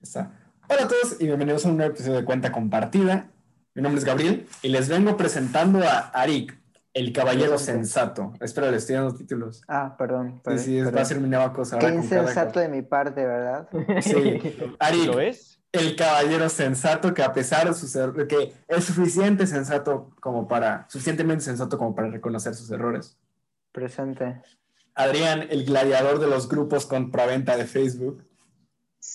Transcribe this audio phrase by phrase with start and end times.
[0.00, 0.32] Está.
[0.68, 3.30] Hola a todos y bienvenidos a un nuevo episodio de Cuenta Compartida.
[3.74, 6.58] Mi nombre es Gabriel y les vengo presentando a Arik,
[6.94, 8.32] el caballero sensato.
[8.40, 9.62] Espera, le estoy dando títulos.
[9.68, 10.40] Ah, perdón.
[10.42, 10.96] perdón Sí, sí, perdón.
[10.96, 11.78] va a ser mi nueva cosa.
[11.78, 13.68] Qué cada insensato de mi parte, ¿verdad?
[14.00, 14.40] Sí,
[14.78, 15.60] Arik, ¿Lo es?
[15.72, 20.86] el caballero sensato que a pesar de sus errores, que es suficiente sensato como para,
[20.88, 23.18] suficientemente sensato como para reconocer sus errores.
[23.70, 24.40] Presente.
[24.94, 28.24] Adrián, el gladiador de los grupos compraventa de Facebook.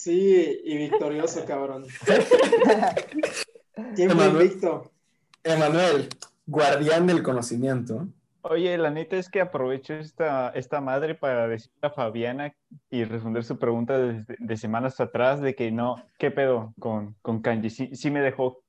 [0.05, 1.83] Sí, y victorioso, cabrón.
[3.95, 4.45] Tiempo Emanuel.
[4.45, 4.91] invicto.
[5.43, 6.09] Emanuel,
[6.45, 8.07] guardián del conocimiento.
[8.43, 12.53] Oye, la neta es que aprovecho esta, esta madre para decirle a Fabiana
[12.91, 17.41] y responder su pregunta de, de semanas atrás de que no, ¿qué pedo con, con
[17.41, 17.71] Kanji?
[17.71, 18.61] Sí, sí me dejó,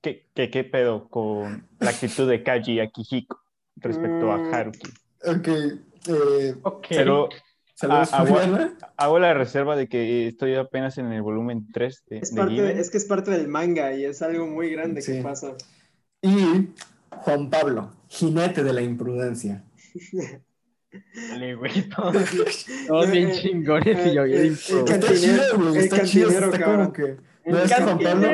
[0.00, 3.40] ¿qué, qué, qué pedo con la actitud de Kaji Akihiko
[3.74, 4.54] respecto a Mm.
[4.54, 4.88] Haruki?
[5.26, 5.48] Ok.
[5.48, 6.54] eh,
[6.90, 7.28] Pero
[7.76, 8.56] saludos, Ah, ah, bueno.
[8.56, 8.78] Fabiana.
[8.96, 12.62] hago la reserva de que estoy apenas en el volumen 3 de, Es, de parte
[12.62, 15.12] de- es que es parte del manga y es algo muy grande Sí.
[15.12, 15.54] que pasa.
[16.22, 16.68] Y
[17.10, 19.62] Juan Pablo, jinete de la imprudencia.
[21.30, 25.58] Dale, güey, todos, todos bien Eh, chingones y yo bien eh, el Está cantinero, chido,
[25.58, 26.80] güey, el está chido, cantinero, está cabrón.
[26.86, 27.16] como que...
[27.46, 28.28] No, es que Juan Pablo,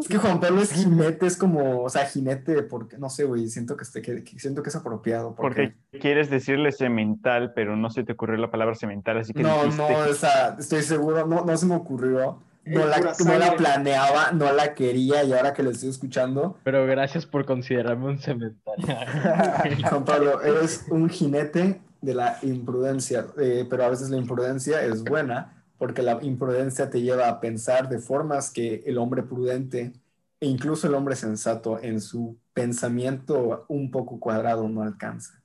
[0.00, 3.48] es que Juan Pablo es jinete, es como, o sea, jinete, porque, no sé, güey,
[3.48, 5.34] siento que, este- que, que siento que es apropiado.
[5.34, 9.42] Porque, Porque quieres decirle cemental, pero no se te ocurrió la palabra cemental, así que
[9.42, 13.56] no, dijiste no, o sea, estoy seguro, no, no se me ocurrió, no la, no
[13.56, 18.18] planeaba, no la quería, y ahora que lo estoy escuchando, Pero gracias por considerarme un
[18.18, 18.60] cementerio.
[19.88, 25.02] Juan Pablo, eres un jinete de la imprudencia, eh, pero a veces la imprudencia es
[25.02, 29.92] buena porque la imprudencia te lleva a pensar de formas que el hombre prudente
[30.38, 35.40] e incluso el hombre sensato en su pensamiento un poco cuadrado no alcanza.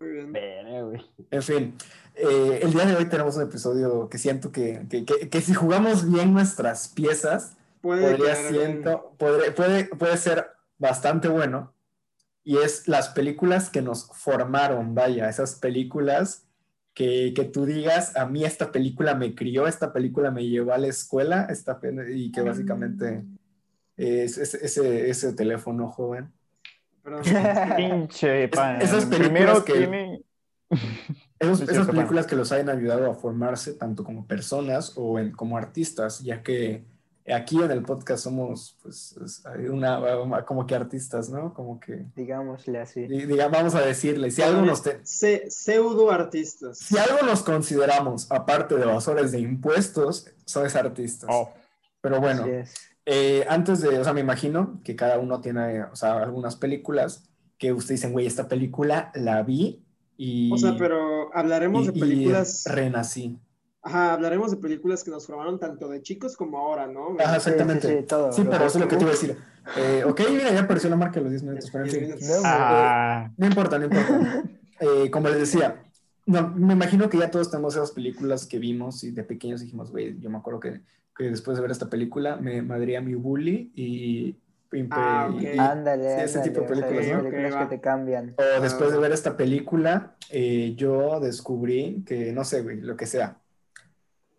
[0.00, 0.32] Muy bien.
[0.32, 1.02] Güey.
[1.30, 1.74] En fin,
[2.14, 5.52] eh, el día de hoy tenemos un episodio que siento que, que- que- que si
[5.52, 10.46] jugamos bien nuestras piezas, Puede podría siento, podré- puede, puede ser
[10.78, 11.74] bastante bueno.
[12.42, 16.46] Y es las películas que nos formaron, vaya, esas películas
[16.94, 20.78] que, que tú digas, a mí esta película me crió, esta película me llevó a
[20.78, 21.80] la escuela, esta,
[22.12, 23.24] y que básicamente
[23.96, 26.30] es, es- ese, ese teléfono joven.
[27.02, 27.22] Perdón.
[27.76, 28.80] pinche pan.
[28.82, 30.22] esas películas Primero que- tiene...
[31.38, 35.32] Esos- Sí, esas películas que los hayan ayudado a formarse tanto como personas o en-
[35.32, 36.84] como artistas, ya que
[37.30, 39.14] aquí en el podcast somos, pues,
[39.70, 40.00] una,
[40.44, 41.54] como que artistas, ¿no?
[41.54, 43.06] Como que, Digámosle así.
[43.06, 46.78] di- diga, vamos a decirle, si algo nos, te- Se- pseudo artistas.
[46.78, 51.30] si algo nos consideramos, aparte de evasores de impuestos, son artistas.
[51.32, 51.52] Oh,
[52.00, 52.44] Pero bueno,
[53.06, 57.28] eh, antes de, o sea, me imagino que cada uno tiene, o sea, algunas películas
[57.58, 59.84] que ustedes dicen, güey, esta película la vi
[60.16, 60.52] y...
[60.52, 62.64] O sea, pero hablaremos y- de y películas.
[62.66, 63.38] renací.
[63.84, 67.16] Ajá, hablaremos de películas que nos formaron tanto de chicos como ahora, ¿no?
[67.18, 67.88] Ajá, Sí, exactamente.
[67.88, 68.32] sí, sí, todo.
[68.32, 69.36] Sí, pero eso es lo que te iba a decir.
[69.76, 72.04] Eh, ok, mira, ya apareció la marca de los 10 minutos, pero en fin.
[72.06, 74.44] Diez No, ah, No importa, no importa.
[74.80, 75.80] Eh, como les decía,
[76.26, 79.92] no, me imagino que ya todos tenemos esas películas que vimos y de pequeños dijimos,
[79.92, 80.80] güey, yo me acuerdo que,
[81.16, 84.36] que después de ver esta película me madría mi bully y...
[84.72, 85.40] y- Ah, ok.
[85.40, 87.30] y- Ándale, sí, ese ándale, tipo de o sea, películas, ¿no?
[87.30, 88.34] películas Ok, que te cambian.
[88.38, 89.00] o después de Ah.
[89.02, 93.38] ver esta película, eh, yo descubrí que, no sé, güey, lo que sea.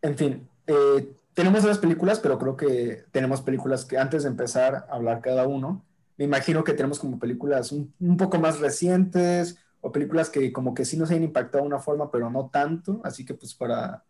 [0.03, 4.75] En fin, eh, tenemos esas películas, pero creo que tenemos películas que antes de empezar
[4.75, 5.85] a hablar cada uno,
[6.17, 10.83] me imagino que tenemos como películas un, poco más recientes o películas que como que
[10.83, 12.99] sí nos hayan impactado de una forma, pero no tanto.
[13.05, 14.03] Así que pues para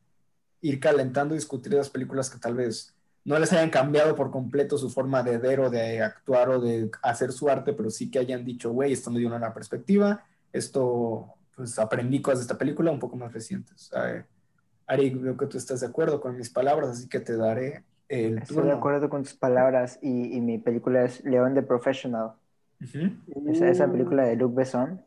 [0.61, 4.89] ir calentando discutir las películas que tal vez no les hayan cambiado por completo su
[4.89, 8.43] forma de ver o de actuar o de hacer su arte, pero sí que hayan
[8.43, 12.91] dicho, güey, esto me dio una nueva perspectiva, esto, pues aprendí cosas de esta película
[12.91, 13.91] un poco más recientes.
[13.95, 14.25] Eh,
[14.87, 18.39] Ari, veo que tú estás de acuerdo con mis palabras, así que te daré el
[18.39, 22.33] Estoy de acuerdo con tus palabras y, y mi película es León the Professional.
[22.81, 25.01] Ujú, Esa, esa Uh, película de Luc Besson,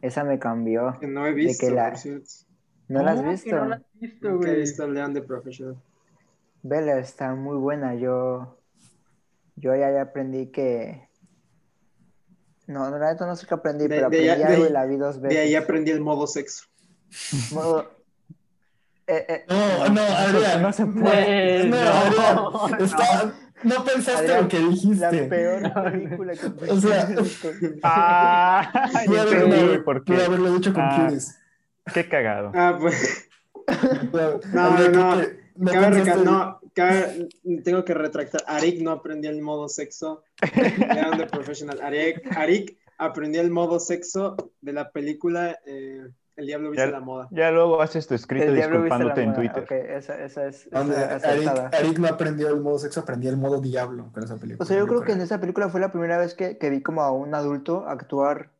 [0.00, 0.96] esa me cambió.
[1.00, 2.30] Que no he visto, que la- por cierto.
[2.88, 3.56] ¿No la has ¿Cómo que visto?
[3.56, 4.60] No la has visto, Nunca he güey.
[4.60, 5.76] visto Leon the Professional.
[6.62, 7.94] Vela, está muy buena.
[7.94, 8.58] Yo,
[9.56, 11.08] yo ya, ya aprendí que...
[12.66, 14.70] No, no, la neta no sé qué aprendí, De- pero de aprendí de algo y
[14.72, 15.36] la vi dos veces.
[15.36, 16.66] De ahí aprendí el modo sexo.
[17.52, 17.90] Modo-
[19.12, 20.62] Eh, eh, No, no, Adrián.
[20.62, 21.64] No se puede.
[21.66, 25.22] No, no, Adrián, está- no pensaste Adrián, lo que La dijiste.
[25.24, 27.08] peor película que O sea-
[27.82, 28.72] ah,
[29.06, 30.24] Pude haberlo, por pude qué.
[30.24, 31.08] haberlo dicho con Ah.
[31.92, 32.52] Qué cagado.
[32.54, 33.28] Ah, pues.
[34.12, 34.90] No, no, que
[35.56, 37.28] no Cabe pensaste- no, cabe-
[37.64, 38.42] tengo que retractar.
[38.46, 40.22] Arik no aprendió el modo sexo.
[40.54, 41.80] Leon the Professional.
[41.82, 46.06] Arik, Arik aprendió el modo sexo de la película eh,
[46.40, 47.28] El diablo viste Ya- la moda.
[47.30, 49.38] Ya luego haces tu escrito disculpándote en moda.
[49.38, 49.62] Twitter.
[49.62, 51.74] Ok, esa, esa es esa Eric.
[51.78, 54.62] Eric no aprendió el modo sexo, aprendió el modo diablo con esa película.
[54.62, 56.80] O sea, yo creo que en esa película fue la primera vez que, que vi
[56.82, 58.50] como a un adulto actuar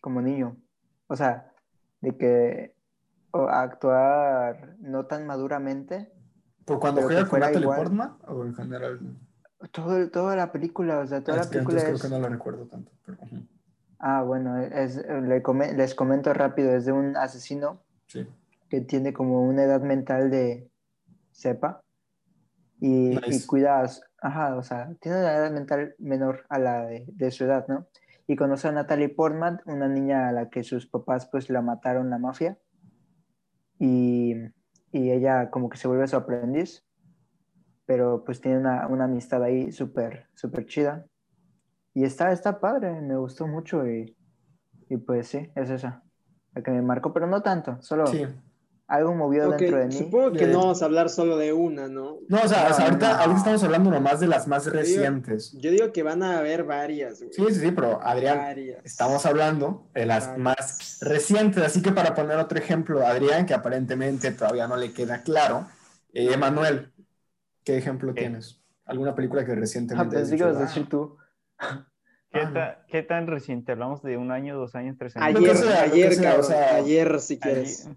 [0.00, 0.56] como niño.
[1.06, 1.52] O sea,
[2.00, 2.74] de que
[3.30, 6.12] o actuar no tan maduramente.
[6.64, 7.66] ¿Por cuando que juega con Natalie.
[7.66, 9.00] Portman o en general?
[9.70, 12.00] Todo, toda la película, o sea, toda Es la que película entonces es...
[12.00, 12.90] creo que no lo recuerdo tanto.
[13.06, 13.18] pero,
[14.04, 15.00] Ah, bueno, es,
[15.76, 18.26] les comento rápido, es de un asesino sí.
[18.68, 20.68] que tiene como una edad mental de
[21.30, 21.80] cepa
[22.80, 23.46] y, y Nice.
[23.46, 23.88] cuida,
[24.20, 27.86] ajá, o sea, tiene una edad mental menor a la de, de su edad, ¿no?
[28.26, 32.10] Y conoce a Natalie Portman, una niña a la que sus papás pues la mataron
[32.10, 32.58] la mafia
[33.78, 34.34] y,
[34.90, 36.84] y ella como que se vuelve su aprendiz,
[37.86, 41.06] pero pues tiene una, una amistad ahí súper, súper chida.
[41.94, 44.16] Y está, está padre, me gustó mucho y,
[44.88, 46.02] y pues sí, es esa,
[46.54, 48.26] la que me marcó, pero no tanto, solo Sí.
[48.88, 49.92] algo movió dentro de mí.
[49.92, 52.16] supongo que Eh, no vamos a hablar solo de una, ¿no?
[52.28, 53.14] No, o sea, No, o sea, ahorita, no.
[53.20, 55.52] ahorita estamos hablando nomás de las más digo- recientes.
[55.60, 57.32] Yo digo que van a haber varias, güey.
[57.32, 58.84] Sí, sí, sí, pero Adrián, Varias.
[58.84, 60.38] estamos hablando de las Varias.
[60.44, 61.62] más recientes.
[61.62, 65.66] Así que para poner otro ejemplo, Adrián, que aparentemente todavía no le queda claro,
[66.14, 66.92] eh, Emanuel,
[67.64, 68.60] ¿qué ejemplo tienes?
[68.84, 70.66] ¿Alguna película que Ah, recientemente has pensé que dicho, ibas a "Ah"?
[70.68, 71.16] decir tú.
[72.30, 72.52] ¿Qué, Ah, no.
[72.54, 73.72] ta- qué tan reciente?
[73.72, 75.38] ¿Hablamos de un año, dos años, tres años?
[75.38, 77.86] Ayer, sea, ayer, sea, o sea, ayer, si quieres.
[77.86, 77.96] Ayer-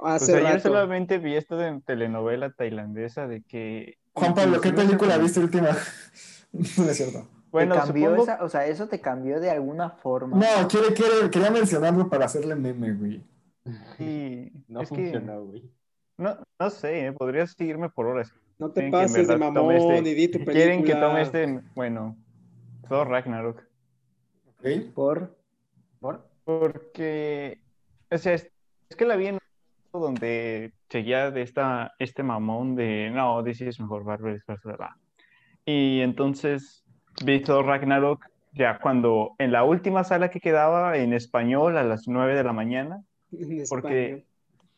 [0.00, 0.68] Hace Pues ayer rato.
[0.68, 3.96] solamente vi esto de telenovela tailandesa de que...
[4.12, 5.68] Juan Pablo, ¿qué película viste última?
[6.52, 7.28] no es cierto.
[7.50, 10.36] Bueno, ¿Te cambió supongo- esa, o sea, eso te cambió de alguna forma.
[10.36, 13.22] No, quiere, quiere, quería mencionarlo para hacerle meme, güey.
[13.96, 15.70] sí, No es que- funcionó, güey.
[16.18, 17.12] no, no sé, ¿eh?
[17.12, 18.32] podrías seguirme por horas.
[18.58, 20.54] No te Quieren pases de tome mamón este- y di tu película.
[20.54, 22.16] Quieren que tome este, bueno,
[22.88, 23.62] Thor Ragnarok.
[24.48, 24.92] ¿Ok?
[24.94, 25.36] Por.
[26.00, 26.28] ¿Por?
[26.44, 27.60] Porque,
[28.10, 28.50] o sea, es,
[28.88, 29.40] es que la vi en un
[29.92, 34.76] momento donde seguía de esta, este mamón de, no, DC es mejor, Marvel es mejor,
[34.76, 34.96] bla".
[35.64, 36.84] Y entonces
[37.24, 42.06] vi Thor Ragnarok ya cuando, en la última sala que quedaba en español a las
[42.06, 43.02] 9 de la mañana,
[43.32, 44.24] En porque- español.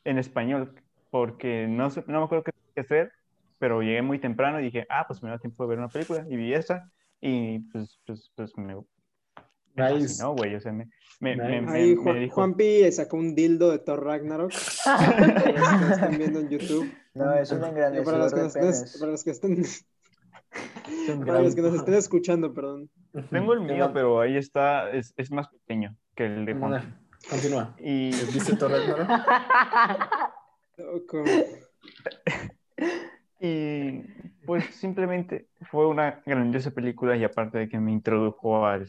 [0.04, 0.74] en español,
[1.10, 3.10] porque no, no me acuerdo qué hacer,
[3.58, 6.24] pero llegué muy temprano y dije, ah, pues me da tiempo de ver una película,
[6.28, 6.90] y vi esa,
[7.20, 8.82] y pues, pues, pues me, me
[9.90, 10.08] Nice.
[10.08, 10.88] fascinó, güey, o sea, me,
[11.20, 11.60] me, me, Nice.
[11.62, 12.34] me- Ahí me Juan, dijo...
[12.34, 14.50] Juanpi sacó un dildo de Thor Ragnarok.
[15.44, 15.50] Que
[15.92, 16.90] están viendo en YouTube.
[17.14, 19.62] No, es un Eh, Para engrandecedor los que nos, para los que estén,
[21.26, 22.90] para los que nos estén escuchando, perdón.
[23.30, 27.00] Tengo el mío, pero ahí está, es, es más pequeño que el de Juan.
[27.30, 27.74] Continúa.
[27.78, 29.08] Y ¿Viste Thor Ragnarok?
[30.76, 31.24] Loco.
[33.40, 34.02] Y
[34.46, 38.88] pues simplemente fue una grandiosa película y aparte de que me introdujo al,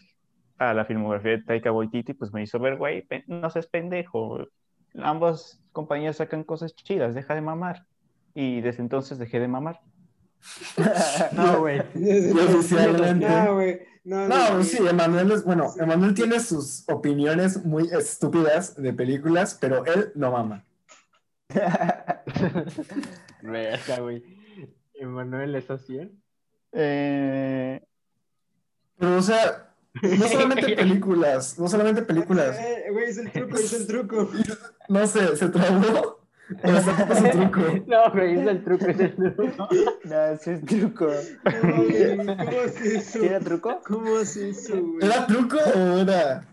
[0.57, 4.47] a la filmografía de Taika Waititi, pues me hizo ver, güey, no seas pendejo.
[4.95, 7.85] Ambas compañías sacan cosas chidas, deja de mamar.
[8.33, 9.79] Y desde entonces dejé de mamar.
[11.33, 11.79] No, güey.
[12.55, 13.27] oficialmente.
[13.51, 13.79] Güey.
[14.03, 15.81] No, No, no, pues sí, Emanuel es, bueno, Sí.
[15.81, 20.63] Emanuel tiene sus opiniones muy estúpidas de películas, pero él no mama.
[23.41, 24.36] Verga, güey.
[24.99, 26.21] Emanuel, ¿estás bien?
[26.71, 27.81] Eh,
[28.97, 32.57] Pero, o sea, no solamente películas, no solamente películas.
[32.59, 34.29] Eh, Güey, es el truco, es el truco.
[34.89, 36.21] No sé, se trabó.
[36.63, 37.59] O sea, ¿qué su truco?
[37.87, 39.67] No, güey, es el truco, es el truco.
[40.05, 41.07] No, ese es truco.
[41.07, 43.19] No, güey, ¿Cómo hace eso?
[43.19, 43.81] ¿Tiene truco?
[43.85, 45.05] ¿Cómo hace eso, güey?
[45.05, 46.47] ¿Era truco o era?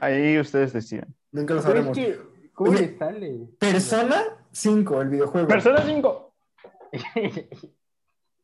[0.00, 1.12] ahí ustedes deciden.
[1.32, 1.96] Nunca lo Pero es sabremos.
[1.98, 3.48] que, ¿cómo le sale?
[3.58, 5.48] Persona 5, el videojuego.
[5.48, 6.27] Persona 5.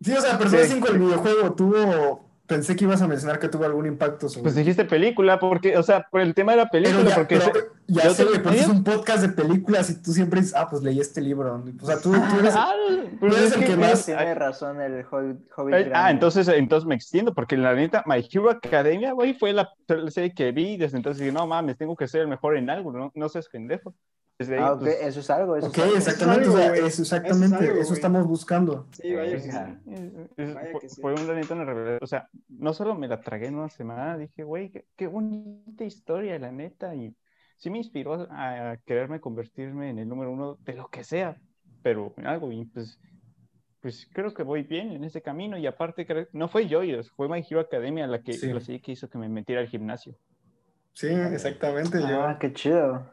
[0.01, 0.73] Sí, o sea, Persona Sí.
[0.75, 2.25] 5, el videojuego tuvo.
[2.47, 4.43] Pensé que ibas a mencionar que tuvo algún impacto sobre.
[4.43, 7.39] Pues dijiste película, porque, o sea, por el tema de la película, Pero ya, porque
[7.39, 10.55] pero se- ya sé, güey, pero es un podcast de películas y tú siempre dices,
[10.55, 11.65] ah, pues leí este libro.
[11.81, 12.53] O sea, tú, tú eres.
[12.55, 12.71] Ah,
[13.13, 15.91] Tú pues eres el que- que más- Tiene razón el Hobbit.
[15.95, 19.71] Ah, entonces, entonces me extiendo, porque la neta, My Hero Academia, güey, fue la
[20.11, 22.69] serie que vi y desde entonces dije, no mames, tengo que ser el mejor en
[22.69, 23.95] algo, no, no seas pendejo.
[24.39, 25.57] Desde ahí, Ah, ok, pues, eso es algo.
[25.57, 25.97] Eso Ok, es algo.
[25.97, 26.85] exactamente, algo, o sea, güey.
[26.87, 28.87] eso exactamente, Eso es algo, eso estamos buscando.
[28.93, 29.49] Sí, vaya que sí.
[29.51, 29.81] Ajá.
[29.87, 30.01] es-
[30.37, 31.01] es- Vaya fue, que sí.
[31.01, 31.99] fue una neta una revelación.
[32.03, 35.85] O sea, no solo me la tragué en una semana, dije, güey, qué, qué bonita
[35.85, 37.15] historia, la neta, y
[37.59, 41.41] sí me inspiró a, a quererme convertirme en el número uno de lo que sea,
[41.83, 42.99] pero en algo, y pues,
[43.81, 47.29] pues creo que voy bien en ese camino, y aparte, creo- no fue Joyos, fue
[47.29, 48.53] My Hero Academia la que, Sí.
[48.53, 50.17] la que hizo que me metiera al gimnasio.
[50.95, 51.99] Sí, exactamente.
[52.03, 53.11] Ah, Yo, qué chido.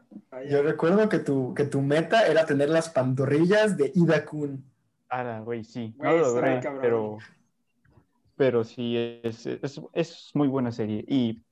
[0.48, 4.64] Yo recuerdo que tu, que tu meta era tener las pantorrillas de Ida Kun.
[5.10, 6.80] Ah, güey, sí, no Güey, lo está logré, cabrón.
[6.80, 7.18] pero,
[8.36, 11.04] pero sí, es, es, es muy buena serie.
[11.06, 11.42] Y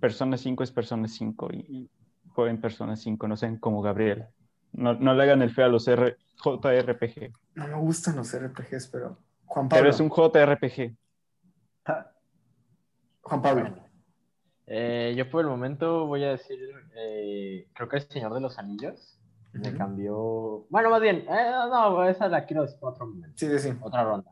[0.00, 1.48] Persona 5 es Persona 5.
[1.52, 1.90] Y,
[2.34, 4.26] jueguen personas 5, no sean como Gabriel.
[4.72, 7.32] No, no le hagan el feo a los R- JRPG.
[7.54, 9.16] No me gustan los RPGs, pero.
[9.46, 9.90] Juan Pero Pablo.
[9.90, 10.94] es un JRPG.
[13.22, 13.85] Juan Pablo.
[14.66, 16.58] Eh, yo por el momento voy a decir,
[16.96, 19.18] eh, creo que El Señor de los Anillos
[19.52, 20.66] me cambió.
[20.68, 23.76] Bueno, más bien, eh, no, esa la quiero para otro momento, Sí, sí, sí.
[23.80, 24.30] otra ronda.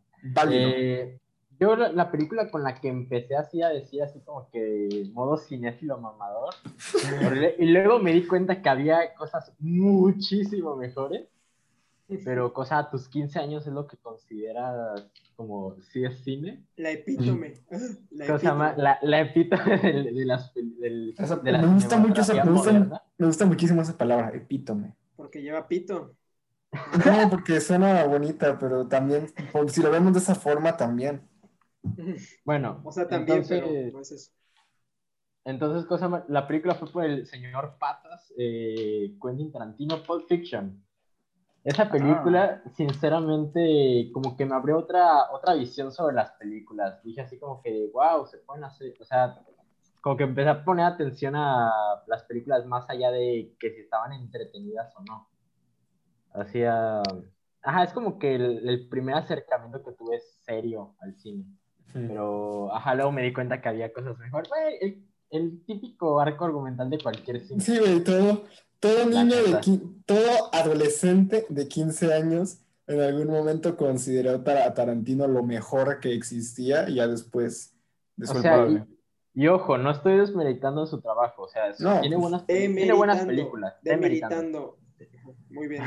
[0.50, 1.18] Eh,
[1.60, 5.36] yo la, la película con la que empecé así a decir así como que modo
[5.36, 6.54] cinéfilo mamador,
[7.58, 11.28] y luego me di cuenta que había cosas muchísimo mejores,
[12.24, 15.06] pero cosa a tus 15 años es lo que consideras
[15.36, 16.64] como si es cine.
[16.76, 17.54] La epítome.
[18.10, 18.58] La Cosa epítome.
[18.58, 22.44] más, la, la epítome de, de las, del- Esa- de la me gusta mucho esa-
[22.44, 23.02] me gusta-.
[23.18, 24.94] Me gusta muchísimo esa palabra, epítome.
[25.16, 26.14] Porque lleva pito.
[27.06, 31.22] No, porque suena bonita, pero también, por- si lo vemos de esa forma, también.
[32.44, 34.32] Bueno, O sea, también, entonces, pero no es eso.
[35.44, 40.83] entonces cosa más- la película fue por el señor Patas, eh, Quentin Tarantino, Pulp Fiction.
[41.64, 47.02] Esa película, sinceramente, como que me abrió otra, otra visión sobre las películas.
[47.02, 49.40] Dije así como que, wow, se pueden hacer, o sea,
[50.02, 51.72] como que empecé a poner atención a
[52.06, 55.28] las películas más allá de que si estaban entretenidas o no.
[56.34, 57.00] Hacía,
[57.62, 61.46] ajá, es como que el, el primer acercamiento que tuve serio al cine.
[61.94, 64.42] Pero, ajá, luego me di cuenta que había cosas mejor.
[64.80, 67.60] El, el típico arco argumental de cualquier cine.
[67.60, 68.44] Sí, güey, todo,
[68.84, 75.42] todo niño de todo adolescente de 15 años en algún momento consideró a Tarantino lo
[75.42, 80.86] mejor que existía y ya después O después sea, y, y ojo, no estoy desmeritando
[80.86, 81.44] su trabajo.
[81.44, 83.74] O sea, No, tiene, pues, buenas, tiene buenas películas.
[83.80, 84.76] Demeritando.
[84.98, 85.38] Demeritando.
[85.48, 85.82] Muy bien.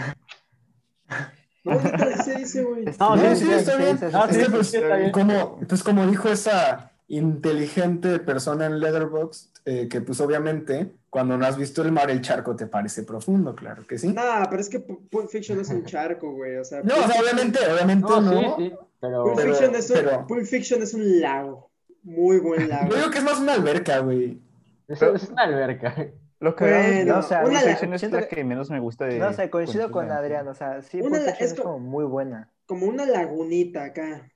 [1.63, 2.85] No, neta, así se dice, güey.
[2.97, 5.11] No, No, sí, sí, sí, está sí, Ah, pues, sí, está bien.
[5.11, 11.45] como, pues como dijo esa inteligente persona en Letterboxd, eh, que pues obviamente cuando no
[11.45, 14.13] has visto el mar, el charco te parece profundo, claro que sí.
[14.13, 16.57] Nah, pero es que Pu- Pulp Fiction es un charco, güey.
[16.57, 18.31] O sea, No, o sea, obviamente, obviamente No, no.
[18.31, 18.73] sí, sí.
[18.99, 21.69] Pero, Pulp, Pero- Fiction es un, pero- Pulp Fiction es un lago.
[22.03, 22.89] Muy buen lago.
[22.89, 24.39] Yo digo que es más una alberca, güey.
[24.87, 26.07] es, es una alberca.
[26.39, 29.05] Lo que Bueno, No, o sea, una, Fiction es la que- que menos me gusta
[29.05, 29.17] de.
[29.17, 30.11] No sé, coincido con.
[30.11, 32.51] Adrián, o sea, sí, Una Pulp Fiction es es co- como muy buena.
[32.67, 34.29] como una lagunita acá.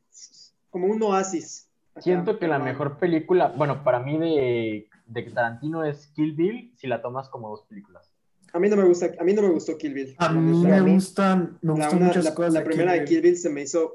[0.71, 1.67] Como un oasis.
[1.99, 6.87] Siento que la mejor película, bueno, para mí de, de Tarantino es Kill Bill si
[6.87, 8.11] la tomas como dos películas.
[8.53, 10.15] A mí no me gusta, a mí no me gustó Kill Bill.
[10.17, 12.53] A mí me a mí- gustan, me La, gustan una- muchas la- cosas.
[12.53, 13.93] la de primera de Kill Bill se me hizo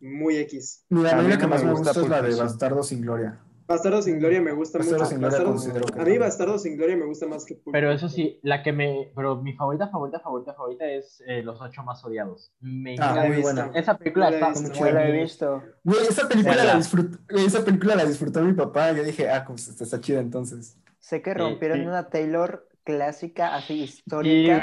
[0.00, 0.84] muy X.
[0.88, 2.34] Mira, a mí la que más me gusta gusta es la de.
[2.42, 3.38] Bastardo sin Gloria.
[3.72, 5.10] Bastardo sin Gloria me gusta Bastardo mucho.
[5.10, 7.72] sin Gloria Bastardo- considero que a mí Bastardo sin Gloria me gusta más que Pulp
[7.72, 11.60] Pero eso sí, la que me, pero mi favorita, favorita, favorita, favorita, es eh, Los
[11.60, 12.52] Ocho Más Odiados.
[12.60, 13.42] Me Ah, muy visto.
[13.42, 13.70] buena.
[13.74, 14.68] Esa película la está visto.
[14.68, 15.62] muy Yo la he visto.
[15.84, 18.92] Güey, esa película la disfrutó, esa película la disfrutó mi papá.
[18.92, 20.78] Yo dije, ah, pues está chida entonces.
[21.00, 24.62] Sé que rompieron una Taylor clásica, así Sí, histórica.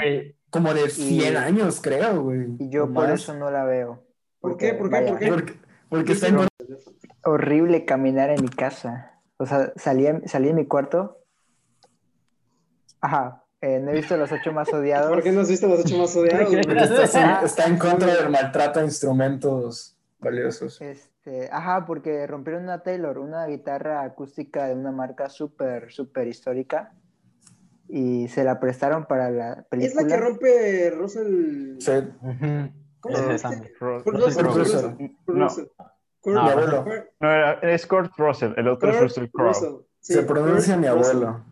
[0.50, 2.46] Como de 100 Y- años, creo, güey.
[2.58, 3.20] y yo por más.
[3.22, 4.02] eso no la veo.
[4.40, 4.72] ¿Por qué?
[4.74, 4.96] ¿Por qué?
[5.00, 5.28] vaya, ¿Por qué?
[5.28, 5.54] Porque,
[5.88, 6.38] porque está en
[7.24, 9.20] Horrible caminar en mi casa.
[9.36, 11.18] O sea, salí, salí de mi cuarto.
[13.00, 15.08] Ajá, eh, no he visto los ocho más odiados.
[15.14, 16.52] ¿Por qué no has visto los ocho más odiados?
[16.52, 20.80] está, en- está en contra del maltrato a instrumentos valiosos.
[20.80, 26.94] Este, ajá, porque rompieron una Taylor, una guitarra acústica de una marca súper, súper histórica.
[27.92, 30.02] Y se la prestaron para la Es película.
[30.02, 31.76] la que rompe Russell.
[31.80, 31.92] Sí.
[33.00, 34.52] ¿Cómo se llama
[35.26, 35.66] Russell.
[36.20, 36.44] Kurt No.
[36.44, 36.84] Mi abuelo.
[37.20, 39.84] No, era- es Kurt Russell, el otro es Russell Crowe.
[40.00, 41.44] Sí, se pronuncia Kurt mi abuelo.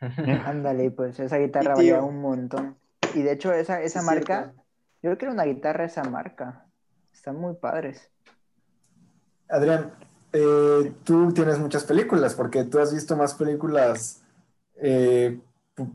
[0.46, 2.76] Ándale, pues esa guitarra valía un montón.
[3.14, 4.62] Y de hecho, esa, esa Sí, marca, cierto.
[5.02, 6.66] yo creo que era una guitarra esa marca.
[7.12, 8.10] Están muy padres.
[9.48, 9.92] Adrián,
[10.32, 14.22] eh, tú tienes muchas películas, porque tú has visto más películas,
[14.76, 15.40] eh,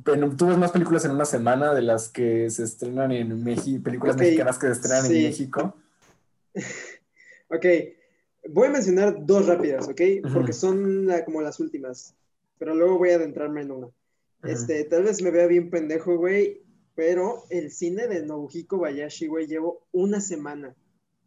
[0.08, 3.84] en- tú ves más películas en una semana de las que se estrenan en México,
[3.84, 5.18] películas mexicanas que se estrenan sí.
[5.18, 5.76] en México.
[7.50, 7.66] Ok,
[8.50, 10.02] voy a mencionar dos rápidas, ¿ok?
[10.34, 12.16] Porque son la- como las últimas,
[12.58, 13.88] pero luego voy a adentrarme en una.
[14.44, 16.62] Este, tal vez me vea bien pendejo, güey,
[16.96, 20.76] pero el cine de Nobuhiko Bayashi, güey, llevo una semana.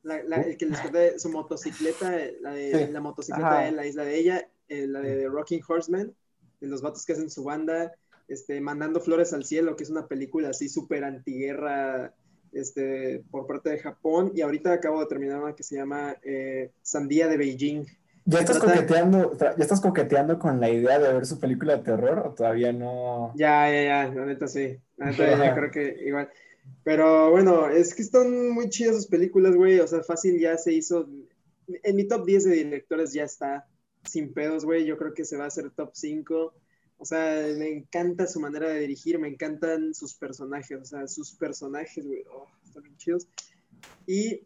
[0.02, 2.92] La- la- el que les conté su motocicleta, la, de, Sí.
[2.92, 3.64] la motocicleta Ajá.
[3.66, 6.14] de la isla de ella, eh, la de Rocking Horseman,
[6.60, 7.94] de los vatos que hacen su banda,
[8.28, 12.14] este, Mandando Flores al Cielo, que es una película así súper antiguerra,
[12.58, 16.70] este, por parte de Japón, y ahorita acabo de terminar una que se llama eh,
[16.82, 17.84] Sandía de Beijing.
[18.24, 21.84] ¿Ya estás, trata- coqueteando, ¿Ya estás coqueteando con la idea de ver su película de
[21.84, 23.32] terror o todavía no?
[23.36, 24.76] Ya, ya, ya, la neta sí.
[24.96, 25.54] La neta ya Ajá.
[25.54, 26.28] creo que igual.
[26.82, 29.78] Pero bueno, es que están muy chidas sus películas, güey.
[29.78, 31.08] O sea, fácil ya se hizo.
[31.68, 33.68] En mi top 10 de directores ya está
[34.04, 34.84] sin pedos, güey.
[34.84, 36.52] Yo creo que se va a hacer top 5.
[36.98, 41.32] O sea, me encanta su manera de dirigir, me encantan sus personajes, o sea, sus
[41.36, 43.28] personajes, güey, oh, están bien chidos.
[44.06, 44.40] Y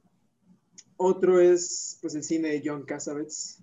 [0.97, 3.63] otro es, pues, el cine de John Cassavetes,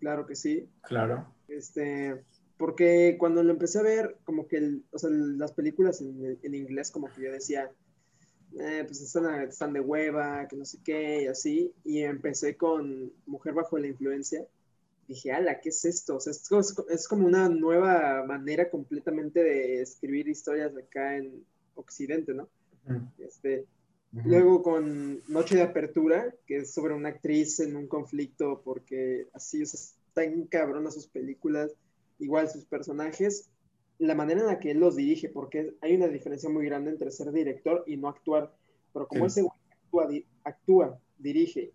[0.00, 0.68] claro que sí.
[0.82, 1.32] Claro.
[1.48, 2.24] Este,
[2.58, 6.54] porque cuando lo empecé a ver, como que, el- o sea, las películas en, en
[6.54, 7.70] inglés, como que yo decía,
[8.58, 11.72] eh, pues están, están de hueva, que no sé qué, y así.
[11.84, 14.46] Y empecé con Mujer bajo la influencia.
[15.06, 16.16] Dije, ala, ¿qué es esto?
[16.16, 16.48] O sea, es,
[16.90, 21.44] es como una nueva manera completamente de escribir historias acá en
[21.74, 22.48] Occidente, ¿no?
[22.86, 23.08] Mm.
[23.18, 23.66] Este,
[24.24, 29.62] Luego con Noche de Apertura, que es sobre una actriz en un conflicto, porque así,
[29.62, 31.72] o sea, están cabronas sus películas,
[32.20, 33.50] igual sus personajes,
[33.98, 37.10] la manera en la que él los dirige, porque hay una diferencia muy grande entre
[37.10, 38.54] ser director y no actuar.
[38.92, 39.40] Pero como Sí.
[39.40, 39.48] ese
[39.90, 41.72] güey actúa, actúa, dirige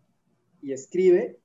[0.61, 1.39] y escribe,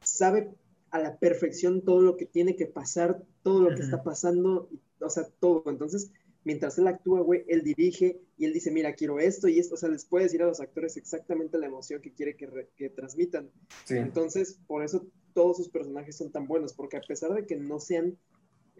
[0.00, 0.54] sabe
[0.90, 4.68] a la perfección todo lo que tiene que pasar, todo lo que está pasando,
[5.00, 5.64] o sea, todo.
[5.66, 6.10] Entonces,
[6.44, 9.78] mientras él actúa, güey, él dirige y él dice, mira, quiero esto y esto, o
[9.78, 12.88] sea, les puede decir a los actores exactamente la emoción que quiere que, re- que
[12.90, 13.50] transmitan.
[13.84, 13.96] Sí.
[13.96, 17.78] Entonces, por eso todos sus personajes son tan buenos, porque a pesar de que no
[17.78, 18.18] sean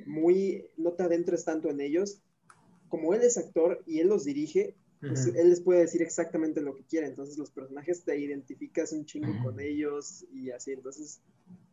[0.07, 2.23] muy, no te adentres tanto en ellos,
[2.89, 6.75] como él es actor y él los dirige, pues él les puede decir exactamente lo
[6.75, 7.07] que quiere.
[7.07, 10.73] Entonces, los personajes te identificas un chingo con ellos y así.
[10.73, 11.21] Entonces,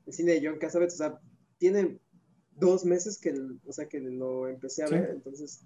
[0.08, 1.20] el cine de John Cassavetes, o sea,
[1.60, 2.00] tiene
[2.56, 3.34] dos meses que,
[3.66, 4.96] o sea, que lo empecé a Sí.
[4.96, 5.62] ver, entonces,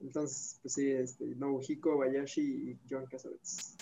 [0.00, 3.74] entonces, pues sí, este, Nobuhiko Bayashi y John Cassavetes.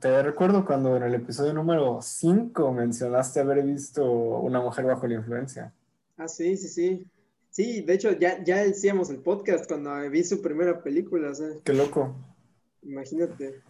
[0.00, 4.04] Te recuerdo cuando en el episodio número 5 mencionaste haber visto
[4.40, 5.72] una mujer bajo la influencia.
[6.16, 7.06] Ah, sí, sí, sí.
[7.50, 11.48] Sí, de hecho, ya, ya hacíamos el podcast cuando vi su primera película, o sea,
[11.64, 12.14] Qué loco.
[12.82, 13.62] imagínate.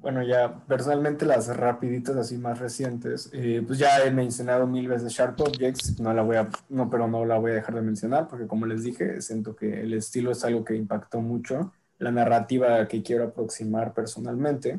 [0.00, 5.12] Bueno, ya personalmente las rapiditas así más recientes, eh, pues ya he mencionado mil veces
[5.12, 8.28] Sharp Objects, no la voy a, no, pero no la voy a dejar de mencionar
[8.28, 12.86] porque como les dije, siento que el estilo es algo que impactó mucho, la narrativa
[12.86, 14.78] que quiero aproximar personalmente.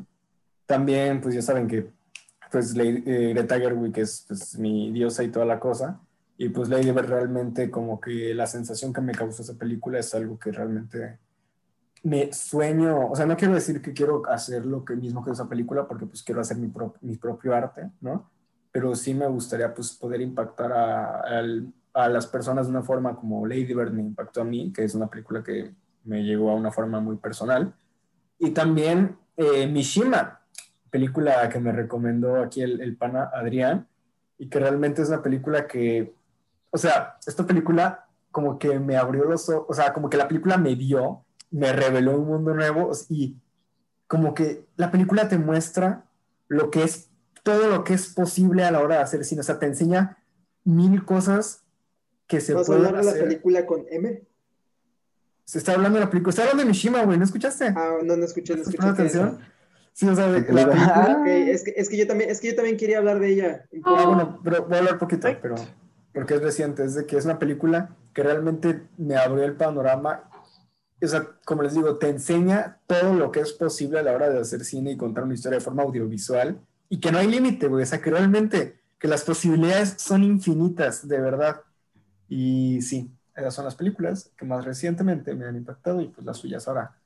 [0.64, 1.90] También, pues ya saben que
[2.50, 6.00] pues Lady- eh, Greta Gerwig es pues, mi diosa y toda la cosa,
[6.38, 10.14] y pues Lady Bird realmente como que la sensación que me causó esa película es
[10.14, 11.18] algo que realmente
[12.02, 15.48] me sueño, o sea, no quiero decir que quiero hacer lo que mismo que esa
[15.48, 18.30] película, porque pues quiero hacer mi, pro- mi propio arte, ¿no?
[18.72, 23.16] Pero sí me gustaría pues poder impactar a, al- a las personas de una forma
[23.16, 25.72] como Lady Bird me impactó a mí, que es una película que
[26.04, 27.74] me llegó a una forma muy personal.
[28.38, 30.40] Y también eh, Mishima,
[30.90, 33.86] película que me recomendó aquí el, el pana Adrián,
[34.38, 36.14] y que realmente es una película que,
[36.70, 40.28] o sea, esta película como que me abrió los ojos, o sea, como que la
[40.28, 43.36] película me dio, me reveló un mundo nuevo y
[44.06, 46.04] como que la película te muestra
[46.48, 47.08] lo que es,
[47.42, 50.18] todo lo que es posible a la hora de hacer cine, o sea, te enseña
[50.64, 51.64] mil cosas
[52.26, 53.24] que se ¿Vas a pueden hablar de la hacer.
[53.24, 54.22] película con M?
[55.44, 57.72] Se está hablando de la película, está hablando de Mishima, güey, ¿no escuchaste?
[57.76, 58.88] Ah, no, no escuché, no ¿Estás escuché.
[58.92, 59.38] atención?
[59.92, 61.16] Sí, o sea, de- la Película.
[61.20, 63.64] Ok, es que, es que yo también, es que yo también quería hablar de ella.
[63.84, 65.56] Ah, bueno, pero voy a hablar poquito, pero
[66.14, 70.29] porque es reciente, es de que es una película que realmente me abrió el panorama.
[71.02, 74.28] O sea, como les digo, te enseña todo lo que es posible a la hora
[74.28, 77.68] de hacer cine y contar una historia de forma audiovisual y que no hay límite,
[77.68, 77.82] güey.
[77.82, 81.62] O sea, que realmente que las posibilidades son infinitas, de verdad.
[82.28, 86.36] Y sí, esas son las películas que más recientemente me han impactado y pues las
[86.36, 86.96] suyas ahora.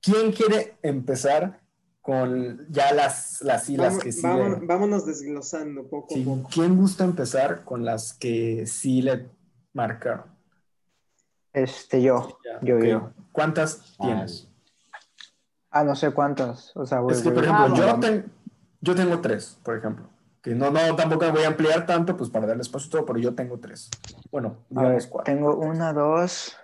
[0.00, 1.60] ¿Quién quiere empezar
[2.00, 4.22] con ya las, las Vamos- que sí?
[4.22, 6.48] vámonos, le- vámonos desglosando poco Sí, a poco.
[6.52, 9.28] ¿Quién gusta empezar con las que sí le
[9.72, 10.31] marcaron?
[11.52, 13.12] Este, yo, yo, yo.
[13.32, 14.48] ¿Cuántas tienes?
[15.70, 16.74] Ah, no sé cuántas.
[16.76, 18.00] O sea, voy, es que, por ejemplo, Ah, yo, bueno.
[18.00, 18.32] ten-
[18.80, 20.06] yo tengo tres, por ejemplo.
[20.42, 23.18] Que no, no, tampoco voy a ampliar tanto, pues para darle espacio a todo, pero
[23.18, 23.88] yo tengo tres.
[24.30, 25.32] Bueno, a ver, cuatro.
[25.32, 26.56] tengo una, dos.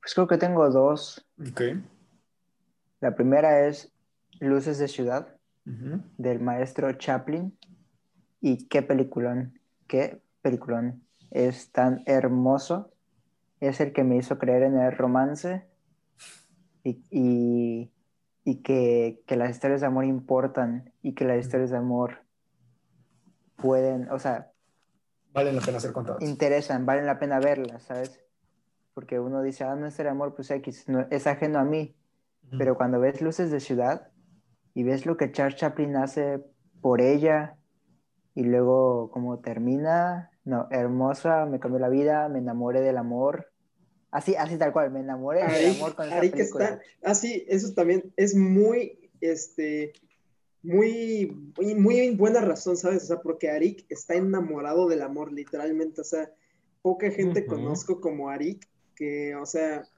[0.00, 1.24] Pues creo que tengo dos.
[1.40, 1.60] Ok.
[3.00, 3.90] La primera es
[4.40, 5.28] Luces de Ciudad,
[5.64, 7.56] del maestro Chaplin.
[8.40, 11.02] Y qué peliculón, qué peliculón.
[11.30, 12.91] Es tan hermoso.
[13.62, 15.64] Es el que me hizo creer en el romance
[16.82, 17.92] y, y-
[18.44, 22.24] y que, que las historias de amor importan y que las historias de amor
[23.56, 24.50] pueden, o sea,
[25.32, 26.24] Valen la pena ser contadas.
[26.24, 28.20] interesan, valen la pena verlas, ¿sabes?
[28.94, 31.94] Porque uno dice, ah, no es el amor, pues X, no- es ajeno a mí.
[32.58, 34.10] Pero cuando ves Luces de Ciudad
[34.74, 36.42] y ves lo que Charles Chaplin hace
[36.80, 37.56] por ella
[38.34, 43.51] y luego cómo termina, no, hermosa, me cambió la vida, me enamoré del amor.
[44.12, 46.44] Así, así tal cual, me enamoré del Arik, amor con esa película.
[46.44, 49.94] está, ah, sí, eso también es muy, este,
[50.62, 53.04] muy, muy, muy buena razón, ¿sabes?
[53.04, 56.30] O sea, porque Arik está enamorado del amor, literalmente, o sea,
[56.82, 59.88] poca gente conozco como Arik, que, o sea,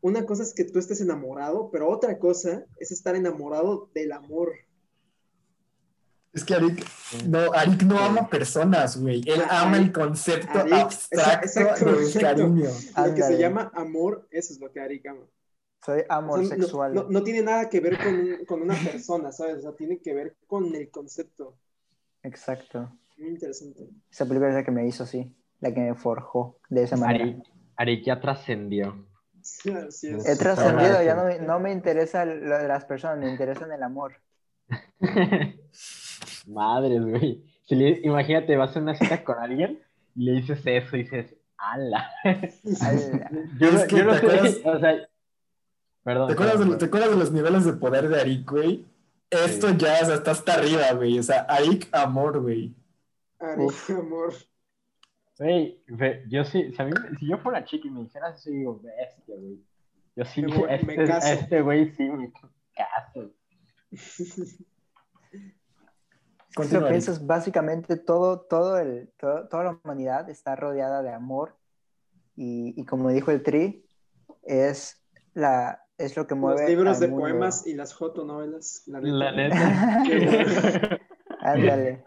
[0.00, 4.52] una cosa es que tú estés enamorado, pero otra cosa es estar enamorado del amor.
[6.34, 6.84] Es que Arik
[7.28, 9.22] no, Arik no ama personas, güey.
[9.26, 12.26] Él ama el concepto Arik, abstracto exacto, del exacto.
[12.26, 12.68] cariño.
[13.06, 15.20] Lo que se llama amor, eso es lo que Arik ama.
[15.84, 16.94] Soy O sea, amor no- sexual.
[16.94, 19.58] No, no tiene nada que ver con, con una persona, ¿sabes?
[19.58, 21.56] O sea, tiene que ver con el concepto.
[22.22, 22.90] Exacto.
[23.16, 23.88] Muy interesante.
[24.10, 27.24] Esa película es la que me hizo así, la que me forjó de esa manera.
[27.24, 27.44] Arik,
[27.76, 29.06] Arik ya trascendió.
[29.40, 30.26] Sí, así es.
[30.26, 33.82] He trascendido, ya no me, no me interesa lo de las personas, me interesa el
[33.82, 34.14] amor.
[36.46, 37.42] Madres, güey.
[37.66, 39.80] Si le- imagínate, vas a una cita con alguien
[40.14, 42.10] y le dices eso y dices, ala.
[43.58, 45.08] Yo, Es que yo no te sé, acuerdas- o sea,
[46.02, 46.26] perdón.
[46.28, 48.84] ¿Te acuerdas, de, perdón, ¿Te acuerdas de los niveles de poder de Arik, güey?
[49.30, 49.76] Esto Sí.
[49.78, 51.18] ya o sea, está hasta arriba, güey.
[51.18, 52.74] O sea, Arik amor, güey.
[53.40, 53.90] Arik, Uf.
[53.90, 54.34] amor.
[55.38, 55.80] Güey,
[56.28, 58.80] yo sí, si, a mí me- si yo fuera chica y me dijeras eso, digo,
[58.80, 59.58] bestia, güey.
[60.16, 61.26] Yo sí, Me este, caso.
[61.26, 62.30] este güey sí me
[62.76, 63.32] caso.
[66.62, 71.56] Si lo piensas, básicamente todo, todo el, todo- toda la humanidad está rodeada de amor
[72.36, 73.84] y, y como dijo el Tri,
[74.42, 75.02] es,
[75.34, 77.22] la, es lo que mueve Los libros al de mundo.
[77.22, 78.82] poemas y las fotonovelas.
[78.86, 79.14] La neta.
[79.16, 81.00] La neta.
[81.40, 82.02] Ándale.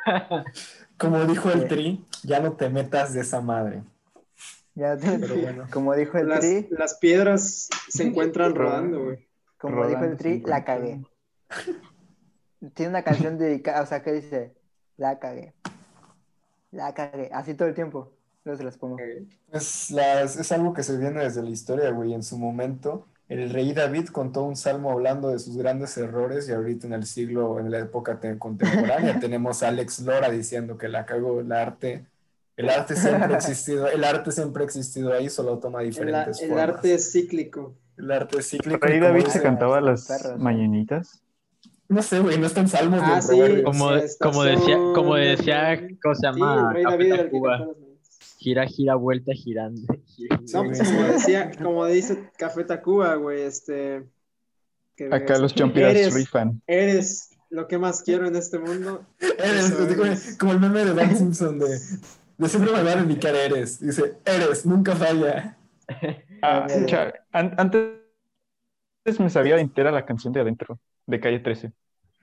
[0.98, 1.68] Como dijo el.
[1.68, 3.84] Tri, ya no te metas de esa madre.
[4.76, 5.66] Ya te- Pero bueno.
[5.72, 9.28] como dijo el Las, Tri, las piedras se encuentran rodando, güey.
[9.60, 11.02] como dijo el Rodando Tri, la cagué.
[12.74, 14.54] Tiene una canción dedicada, o sea, que dice,
[14.98, 15.54] la cagué.
[16.72, 17.30] La cagué.
[17.34, 18.12] Así todo el tiempo.
[18.44, 18.98] Luego se las pongo.
[19.52, 22.14] Es, las- es algo que se viene desde la historia, güey.
[22.14, 26.54] En su momento, el rey David contó un salmo hablando de sus grandes errores y
[26.54, 30.88] ahorita en el siglo, en la época te- contemporánea, tenemos a Alex Lora diciendo que
[30.88, 32.06] la cagó el arte.
[32.56, 36.42] El arte siempre ha existido, el arte siempre ha existido ahí, solo toma El, diferentes
[36.42, 36.70] el formas.
[36.70, 37.76] arte es cíclico.
[37.98, 38.80] El arte es cíclico.
[38.86, 41.22] Rey y como David se cantaba las perros, mañanitas.
[41.90, 43.40] No sé, güey, no está en salmos Ah, sí.
[43.64, 45.88] Como, como decía, como decía.
[46.04, 46.74] ¿cómo se llama?
[46.84, 47.14] David.
[48.40, 49.82] Gira, gira, vuelta, girando.
[50.54, 54.04] No, pues como decía, como dice Café Tacuba, güey, este.
[54.96, 56.62] que Acá es- los champiras eres, rifan.
[56.68, 59.04] eres lo que más quiero en este mundo.
[59.20, 60.38] Eres, Eso digo, es.
[60.38, 61.68] como el meme de Dan Simpson de,
[62.38, 63.80] de siempre me van a indicar eres.
[63.80, 65.58] Dice, eres, nunca falla.
[66.42, 66.68] Ah,
[67.32, 71.72] an- antes me sabía entera la canción de adentro, de calle 13.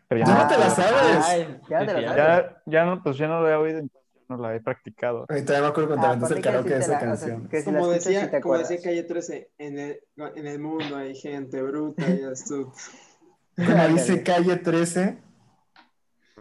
[0.09, 1.25] Pero ya, Ya no, te la sabes.
[1.27, 2.17] Ay, Ya sí, te la sí, sabes.
[2.17, 5.27] ya, ya no, pues ya no lo he oído, entonces no la he practicado.
[5.29, 7.49] Ahí todavía me acuerdo cuando Ah, el karaoke de esa la- o sea, canción.
[7.49, 10.01] que si la Como decía, te como decía Calle 13, en el,
[10.37, 12.73] en el mundo hay gente bruta y astuta.
[13.57, 15.19] Como dice Calle 13.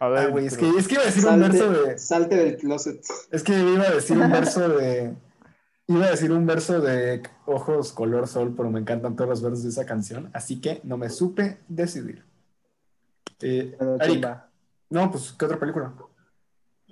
[0.00, 1.98] A ver, Ah, güey, es que, es que iba a decir un verso de.
[1.98, 3.00] salte del closet.
[3.30, 5.14] Es que iba a decir un verso de.
[5.86, 9.62] Iba a decir un verso de Ojos Color Sol, pero me encantan todos los versos
[9.62, 12.24] de esa canción, así que no me supe decidir.
[13.42, 13.76] Eh,
[14.90, 15.92] no, pues, ¿qué otra película?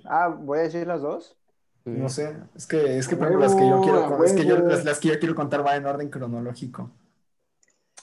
[0.05, 1.37] Ah, voy a decir las dos.
[1.85, 4.57] No sé, es que, es que por ejemplo, las que yo quiero, es que yo,
[4.59, 6.89] las, las que yo quiero contar van en orden cronológico.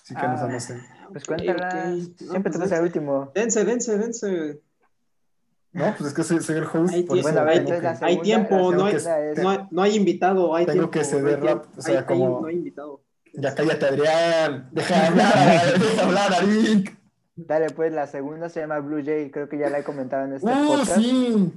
[0.03, 0.49] Así que no, sé, Ah.
[0.49, 0.81] no sé.
[1.11, 1.75] Pues Ok, cuéntalas.
[1.75, 1.81] ok.
[2.21, 3.33] No, Siempre pues te el último.
[3.35, 4.61] Dense, dense, dense.
[5.73, 8.73] No, pues es que soy, soy el host, Hay por tiempo, hay- que- hay tiempo,
[8.73, 8.97] no hay-
[9.37, 10.91] No hay, no hay invitado, hay Tengo tiempo.
[10.91, 11.65] que ceder no hay tiempo.
[11.65, 13.01] rap- o sea, Hay- hay- como- no hay invitado.
[13.33, 14.69] Ya cállate, Adrián.
[14.73, 15.25] Deja de hablar,
[15.79, 17.00] deja de hablar, Arik.
[17.47, 20.35] Dale, pues la segunda se llama Blue Jay, creo que ya la he comentado en
[20.35, 20.97] este ¡Uh, podcast.
[20.97, 21.53] sí!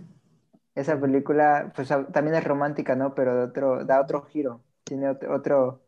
[0.75, 3.13] Esa película, pues también es romántica, ¿no?
[3.13, 5.81] Pero de otro, da otro giro, tiene ot- otro,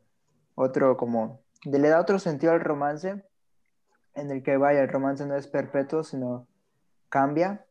[0.54, 3.24] otro como, le da otro sentido al romance,
[4.14, 6.46] en el que vaya, el romance no es perpetuo, sino
[7.10, 7.66] cambia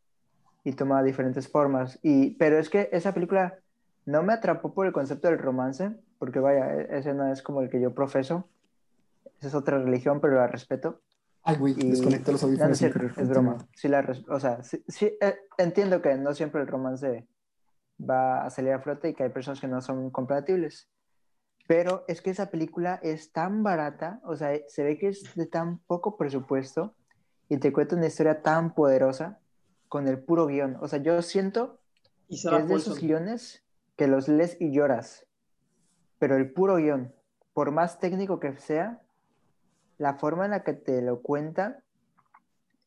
[0.65, 1.99] y toma diferentes formas.
[2.03, 3.59] Y, pero es que esa película
[4.07, 7.61] no me atrapó por el concepto del romance, porque vaya, e- ese no es como
[7.63, 8.49] el que yo profeso,
[9.39, 11.01] esa es otra religión, pero la respeto.
[11.45, 12.83] Ay, güey, Y- desconecté los No, no audífonos.
[12.83, 13.59] es es broma.
[13.75, 17.27] Sí la res- o sea, sí, sí, eh, entiendo que no siempre el romance
[18.01, 20.89] va a salir a flote y que hay personas que no son compatibles.
[21.67, 25.47] Pero es que esa película es tan barata, o sea, se ve que es de
[25.47, 26.95] tan poco presupuesto
[27.49, 29.39] y te cuenta una historia tan poderosa
[29.89, 30.77] con el puro guion.
[30.81, 31.79] O sea, yo siento
[32.29, 33.63] Y que es de esos guiones
[33.97, 35.27] que los lees y lloras.
[36.19, 37.15] Pero el puro guion,
[37.53, 39.01] por más técnico que sea,
[39.99, 41.83] la forma en la que te lo cuenta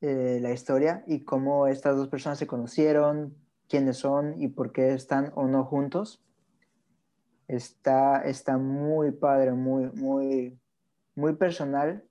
[0.01, 3.35] eh, la historia y cómo estas dos personas se conocieron,
[3.67, 6.23] quiénes son y por qué están o no juntos,
[7.47, 10.59] está, está muy padre, muy, muy,
[11.15, 12.03] muy personal.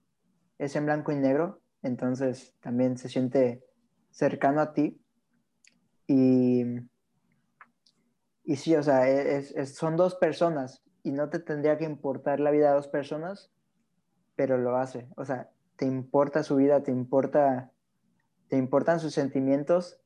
[0.59, 3.63] Es en blanco y negro, entonces también se siente
[4.11, 5.01] cercano a ti.
[6.07, 6.65] Y
[8.49, 12.39] y sí, o sea, es- es- son dos personas y no te tendría que importar
[12.39, 13.51] la vida de dos personas,
[14.37, 15.09] pero lo hace.
[15.17, 17.73] O sea, te importa su vida, te importa,
[18.49, 19.99] te importan sus sentimientos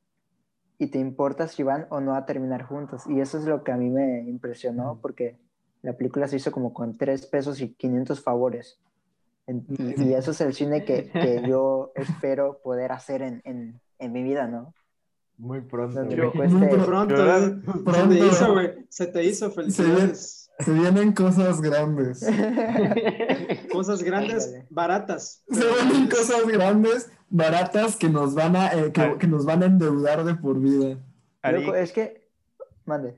[0.77, 3.03] y te importa si van o no a terminar juntos.
[3.07, 5.37] Y eso es lo que a mí me impresionó porque
[5.83, 8.79] la película se hizo como con tres pesos y 500 favores.
[9.47, 14.11] Y, y eso es el cine que, que yo espero poder hacer en, en, en
[14.11, 14.73] mi vida, ¿no?
[15.37, 16.03] Muy pronto.
[16.05, 17.39] Me cueste- Muy Pronto, Yo- ¿eh?
[17.65, 18.09] se pronto.
[18.09, 18.85] te hizo, güey.
[18.89, 20.40] Se te hizo, felicidades.
[20.59, 22.25] Se vienen cosas grandes.
[23.71, 25.43] Cosas grandes, baratas.
[25.49, 29.67] Se vienen cosas grandes, baratas que nos van a, eh, que, que nos van a
[29.67, 30.97] endeudar de por vida.
[31.41, 32.27] Ari, Loco, es que,
[32.85, 33.15] mande.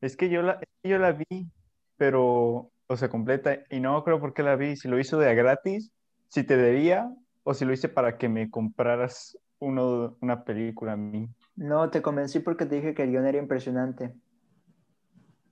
[0.00, 1.50] es que yo la, es que yo la vi,
[1.96, 5.28] pero, o sea, completa, y no creo por qué la vi, si lo hizo de
[5.28, 5.90] a gratis,
[6.28, 10.96] si te debía, o si lo hice para que me compraras uno, una película a
[10.96, 11.28] mí.
[11.56, 14.14] No, te convencí porque te dije que el guion era impresionante.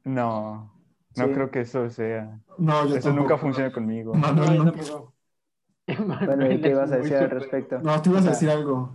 [0.05, 0.75] No,
[1.16, 1.33] no Sí.
[1.33, 2.40] creo que eso sea.
[2.59, 3.20] No, yo Eso tampoco.
[3.22, 4.14] nunca funciona conmigo.
[4.14, 5.14] Manuel, No, no.
[6.27, 7.79] Bueno, ¿y qué ibas a decir al respecto?
[7.81, 8.90] No, tú ibas a O sea, decir algo.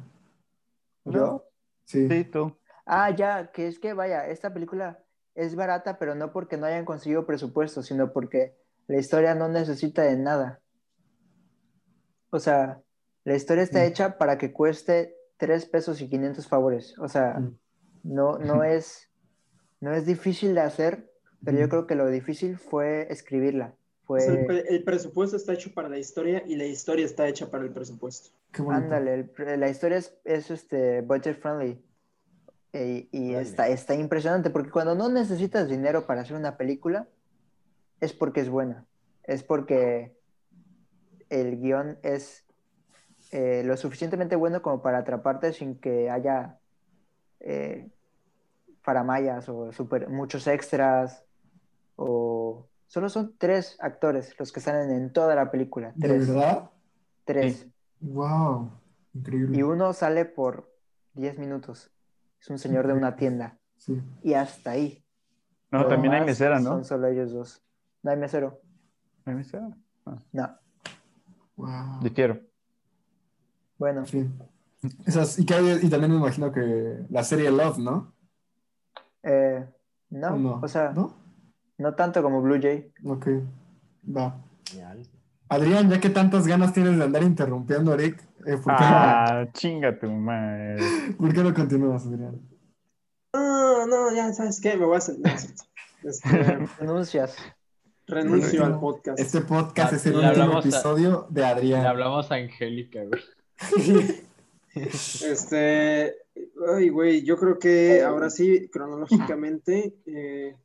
[1.05, 1.45] ¿Yo?
[1.85, 2.07] Sí.
[2.07, 2.57] Sí, tú.
[2.85, 4.99] Ah, ya, que es que vaya, esta película
[5.35, 8.55] es barata, pero no porque no hayan conseguido presupuesto, sino porque
[8.87, 10.59] la historia no necesita de nada.
[12.31, 12.81] O sea,
[13.23, 13.83] la historia está Mm.
[13.83, 16.97] hecha para que cueste 3 pesos y 500 favores.
[16.99, 17.57] O sea, Mm.
[18.03, 19.09] no, no, es,
[19.79, 21.08] no es difícil de hacer,
[21.43, 23.73] pero yo creo que lo difícil fue escribirla.
[24.11, 27.05] O sea, el, Fue, pre- el presupuesto está hecho para la historia y la historia
[27.05, 28.29] está hecha para el presupuesto.
[28.67, 31.81] Ándale, el la historia es, es, este, budget friendly.
[32.73, 37.07] E- y está, está impresionante porque cuando no necesitas dinero para hacer una película,
[38.01, 38.85] es porque es buena.
[39.23, 40.13] Es porque
[41.29, 42.45] el guion es
[43.31, 46.59] eh, lo suficientemente bueno como para atraparte sin que haya
[47.41, 47.89] eh,
[48.81, 51.25] faramayas o super, muchos extras.
[52.01, 55.91] O solo son tres actores los que salen en toda la película.
[55.95, 56.27] ¿De Tres.
[56.27, 56.69] verdad?
[57.25, 57.57] Tres.
[57.59, 57.73] Sí.
[57.99, 58.71] Wow.
[59.13, 59.57] Increíble.
[59.57, 60.71] Y uno sale por
[61.13, 61.91] 10 minutos.
[62.39, 63.57] Es un señor de una tienda.
[63.77, 64.01] Sí.
[64.23, 65.03] Y hasta ahí.
[65.71, 66.69] No, también hay mesera, ¿no?
[66.69, 67.61] Son solo ellos dos.
[68.01, 68.61] No hay mesero.
[69.25, 69.67] ¿Hay mesera?
[70.31, 70.57] No.
[71.57, 71.99] Wow.
[72.01, 72.39] Difiero.
[73.77, 74.39] Bueno, En fin.
[75.05, 78.13] Esas, y, que- y también me imagino que la serie Love, ¿no?
[79.23, 79.67] eh,
[80.09, 80.59] no, ¿O no?
[80.63, 81.18] O sea, no?
[81.79, 81.95] ¿No?
[81.95, 82.91] tanto como Blue Jay.
[83.05, 83.27] Ok.
[84.15, 84.37] Va.
[84.65, 85.01] Genial.
[85.49, 89.47] Adrián, ya que tantas ganas tienes de andar interrumpiendo a Eric, eh, ¿por, qué Ah,
[89.53, 90.75] chinga tu madre.
[90.77, 92.39] no, ¿por qué no continúas, Adrián?
[93.33, 95.35] No, no, ya sabes qué, me voy a sentar.
[96.03, 96.29] Este,
[96.79, 97.35] Renuncias.
[98.07, 99.19] renuncio al podcast.
[99.19, 101.85] Este podcast Ah, es el le último a- episodio de Le Adrián.
[101.85, 103.21] hablamos a Angélica, güey.
[104.75, 106.15] Este,
[106.73, 110.55] ay, güey, yo creo que ahora sí, cronológicamente, eh,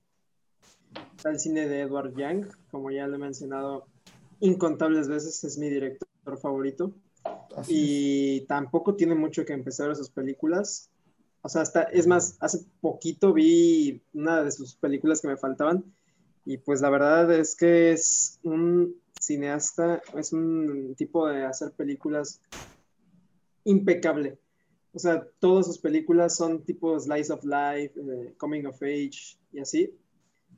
[1.25, 3.87] está el cine de Edward Young, como ya lo he mencionado
[4.41, 6.93] incontables veces, es mi director favorito.
[7.57, 10.91] Así Y tampoco tiene mucho que empezar sus películas.
[11.41, 15.83] O sea, hasta, es más, hace poquito vi una de sus películas que me faltaban.
[16.45, 22.43] Y pues la verdad es que es un cineasta, es un tipo de hacer películas
[23.65, 24.37] impecable.
[24.93, 29.61] O sea, todas sus películas son tipo slice of life, eh, coming of age y
[29.61, 29.91] así.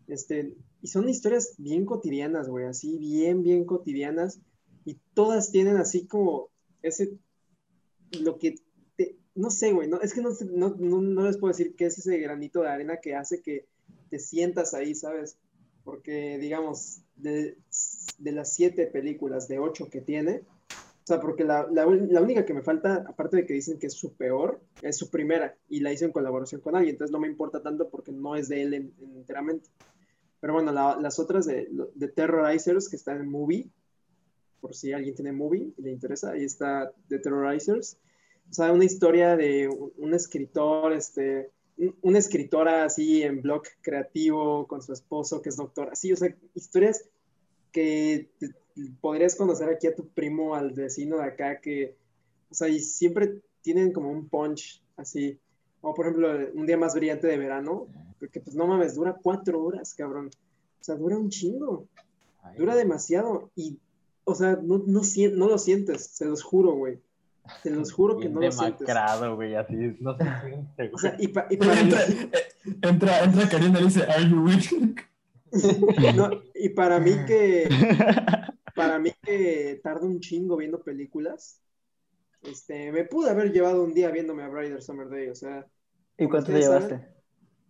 [0.09, 4.41] Este, y son historias bien cotidianas, güey, así bien, bien cotidianas.
[4.85, 6.49] Y todas tienen así como
[6.83, 7.19] ese,
[8.21, 8.57] lo que,
[8.97, 11.87] te- no sé, güey, no, es que no, no, no, no les puedo decir qué
[11.87, 13.67] es ese granito de arena que hace que
[14.11, 15.39] te sientas ahí, ¿sabes?
[15.83, 17.57] Porque, digamos, de,
[18.19, 22.45] de las siete películas, de ocho que tiene, o sea, porque la, la, la única
[22.45, 25.81] que me falta, aparte de que dicen que es su peor, es su primera, y
[25.81, 28.63] la hizo en colaboración con alguien, entonces no me importa tanto porque no es de
[28.63, 29.69] él en- en- enteramente.
[30.47, 33.69] Pero bueno, la- las otras de, de Terrorizers, que están en Movie,
[34.61, 37.99] por si alguien tiene Movie y le interesa, ahí está The Terrorizers.
[38.49, 43.65] O sea, una historia de un, un escritor, este, un- una escritora así en blog
[43.83, 47.09] creativo con su esposo que es doctor, así, o sea, historias
[47.73, 48.55] que te-
[49.01, 51.97] podrías conocer aquí a tu primo, al vecino de acá, que,
[52.51, 55.41] o sea, y siempre tienen como un punch así.
[55.89, 57.87] O por ejemplo, un día más brillante de verano,
[58.19, 60.31] porque pues no mames, dura cuatro horas, cabrón.
[60.81, 61.87] O sea, dura un chingo,
[62.59, 63.51] dura demasiado.
[63.55, 63.79] Y,
[64.25, 66.99] o sea, no, no, no lo sientes, se los juro, güey.
[67.63, 68.81] Se los juro que no lo sientes.
[68.81, 71.25] demacrado, güey, así, no se siente, O sea, güey.
[71.25, 72.03] y, pa- y para mí, Entra,
[72.91, 74.45] entra, entra Karina y dice, ¿Are you
[76.17, 77.69] no, y para mí que
[78.75, 81.61] para mí que tardo un chingo viendo películas.
[82.43, 85.65] Este, me pude haber llevado un día viéndome a Brighter Summer Day, o sea,
[86.19, 87.17] ¿Y cuánto te llevaste?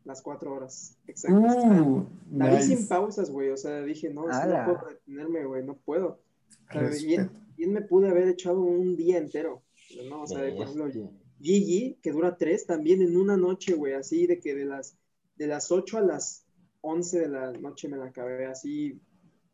[0.07, 0.97] las cuatro horas.
[1.09, 1.37] Exacto.
[1.37, 3.51] Uh, la vi sin pausas, güey.
[3.51, 4.67] O sea, dije, no, es que Ala.
[4.67, 6.21] no puedo detenerme, güey, no puedo.
[6.69, 9.63] O sea, bien, bien me pude haber echado un día entero.
[9.89, 11.11] Pero no, o sea, por ejemplo.
[11.41, 14.97] Gigi, que dura tres, también en una noche, güey, así de que de las,
[15.37, 16.47] de las 8 a las
[16.81, 18.99] 11 de la noche me la acabé, así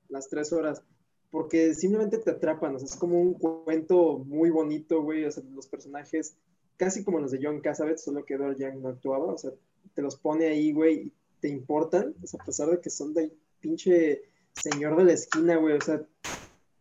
[0.08, 0.82] las tres horas,
[1.30, 5.42] porque simplemente te atrapan, o sea, es como un cuento muy bonito, güey, o sea,
[5.52, 6.36] los personajes,
[6.76, 9.50] casi como los de John Cassavetes, solo que Edward Young no actuaba, o sea,
[9.94, 13.14] te los pone ahí, güey, y te importan, o sea, a pesar de que son
[13.14, 16.02] de pinche señor de la esquina, güey, o sea,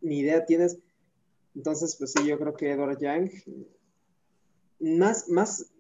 [0.01, 0.77] ni idea tienes.
[1.56, 3.30] Entonces, pues sí, yo creo que Edward Young,
[4.80, 5.71] más, más,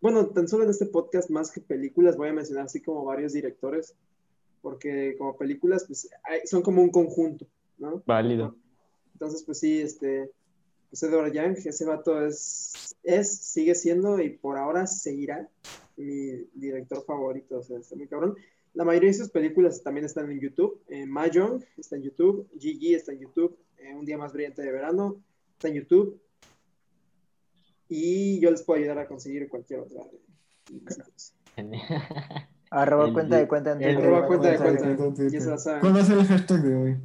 [0.00, 3.32] bueno, tan solo en este podcast, más que películas, voy a mencionar así como varios
[3.32, 3.94] directores,
[4.62, 7.46] porque como películas, pues hay- son como un conjunto,
[7.78, 8.02] ¿no?
[8.06, 8.56] Válido.
[9.14, 10.30] Entonces, pues sí, este,
[10.90, 15.48] pues Edward Young, ese vato es, es, sigue siendo y por ahora seguirá
[15.96, 18.34] mi director favorito, o sea, está muy cabrón.
[18.74, 20.80] La mayoría de sus películas también están en YouTube.
[20.88, 24.72] Eh, Mahjong está en YouTube, Gigi está en YouTube, eh, Un día más brillante de
[24.72, 25.16] verano
[25.54, 26.20] está en YouTube.
[27.88, 30.02] Y yo les puedo ayudar a conseguir cualquier otra.
[32.70, 34.12] Arroba cuenta de cuenta en el- Twitter.
[34.12, 35.80] Arroba cuenta de Cuenta.
[35.80, 36.96] ¿Cuál va a ser el hashtag de hoy?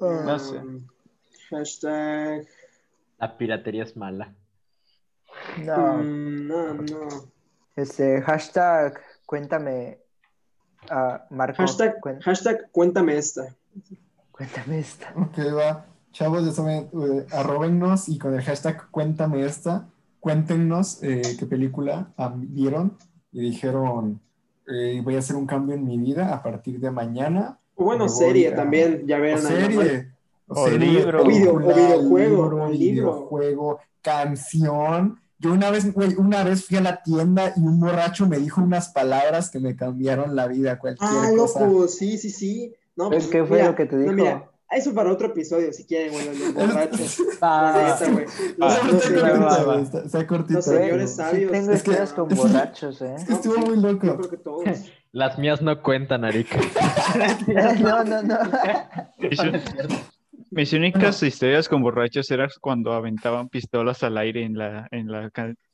[0.00, 0.60] No sé.
[1.50, 2.46] Hashtag.
[3.18, 4.34] La piratería es mala.
[5.64, 7.08] No, mm, no, no.
[7.76, 9.98] este, hashtag, cuéntame,
[10.90, 13.54] ah, Marco, Hashtag, cuen- hashtag cuéntame esta.
[14.32, 15.12] cuéntame esta.
[15.16, 15.86] Ok, va.
[16.12, 16.88] Chavos, ya saben,
[17.32, 22.98] arróbennos y con el hashtag cuéntame esta, cuéntenos eh, qué película ah, vieron
[23.30, 24.20] y dijeron,
[24.66, 27.58] eh, voy a hacer un cambio en mi vida a partir de mañana.
[27.76, 29.36] O bueno, serie a- también, ya ¿no?
[29.38, 30.09] serie.
[30.52, 31.22] O libro.
[31.22, 35.20] O video- videojuego, libro, videojuego, canción.
[35.38, 38.60] Yo una vez, güey, una vez fui a la tienda y un borracho me dijo
[38.60, 41.66] unas palabras que me cambiaron la vida, cualquier Ah, cosa.
[41.66, 42.74] loco, sí, sí, sí.
[42.96, 44.14] No, Pues, ¿qué fue lo que te no, dijo?
[44.14, 47.22] mira, eso para otro episodio, si quieren, güey, los borrachos.
[47.40, 47.96] Ah,
[50.04, 50.58] está cortito.
[50.58, 51.50] Los señores sabios.
[51.52, 53.14] Sí tengo es que- con es- borrachos, ¿eh?
[53.16, 54.16] Es que estuvo muy Yo loco.
[54.18, 54.64] creo que todos.
[55.12, 56.58] Las mías no cuentan, Arica.
[57.80, 58.38] No, no, no.
[60.50, 65.30] Mis únicas historias con borrachos eran cuando aventaban pistolas al aire en la, en la,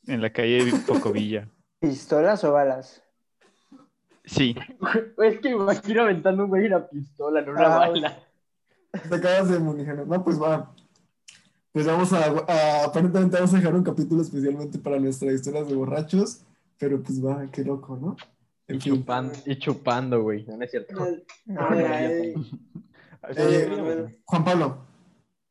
[0.07, 1.49] en la calle Pocovilla.
[1.81, 3.03] ¿Pistolas o balas?
[4.25, 4.55] Sí,
[5.23, 8.19] Es que me imagino aventando un güey una pistola, no una Ah, bala.
[9.09, 10.07] Te acabas de municionar.
[10.07, 10.75] No, pues va.
[11.73, 15.75] Pues vamos a, a- Aparentemente vamos a dejar un capítulo especialmente para nuestras historias de
[15.75, 16.43] borrachos.
[16.79, 18.17] Pero pues va, qué loco, ¿no?
[18.69, 18.95] Y En fin.
[18.97, 20.45] chupando, y chupando, güey.
[20.45, 20.95] No, no es cierto.
[20.95, 21.05] No,
[21.69, 21.87] Ay, no.
[21.95, 22.35] ay.
[23.35, 24.19] Eh, Manuel.
[24.25, 24.87] Juan Pablo.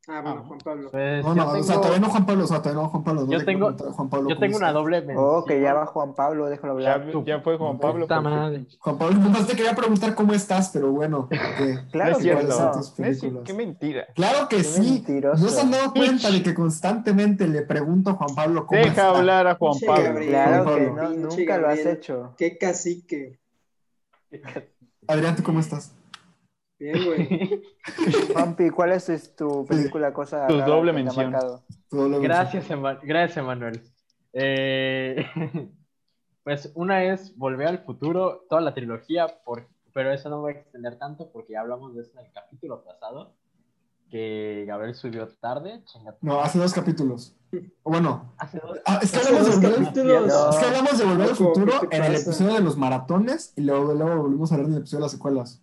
[0.07, 0.91] Ah, bueno, Juan Pablo.
[0.91, 2.89] Pues No, yo no, o sea, tengo, todavía no Juan Pablo, o sea, todavía no
[2.89, 3.21] Juan Pablo.
[3.25, 5.17] no Yo tengo- Juan Pablo yo tengo una doble mención.
[5.27, 7.23] Oh, que ya va Juan Pablo, déjalo ya, hablar.
[7.25, 8.05] ya fue Juan Pablo.
[8.07, 11.27] Juan Pablo, nomás te quería preguntar cómo estás, pero bueno.
[11.91, 13.25] Claro No es que ¿Cuáles son cierto.
[13.31, 13.31] no.
[13.39, 14.05] No qué mentira.
[14.13, 14.91] Claro que Qué sí.
[14.91, 15.43] mentiroso.
[15.43, 18.89] ¿No se han dado cuenta de que constantemente le pregunto a Juan Pablo cómo Deja
[18.91, 19.09] está?
[19.09, 20.03] hablar a Juan Pablo.
[20.03, 20.29] Gabriel.
[20.29, 21.01] Claro Juan que Pablo.
[21.01, 21.97] no, Pinche nunca lo has Gabriel.
[21.97, 22.33] hecho.
[22.37, 23.39] Qué cacique.
[25.07, 25.91] Adrián, ¿tú cómo estás?
[26.77, 27.63] Bien, güey.
[28.33, 31.31] Juanpi, ¿cuál es es tu película cosa Tu rara doble que te ha mención.
[31.91, 33.81] lo Gracias, Ema- gracias, Emanuel.
[34.33, 35.25] Eh,
[36.43, 40.57] pues una es Volver al Futuro, toda la trilogía, por- pero eso no voy a
[40.57, 43.33] extender tanto porque ya hablamos de eso en el capítulo pasado,
[44.11, 45.81] que Gabriel subió tarde.
[45.85, 47.37] tu No, hace dos capítulos.
[47.83, 50.27] O Bueno, Hace dos- ah, es que hablamos de dos volver, capítulos.
[50.27, 50.49] No.
[50.49, 53.53] es que hablamos de volver al futuro ¿qué te en el episodio de los maratones
[53.55, 55.61] y luego, luego volvimos a hablar del episodio de las secuelas.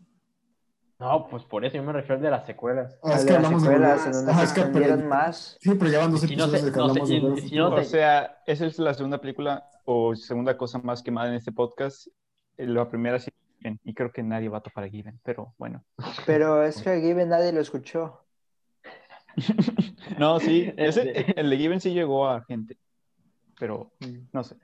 [1.03, 2.97] No, pues por eso yo me refiero de las secuelas.
[3.03, 4.07] Ah, es que de las hablamos de secuelas, volver.
[4.07, 5.59] en donde Ajá, se es que más.
[5.61, 7.01] Sí, pero llevan dos no episodios de que no de
[7.43, 7.75] y- y no.
[7.75, 12.07] O sea, esa es la segunda película o segunda cosa más quemada en este podcast.
[12.57, 13.31] Eh, La primera sí,
[13.85, 15.83] y creo que nadie va a topar a Given, pero bueno.
[16.25, 18.21] Pero es que a Given nadie lo escuchó.
[20.19, 21.41] No, sí, ese, Este.
[21.41, 22.77] el de Given sí llegó a gente,
[23.59, 23.91] pero
[24.33, 24.57] no sé.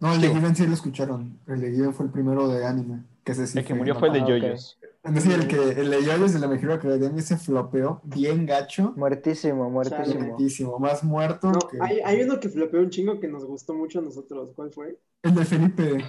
[0.00, 1.38] No, el de Given sí lo escucharon.
[1.46, 3.02] El de Given fue el primero de anime.
[3.24, 4.26] Que se sí El que murió fue el de Ah.
[4.26, 4.78] Yoyos.
[5.04, 8.92] Es decir, el que el de Yoyos de la Mejor Academia se flopeó bien gacho.
[8.96, 10.20] Muertísimo, muertísimo.
[10.24, 13.74] Muertísimo, más muerto No, que hay, hay uno que flopeó un chingo que nos gustó
[13.74, 14.50] mucho a nosotros.
[14.54, 14.98] ¿Cuál fue?
[15.24, 16.04] el de Felipe.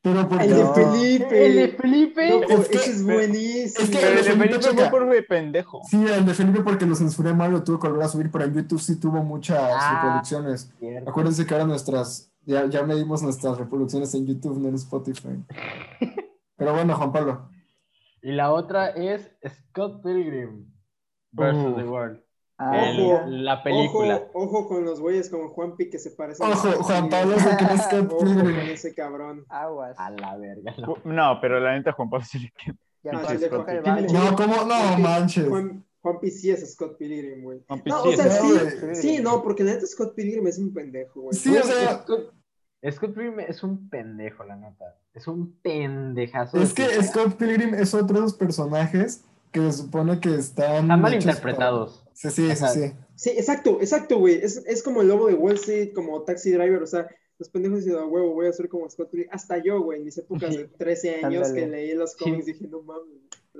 [0.00, 0.56] Pero porque El No.
[0.56, 1.46] de Felipe.
[1.46, 2.30] ¡El de Felipe!
[2.30, 3.84] Loco, Es que- ese es buenísimo.
[3.84, 5.80] es que el de Felipe fue por de pendejo.
[5.88, 8.44] Sí, el de Felipe porque lo censuré mal, lo tuve que volver a subir, pero
[8.44, 10.00] en YouTube sí tuvo muchas Ah.
[10.02, 10.72] reproducciones.
[10.78, 11.08] Cierto.
[11.10, 15.44] Acuérdense que ahora nuestras, ya, ya medimos nuestras reproducciones en YouTube, no en Spotify.
[16.56, 17.48] Pero bueno, Juan Pablo.
[18.22, 20.72] Y la otra es Scott Pilgrim
[21.32, 21.76] versus.
[21.76, 22.22] The World.
[22.58, 24.22] Ah, El- Ojo, la película.
[24.34, 26.46] Ojo, ojo con los güeyes como Juanpi que se parecen.
[26.46, 27.10] a Ojo, Scott Juan Pilgrim.
[27.10, 28.58] Pablo se cree Scott Ojo con Pilgrim.
[28.70, 29.44] ese cabrón.
[29.48, 29.98] aguas.
[29.98, 30.74] A la verga.
[30.78, 30.96] no.
[31.04, 32.76] No, pero la neta, Juan Pablo sí le queda.
[33.02, 33.66] Ya No, no, se Juan.
[33.66, 34.34] Pilgrim.
[34.36, 34.56] ¿cómo?
[34.64, 35.48] No manches.
[35.48, 37.64] Juan, Juanpi sí es Scott Pilgrim, güey.
[37.66, 40.72] Juan No, sí o sea, sí, sí, no, porque la neta Scott Pilgrim es un
[40.72, 41.34] pendejo, güey.
[41.36, 42.32] Sí, o sea, Scott,
[42.92, 44.84] Scott Pilgrim es un pendejo, la neta.
[45.14, 46.56] Es un pendejazo.
[46.58, 46.84] de es que.
[47.02, 50.82] Scott Pilgrim es otro de los personajes que se supone que están.
[50.84, 51.98] Están mal interpretados.
[51.98, 52.92] para- Sí, sí, O sí, sea, sí.
[53.16, 54.34] Sí, exacto, exacto, güey.
[54.42, 57.08] Es, es como el lobo de Wall Street, como Taxi Driver, o sea,
[57.38, 59.28] los pendejos dicen, a huevo, voy a ser como Scott Pilgrim.
[59.32, 62.24] Hasta yo, güey, en mis épocas de 13 años que leí los Sí.
[62.24, 63.04] cómics, dije, no mames.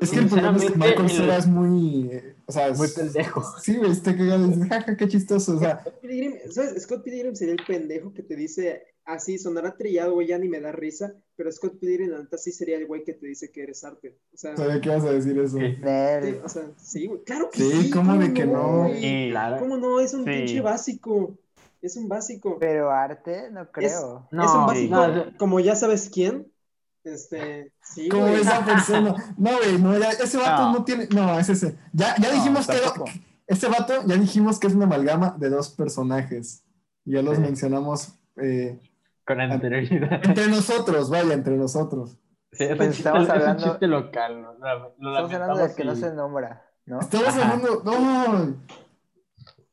[0.01, 2.09] Es que el problema es que Michael el- Cera es muy.
[2.13, 3.43] eh, O sea, es- Muy pendejo.
[3.63, 4.47] Sí, güey, está cagado.
[4.47, 5.57] y dices, jaja, qué chistoso.
[5.57, 6.83] O sea, Scott Pilgrim, ¿sabes?
[6.83, 10.61] Scott Pilgrim sería el pendejo que te dice, así, sonará trillado, güey, ya ni me
[10.61, 13.63] da risa, pero Scott Pilgrim, la neta, sí sería el güey que te dice que
[13.65, 14.19] eres arte.
[14.33, 15.59] O sea, sabía que ibas a decir eso.
[15.59, 16.39] Sí.
[16.45, 17.91] o sea, sí, güey, claro que Sí, sí.
[17.91, 18.89] ¿cómo de que no?
[19.31, 19.59] Claro.
[19.59, 20.01] ¿Cómo no?
[20.01, 20.31] Es un Sí.
[20.31, 21.37] pinche básico.
[21.81, 22.59] Es un básico.
[22.61, 24.29] Pero arte, no creo.
[24.31, 24.89] No, es un sí.
[24.89, 26.47] básico, no, como ya sabes quién.
[27.05, 28.41] Este, sí, Como güey.
[28.43, 29.35] esa persona.
[29.37, 30.73] No, güey, no, ya, ese vato no.
[30.75, 30.85] No.
[30.85, 31.09] tiene.
[31.13, 31.77] No, es ese.
[31.93, 32.77] Ya, ya No, dijimos que.
[33.49, 36.63] Ese vato, ya dijimos que es una amalgama de dos personajes.
[37.05, 37.43] Ya los Sí.
[37.43, 38.79] mencionamos eh,
[39.27, 40.25] con anterioridad.
[40.25, 42.19] entre nosotros, vaya, entre nosotros.
[42.53, 44.43] Sí, es, Pues chiste, estamos es un hablando- chiste local.
[44.43, 47.01] Lo, lo Estamos hablando del que no se nombra, ¿no?
[47.01, 47.53] Estamos Ajá.
[47.53, 47.83] hablando.
[47.85, 48.57] No,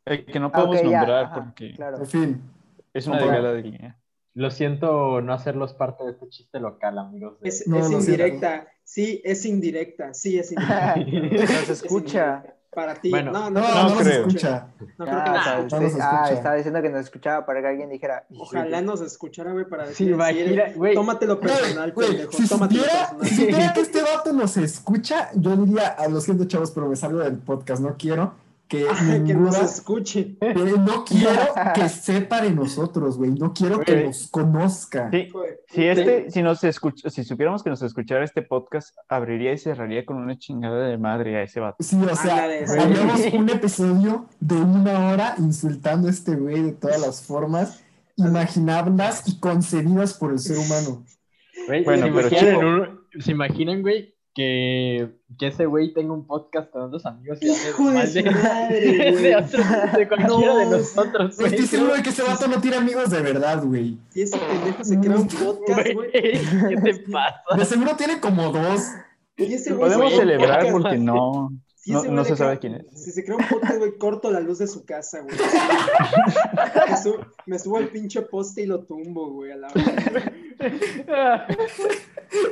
[0.05, 1.97] El que no Ah, podemos nombrar ajá, porque Claro.
[1.97, 2.41] en fin.
[2.93, 3.95] es una delgada línea.
[4.33, 7.39] Lo siento no hacerlos parte de este chiste local, amigos.
[7.41, 8.67] de- Es, No, es indirecta.
[8.83, 10.13] Sí, es indirecta.
[10.13, 10.95] Sí, es indirecta.
[11.59, 12.43] No se escucha.
[12.71, 13.09] Para ti.
[13.09, 14.27] Bueno, no, No, no, no, no nos creo.
[14.27, 14.67] escucha.
[14.99, 16.33] No creo Ah, que o nos no usted- ah, escucha.
[16.33, 18.25] estaba diciendo que nos escuchaba para que alguien dijera.
[18.37, 20.63] Ojalá nos escuchara, güey, para Sí, decir.
[20.67, 20.93] sí, güey.
[20.93, 22.31] tómatelo personal, Güey, pendejo.
[22.33, 23.27] si tómatelo supiera, personal.
[23.27, 26.95] si supiera que este vato nos escucha, yo diría, a lo siento chavos, pero me
[26.95, 28.33] salgo del podcast, no quiero
[29.25, 30.37] que nos escuche.
[30.41, 31.41] eh, no quiero
[31.73, 35.09] que sepa de nosotros, güey, no quiero que nos conozca.
[35.11, 35.29] Sí,
[35.67, 40.05] si este, si nos escucha, si supiéramos que nos escuchara este podcast, abriría y cerraría
[40.05, 41.77] con una chingada de madre a ese vato.
[41.83, 47.01] Sí, o sea, haríamos un episodio de una hora insultando a este güey de todas
[47.01, 47.83] las formas
[48.17, 51.03] imaginables y concebidas por el ser humano.
[51.67, 56.13] Güey, Bueno, ¿se, pero imaginan en un- ¿Se imaginan, güey, que, que ese güey tenga
[56.13, 57.39] un podcast con otros amigos?
[57.41, 59.23] y Hijo de su madre, de, güey.
[59.23, 59.63] de otro-
[59.97, 61.49] de cualquiera de No, nosotros, güey.
[61.49, 63.97] Estoy seguro de que ese vato no tiene amigos de verdad, güey.
[64.11, 66.11] Si ese pendejo se crea un podcast, Güey.
[66.11, 67.57] ¿Qué te pasa?
[67.57, 68.81] De seguro tiene como dos.
[69.35, 72.85] Y ese güey Podemos celebrar podcast, porque no, si no, no se sabe quién es.
[73.03, 75.35] Si se crea un podcast, güey, corto la luz de su casa, güey.
[76.89, 80.33] me, subo, me subo al pinche poste y lo tumbo, güey, a la hora.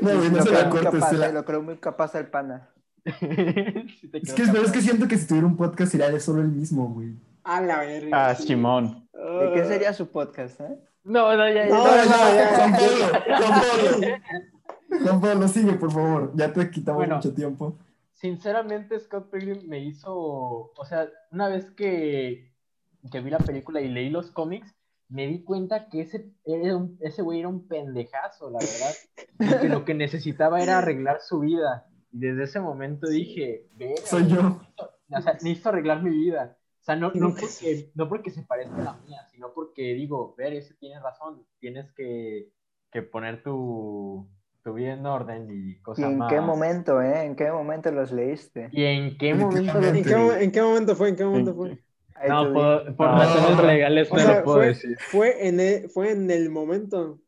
[0.01, 0.91] No, güey, no se la cortes.
[0.91, 2.69] capaz, se la- eh, lo creo muy capaz el pana.
[3.05, 4.71] Sí Es que, es capaz.
[4.71, 7.15] que siento que si tuviera un podcast sería de solo el mismo, güey.
[7.43, 8.29] A la verga.
[8.29, 8.35] Ah.
[8.35, 9.07] Simón.
[9.13, 10.77] ¿De qué sería su podcast, eh?
[11.03, 11.69] No, no, ya, ya.
[11.69, 12.47] No, No, no, ya.
[12.55, 13.05] Juan Pablo,
[13.37, 15.03] Juan Pablo.
[15.03, 16.31] Juan Pablo, sigue, por favor.
[16.35, 17.15] Ya te quitamos Bueno.
[17.15, 17.77] mucho tiempo.
[18.11, 22.51] Sinceramente, Scott Pilgrim me hizo, o sea, una vez que,
[23.11, 24.75] que vi la película y leí los cómics,
[25.09, 28.93] me di cuenta que ese, era un- ese güey era un pendejazo, la verdad.
[29.39, 31.87] Y que lo que necesitaba era arreglar su vida.
[32.11, 34.59] Y desde ese momento dije, "Verga, Soy yo.
[35.09, 36.57] o sea, necesito arreglar mi vida.
[36.81, 40.35] O sea, no, no, porque, no porque se parezca a la mía, sino porque digo,
[40.37, 42.49] ver, ese tiene razón, tienes que,
[42.91, 44.27] que poner tu,
[44.63, 46.31] tu vida en orden y ¿Y cosas en más.
[46.31, 47.25] qué momento, eh?
[47.25, 48.69] ¿En qué momento los leíste?
[48.71, 49.97] ¿Y en qué ¿En momento momento?
[49.97, 51.09] ¿En qué, en qué momento fue?
[51.09, 51.77] ¿En qué momento fue?
[52.23, 53.17] No, por, por No.
[53.17, 54.97] razones legales O no sea, lo puedo fue, decir.
[54.97, 57.21] fue, en el, fue en el momento.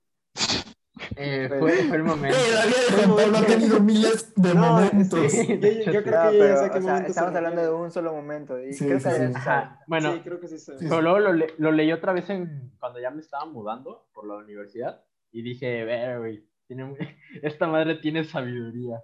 [1.16, 2.38] Eh, fue, fue el momento.
[2.54, 5.32] La vida de Juan Pablo ha tenido miles de No, momentos.
[5.32, 7.70] sí, yo, yo creo que No, ya pero, sé qué o sea, estamos hablando de
[7.72, 8.60] un solo momento.
[8.62, 9.34] Y Sí, creo sí, que sí.
[9.36, 10.78] Ajá, bueno, Sí, creo que sí sé.
[10.78, 10.86] Sí.
[10.90, 14.28] pero luego lo, le- lo leí otra vez en, cuando ya me estaba mudando por
[14.28, 16.46] la universidad y dije, ver, güey,
[17.44, 19.02] esta madre tiene sabiduría.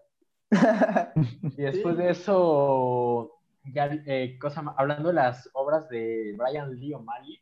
[1.57, 2.01] Y después Sí.
[2.03, 3.31] de eso,
[3.73, 7.39] ya, eh, cosa hablando de las obras de Brian Lee O'Malley,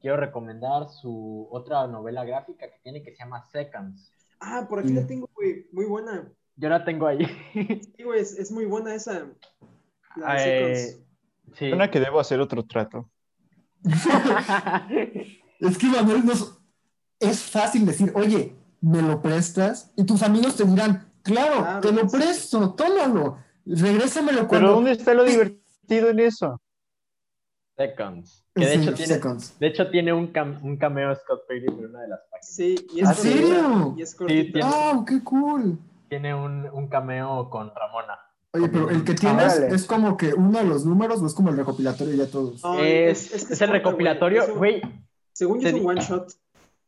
[0.00, 4.12] quiero recomendar su otra novela gráfica que tiene que se llama Seconds.
[4.40, 4.96] Ah, por aquí Mm.
[4.96, 5.66] la tengo, güey.
[5.72, 6.28] Muy buena.
[6.56, 7.24] Yo la tengo ahí.
[7.96, 9.26] Sí, güey, es, es muy buena esa.
[10.16, 10.40] La de
[10.72, 11.06] Eh, Seconds.
[11.58, 11.68] sí.
[11.68, 13.08] Suena que debo hacer otro trato.
[15.60, 16.58] Es que Manuel nos...
[17.20, 19.92] es fácil decir, oye, ¿me lo prestas?
[19.96, 22.16] Y tus amigos te dirán, claro, Claro, te lo sí.
[22.16, 24.72] presto, tómalo, regrésamelo Pero cuando...
[24.72, 25.61] ¿dónde está lo divertido
[26.10, 26.60] en eso?
[27.76, 28.44] Seconds.
[28.54, 29.58] Que de, Sí, hecho tiene, seconds.
[29.58, 32.54] de hecho tiene un, cam- un cameo Scott Pilgrim en una de las páginas.
[32.54, 33.94] Sí, y es ¿En cortita, serio?
[33.96, 34.52] Y es cortita.
[34.52, 35.78] tiene- ¡Ah, qué cool!
[36.08, 38.18] Tiene un, un cameo con Ramona.
[38.54, 39.74] Oye, pero el que tienes Órale.
[39.74, 42.62] es como que uno de los números o es como el recopilatorio ya todos.
[42.62, 44.82] No, es, es- es es el recopilatorio, güey.
[45.32, 46.30] Según yo es un one shot.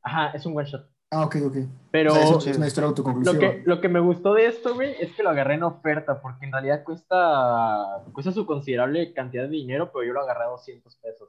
[0.03, 0.87] Ajá, es un one shot.
[1.15, 1.57] Ah, ok, ok.
[1.93, 4.75] Pero O sea, es, es una historia lo que, lo que me gustó de esto,
[4.75, 9.45] güey, es que lo agarré en oferta, porque en realidad cuesta, cuesta su considerable cantidad
[9.45, 11.29] de dinero, pero yo lo agarré a 200 pesos.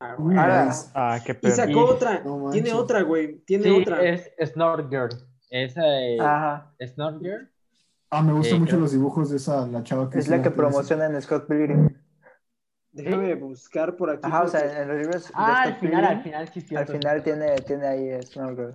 [0.00, 0.34] Ah, Uy.
[0.38, 1.54] Ah, qué Y perro.
[1.54, 2.20] sacó Y- otra.
[2.24, 2.50] No.
[2.50, 3.38] Tiene otra, güey.
[3.40, 4.02] Tiene Sí, otra.
[4.02, 5.10] es Snort Girl.
[5.50, 6.72] Esa eh, Ajá.
[6.86, 7.50] Snort Girl.
[8.10, 10.40] Ah, me gustan Eh, mucho creo- los dibujos de esa, la chava que Es la
[10.42, 11.88] que promociona en Scott Pilgrim.
[12.92, 14.20] Déjame buscar por aquí.
[14.22, 17.22] Ajá, o sea, en los libros de Ah, al final, al final sí, al final
[17.22, 18.74] tiene, tiene ahí Snow Girl.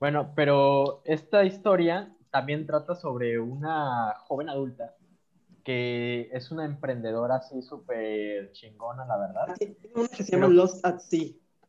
[0.00, 4.94] Bueno, pero esta historia también trata sobre una joven adulta
[5.62, 9.56] que es una emprendedora así súper chingona, la verdad.
[9.94, 11.28] Una que se llama Pero- Lost at Sea.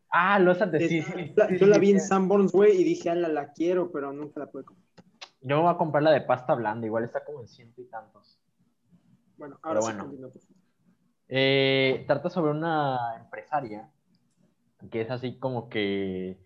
[0.10, 2.00] Ah, lo has de Es- sí, sí, la- sí, yo la vi en.
[2.00, 4.88] Sanborns, güey, y dije, ala, la quiero, pero nunca la pude comprar.
[5.42, 7.86] Yo me voy a comprar la de pasta blanda, igual está como en ciento y
[7.86, 8.40] tantos.
[9.38, 10.32] Bueno, ahora Pero sí bueno.
[11.28, 13.90] Eh, trata sobre una empresaria
[14.90, 16.40] que es así como que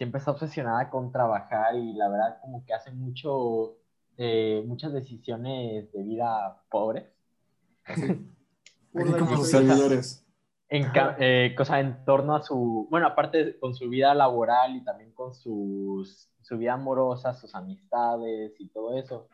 [0.00, 3.76] siempre está obsesionada con trabajar y la verdad como que hace mucho,
[4.16, 7.04] eh, muchas decisiones de vida pobres.
[8.94, 10.26] Como sus servidores.
[10.70, 14.82] En, ca- eh, cosa en torno a su, bueno, aparte con su vida laboral y
[14.84, 19.28] también con sus, su vida amorosa, sus amistades y todo eso.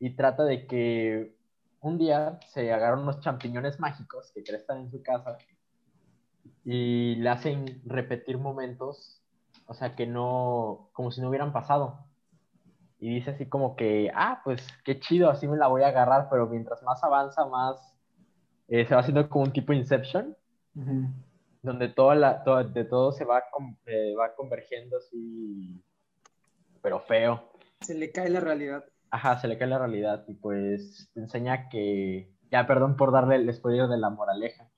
[0.00, 1.36] Y trata de que
[1.82, 5.38] un día se agarran unos champiñones mágicos que crecen en su casa
[6.64, 9.19] y le hacen repetir momentos,
[9.70, 12.04] o sea, que no, como si no hubieran pasado.
[12.98, 16.28] Y dice así como que, ah, pues qué chido, así me la voy a agarrar,
[16.28, 17.96] pero mientras más avanza, más
[18.66, 20.36] eh, se va haciendo como un tipo Inception
[20.74, 21.06] Ujú.
[21.62, 25.80] donde toda la, todo, de todo se va, con- eh, va convergiendo así,
[26.82, 27.52] pero feo.
[27.80, 28.84] Se le cae la realidad.
[29.12, 33.36] Ajá, se le cae la realidad y pues te enseña que, ya perdón por darle
[33.36, 34.68] el spoiler de la moraleja,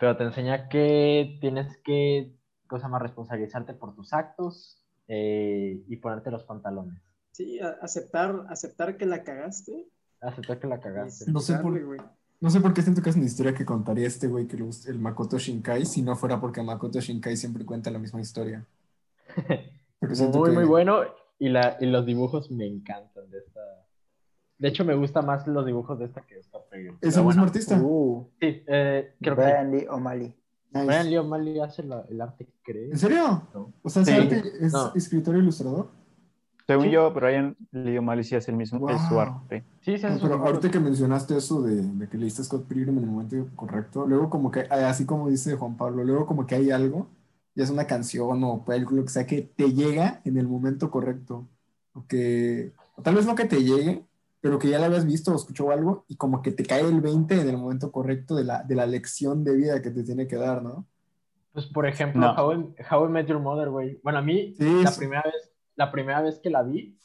[0.00, 2.39] pero te enseña que tienes que,
[2.70, 6.98] cosa más, responsabilizarte por tus actos eh, y ponerte los pantalones.
[7.32, 9.86] Sí, aceptar, aceptar que la cagaste.
[10.20, 11.30] Aceptar que la cagaste.
[11.30, 12.00] No sé por- güey.
[12.40, 14.62] No sé por qué siento que es una historia que contaría este güey que le
[14.64, 18.64] gusta- el Makoto Shinkai, si no fuera porque Makoto Shinkai siempre cuenta la misma historia.
[20.00, 21.02] Muy, que- muy bueno
[21.38, 23.60] y, la, y los dibujos me encantan de esta.
[24.58, 26.94] De hecho, me gustan más los dibujos de esta que de esta Pilgrim.
[26.94, 27.78] ¿Es Pero el mismo bueno, artista?
[27.82, 29.42] Uh, Sí, eh, creo que.
[29.42, 30.34] Brian Lee O'Malley.
[30.72, 30.86] Nice.
[30.86, 32.92] Brian Lee O'Malley hace la- el arte, creo.
[32.92, 33.42] ¿En serio?
[33.54, 33.72] No.
[33.82, 34.18] O sea, ¿ese Sí.
[34.20, 34.92] arte es No.
[34.94, 35.88] escritor e ilustrador?
[36.66, 36.90] Según Sí.
[36.92, 39.20] yo, Brian Leo Malicia es el mismo, es su Wow.
[39.20, 39.64] arte.
[39.80, 40.46] Sí, sí, hace No, pero dibujos.
[40.46, 44.30] ahorita que mencionaste eso de, de que leíste Scott Pilgrim en el momento correcto, luego
[44.30, 47.08] como que, ah, así como dice Juan Pablo, luego como que hay algo,
[47.56, 50.90] ya es una canción o película, lo que sea, que te llega en el momento
[50.92, 51.48] correcto.
[51.92, 54.04] O que, o tal vez no que te llegue,
[54.40, 57.00] pero que ya la habías visto o escuchó algo y como que te cae el
[57.00, 60.26] 20 en el momento correcto de la, de la lección de vida que te tiene
[60.26, 60.86] que dar, ¿no?
[61.52, 62.32] Pues, por ejemplo, No.
[62.32, 64.00] How, I, How I Met Your Mother, güey.
[64.02, 64.98] Bueno, a mí, Sí, la, sí.
[64.98, 66.96] primera vez, la primera vez que la vi,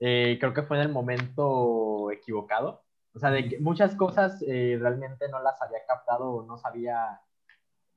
[0.00, 2.82] eh, creo que fue en el momento equivocado.
[3.14, 7.20] O sea, de que muchas cosas eh, realmente no las había captado o no sabía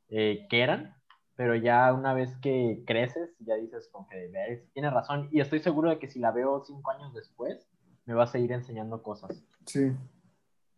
[0.08, 0.96] eh, qué eran,
[1.36, 5.28] pero ya una vez que creces, ya dices como que ves, tienes razón.
[5.32, 7.68] Y estoy seguro de que si la veo cinco años después,
[8.10, 9.43] me va a seguir enseñando cosas.
[9.68, 9.91] Sí.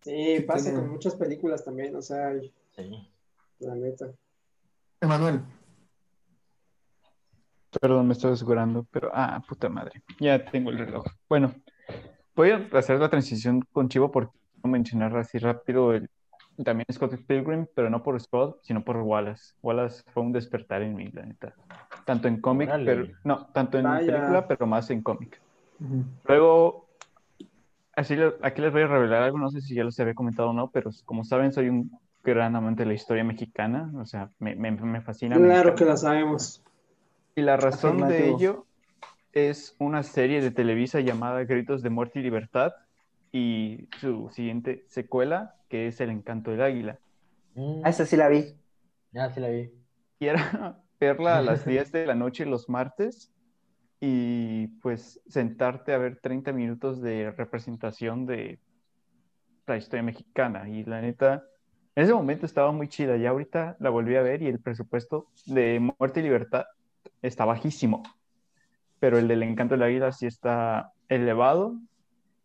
[0.01, 2.33] Sí, Sí, pasa tiene- con muchas películas también, o sea,
[2.75, 3.07] Sí.
[3.59, 4.11] la neta.
[4.99, 5.39] Emanuel,
[7.79, 11.05] Perdón, me estoy asegurando, pero ah, puta madre, ya tengo el reloj.
[11.29, 11.53] Bueno,
[12.35, 16.09] voy a hacer la transición con Chivo porque quiero mencionar así rápido el,
[16.65, 19.53] también Scott Pilgrim, pero no por Scott, sino por Wallace.
[19.63, 21.53] Wallace fue un despertar en mí, la neta.
[22.05, 24.05] Tanto en cómic, pero no, tanto en Vaya.
[24.05, 25.41] película, pero más en cómic.
[26.25, 26.89] Luego,
[27.95, 30.49] así le- aquí les voy a revelar algo, no sé si ya les había comentado
[30.49, 31.91] o no, pero como saben, soy un
[32.23, 35.37] gran amante de la historia mexicana, o sea, me, me, me fascina.
[35.37, 36.61] Claro que la sabemos.
[37.35, 38.37] Y la razón de Afirmativo.
[38.37, 38.67] ello
[39.33, 42.73] es una serie de Televisa llamada Gritos de Muerte y Libertad
[43.31, 46.99] y su siguiente secuela, que es El Encanto del Águila.
[47.55, 48.57] Mm, Ah, esa sí la vi.
[49.11, 49.71] ya sí la vi.
[50.19, 50.37] Y era
[50.99, 53.30] verla a las 10 de la noche los martes
[54.01, 58.59] y pues sentarte a ver 30 minutos de representación de
[59.67, 60.69] la historia mexicana.
[60.69, 61.43] Y la neta,
[61.95, 63.17] en ese momento estaba muy chida.
[63.17, 66.65] Y ahorita la volví a ver y el presupuesto de Muerte y Libertad
[67.21, 68.03] está bajísimo.
[68.99, 71.75] Pero el del Encanto del Águila sí está elevado.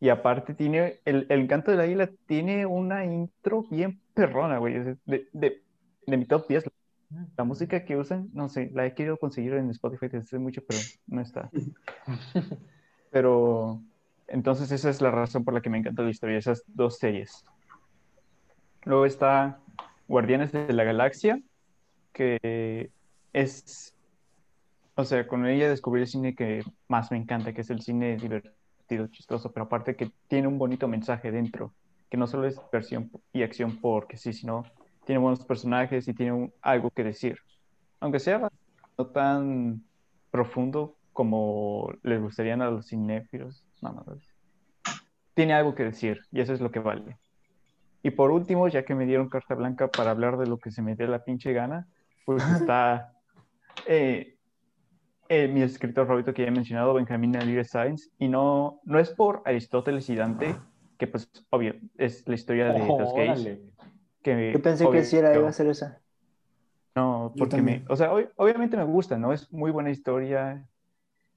[0.01, 4.79] Y aparte tiene, el, el Encanto del Águila tiene una intro bien perrona, güey.
[4.81, 5.63] De, de,
[6.07, 6.65] de mi top 10.
[7.37, 10.63] La música que usan, no sé, la he querido conseguir en Spotify desde hace mucho,
[10.67, 11.51] pero no está.
[13.11, 13.81] Pero
[14.27, 17.45] Entonces esa es la razón por la que me encanta la historia, esas dos series.
[18.85, 19.59] Luego está
[20.09, 21.41] Guardianes de la Galaxia,
[22.13, 22.91] que
[23.33, 23.95] es,
[24.95, 28.17] o sea, con ella descubrí el cine que más me encanta, que es el cine
[28.17, 31.73] divertido, chistoso, pero aparte que tiene un bonito mensaje dentro,
[32.11, 34.65] que no solo es diversión y acción porque sí, sino
[35.07, 37.39] tiene buenos personajes y tiene un- algo que decir.
[38.01, 38.51] Aunque sea
[38.99, 39.83] no tan
[40.31, 44.17] profundo como les gustarían a los cinéfilos, no, no, no.
[45.35, 47.19] tiene algo que decir y eso es lo que vale.
[48.03, 50.83] Y por último, ya que me dieron carta blanca para hablar de lo que se
[50.83, 51.87] me dé la pinche gana,
[52.25, 53.13] pues está
[53.87, 54.37] eh,
[55.29, 59.11] eh, mi escritor favorito que ya he mencionado, Benjamin Alire Sainz, y no, no es
[59.11, 60.57] por Aristóteles y Dante,
[60.99, 63.31] que pues obvio, es la historia de los gays.
[63.41, 63.63] Órale.
[64.27, 66.03] Que, Yo pensé que obvio, sí era, iba a ser esa.
[66.95, 69.33] no, porque me, o sea, ob- obviamente me gusta, ¿no?
[69.33, 70.67] Es muy buena historia,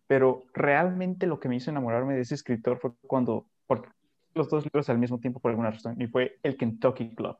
[0.08, 3.90] pero realmente lo que me hizo enamorarme de ese escritor fue cuando, porque
[4.36, 7.38] los dos libros al mismo tiempo por alguna razón, y fue el Kentucky Club,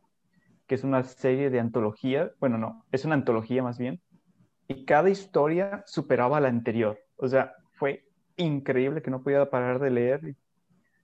[0.68, 4.02] que es una serie de antología, bueno, no, es una antología más bien,
[4.68, 8.06] y cada historia superaba a la anterior, o sea, fue
[8.38, 10.36] increíble que no podía parar de leer.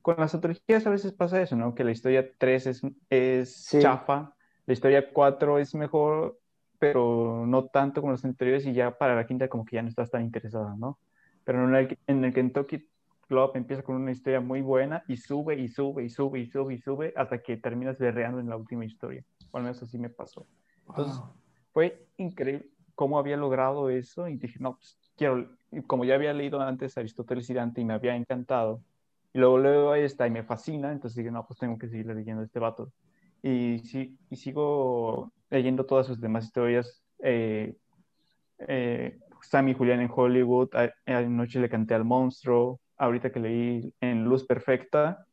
[0.02, 1.74] Con las antologías a veces pasa eso, ¿no?
[1.74, 3.80] Que la historia 3 es, es Sí.
[3.80, 4.35] chafa,
[4.66, 6.40] la historia 4 es mejor,
[6.80, 9.90] pero no tanto como las anteriores y ya para la quinta como que ya no
[9.90, 11.00] estás tan interesada, ¿no?
[11.44, 12.88] Pero en el, en el Kentucky
[13.28, 16.74] Club empieza con una historia muy buena y sube y sube y sube y sube
[16.74, 19.24] y sube hasta que terminas berreando en la última historia.
[19.52, 20.46] O al menos así me pasó.
[20.88, 21.34] Entonces, Wow.
[21.72, 25.50] fue increíble cómo había logrado eso y dije, no, pues quiero,
[25.88, 28.82] como ya había leído antes Aristóteles y Dante y me había encantado,
[29.34, 32.42] y luego leo esta y me fascina, entonces dije, no, pues tengo que seguir leyendo
[32.44, 32.92] este vato.
[33.46, 37.04] Y, sí, y sigo leyendo todas sus demás historias.
[37.20, 37.76] Eh,
[38.58, 40.70] eh, Sam y Julián en Hollywood,
[41.06, 45.28] anoche le canté al monstruo, ahorita que leí en Luz Perfecta.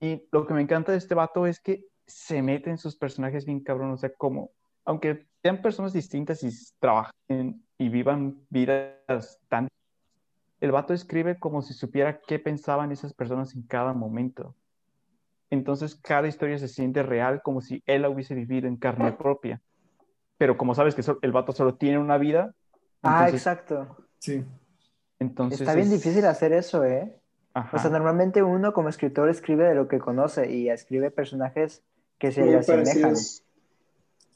[0.00, 3.44] Y lo que me encanta de este vato es que se mete en sus personajes
[3.44, 4.52] bien cabrón, o sea, como,
[4.86, 9.68] aunque sean personas distintas y trabajen y vivan vidas tan...
[10.62, 14.54] El vato escribe como si supiera qué pensaban esas personas en cada momento.
[15.50, 19.60] Entonces cada historia se siente real como si él la hubiese vivido en carne propia.
[20.38, 22.52] Pero como sabes que el vato solo tiene una vida,
[23.02, 23.96] Ah, exacto.
[24.18, 24.44] Sí.
[25.18, 27.14] entonces Está bien es- difícil hacer eso, ¿eh?
[27.54, 27.76] Ajá.
[27.76, 31.82] O sea, normalmente uno como escritor escribe de lo que conoce y escribe personajes
[32.18, 33.14] que se le asemejan.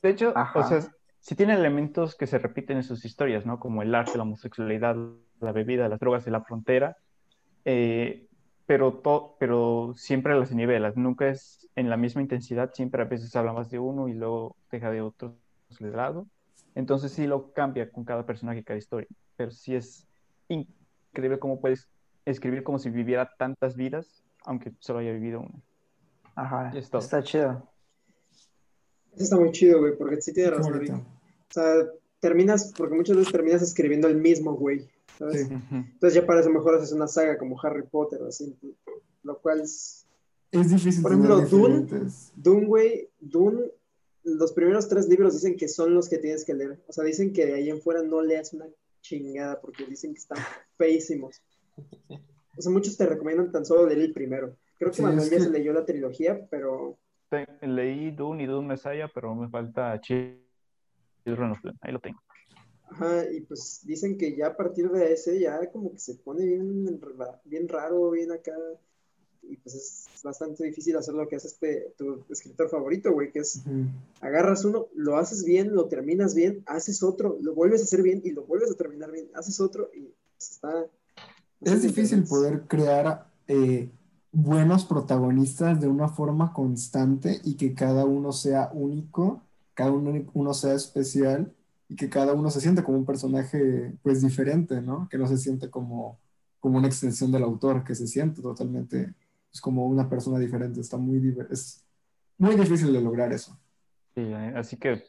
[0.02, 0.58] De hecho, Ajá.
[0.58, 0.80] o sea,
[1.18, 3.58] sí tiene elementos que se repiten en sus historias, ¿no?
[3.61, 4.96] Como el arte, la homosexualidad,
[5.40, 6.96] la bebida, las drogas y la frontera.
[7.66, 8.26] Eh,
[8.70, 13.34] pero, to- pero siempre las nivelas, nunca es en la misma intensidad, siempre a veces
[13.34, 15.34] habla más de uno y luego deja de otro
[15.80, 16.28] de lado.
[16.76, 19.08] Entonces sí lo cambia con cada personaje y cada historia.
[19.36, 20.06] Pero sí es
[20.46, 21.88] increíble cómo puedes
[22.24, 25.60] escribir como si viviera tantas vidas, aunque solo haya vivido una.
[26.36, 27.68] Ajá, está chido.
[29.14, 30.80] Eso está muy chido, güey, porque sí tiene razón.
[30.94, 31.74] O sea,
[32.20, 34.88] terminas, porque muchas veces terminas escribiendo el mismo, güey,
[35.18, 35.48] ¿sabes?
[35.48, 35.54] Sí.
[35.70, 38.56] Entonces ya para eso mejor haces una saga como Harry Potter o así,
[39.22, 40.06] lo cual es...
[40.52, 41.86] Es difícil Por ejemplo, Dune.
[42.34, 43.70] Dune, güey, Dune,
[44.24, 46.82] los primeros tres libros dicen que son los que tienes que leer.
[46.88, 48.66] O sea, dicen que de ahí en fuera no leas una
[49.00, 50.38] chingada porque dicen que están
[50.76, 51.40] feísimos.
[52.08, 54.56] O sea, muchos te recomiendan tan solo leer el primero.
[54.78, 56.98] Creo que Sí, Manuel ya que- se leyó la trilogía, pero
[57.62, 61.78] Leí Dune y Dune Messiah, pero me falta Children of Dune.
[61.82, 62.20] Ahí lo tengo.
[62.91, 66.45] Ajá, y pues dicen que ya a partir de ese ya como que se pone
[66.45, 67.01] bien,
[67.45, 68.53] bien raro, bien acá.
[69.43, 73.41] Y pues es bastante difícil hacer lo que hace este tu escritor favorito, güey, que
[73.41, 73.62] es
[74.20, 78.20] agarras uno, lo haces bien, lo terminas bien, haces otro, lo vuelves a hacer bien
[78.24, 80.86] y lo vuelves a terminar bien, haces otro y pues, está...
[81.62, 83.91] Es difícil poder crear eh,
[84.32, 89.43] buenos protagonistas de una forma constante y que cada uno sea único,
[89.74, 91.55] cada uno, uno sea especial
[91.91, 95.09] y que cada uno se siente como un personaje pues diferente, ¿no?
[95.11, 96.18] Que no se siente como,
[96.61, 99.12] como una extensión del autor, que se siente totalmente
[99.51, 100.80] pues, como una persona diferente.
[100.80, 101.84] Está muy, es
[102.38, 103.59] muy difícil de lograr eso.
[104.14, 105.03] Sí, eh, así que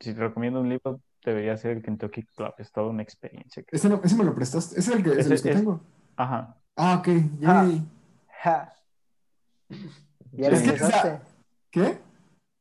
[0.00, 2.52] si te recomiendo un libro, debería ser el Kentucky Club.
[2.58, 3.62] Es toda una experiencia.
[3.62, 5.50] que- Ese, no- ese me lo prestaste, ese es el que, es Ese el que
[5.50, 5.80] es- tengo.
[6.16, 6.56] Ajá.
[6.76, 7.08] Ah, ok,
[7.46, 7.64] Ah.
[7.64, 7.82] yay.
[8.42, 8.72] Ja.
[10.32, 11.20] Ya lo Es que, o sea, empezaste.
[11.70, 11.98] ¿Qué?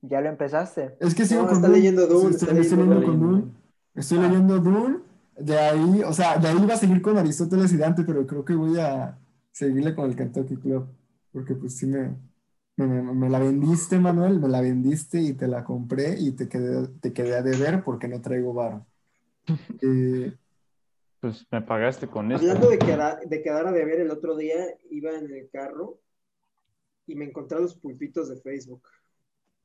[0.02, 0.96] Ya lo empezaste.
[1.00, 1.80] Es que sigo No, con está Dune.
[1.80, 3.63] leyendo Dune, Estoy, está estoy leyendo leyendo con Dune.
[3.96, 4.28] Estoy Ah.
[4.28, 5.00] leyendo Dune.
[5.38, 8.46] De ahí, o sea, de ahí iba a seguir con Aristóteles y Dante, pero creo
[8.46, 9.18] que voy a
[9.52, 10.86] seguirle con el Kentucky Club.
[11.32, 12.16] Porque pues sí me,
[12.78, 16.48] me, me- me la vendiste, Manuel, me la vendiste y te la compré y te
[16.48, 18.86] quedé, te quedé a deber porque no traigo varo.
[19.82, 20.36] Eh,
[21.20, 22.46] pues me pagaste con esto.
[22.48, 24.56] Hablando de quedar, de quedar a deber, el otro día
[24.92, 26.00] iba en el carro
[27.08, 28.84] y me encontré los pulpitos de Facebook.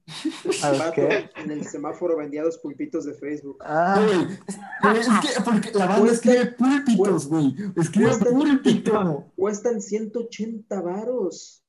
[0.63, 1.31] ¿A los qué?
[1.37, 3.59] En el semáforo vendía los pulpitos de Facebook.
[3.61, 4.27] Ah, Güey,
[4.83, 7.55] güey, es que porque la banda Cuesta- escribe púlpitos, güey.
[7.77, 9.25] Escribe cuesta- púlpito.
[9.37, 11.63] Cuestan 180 varos.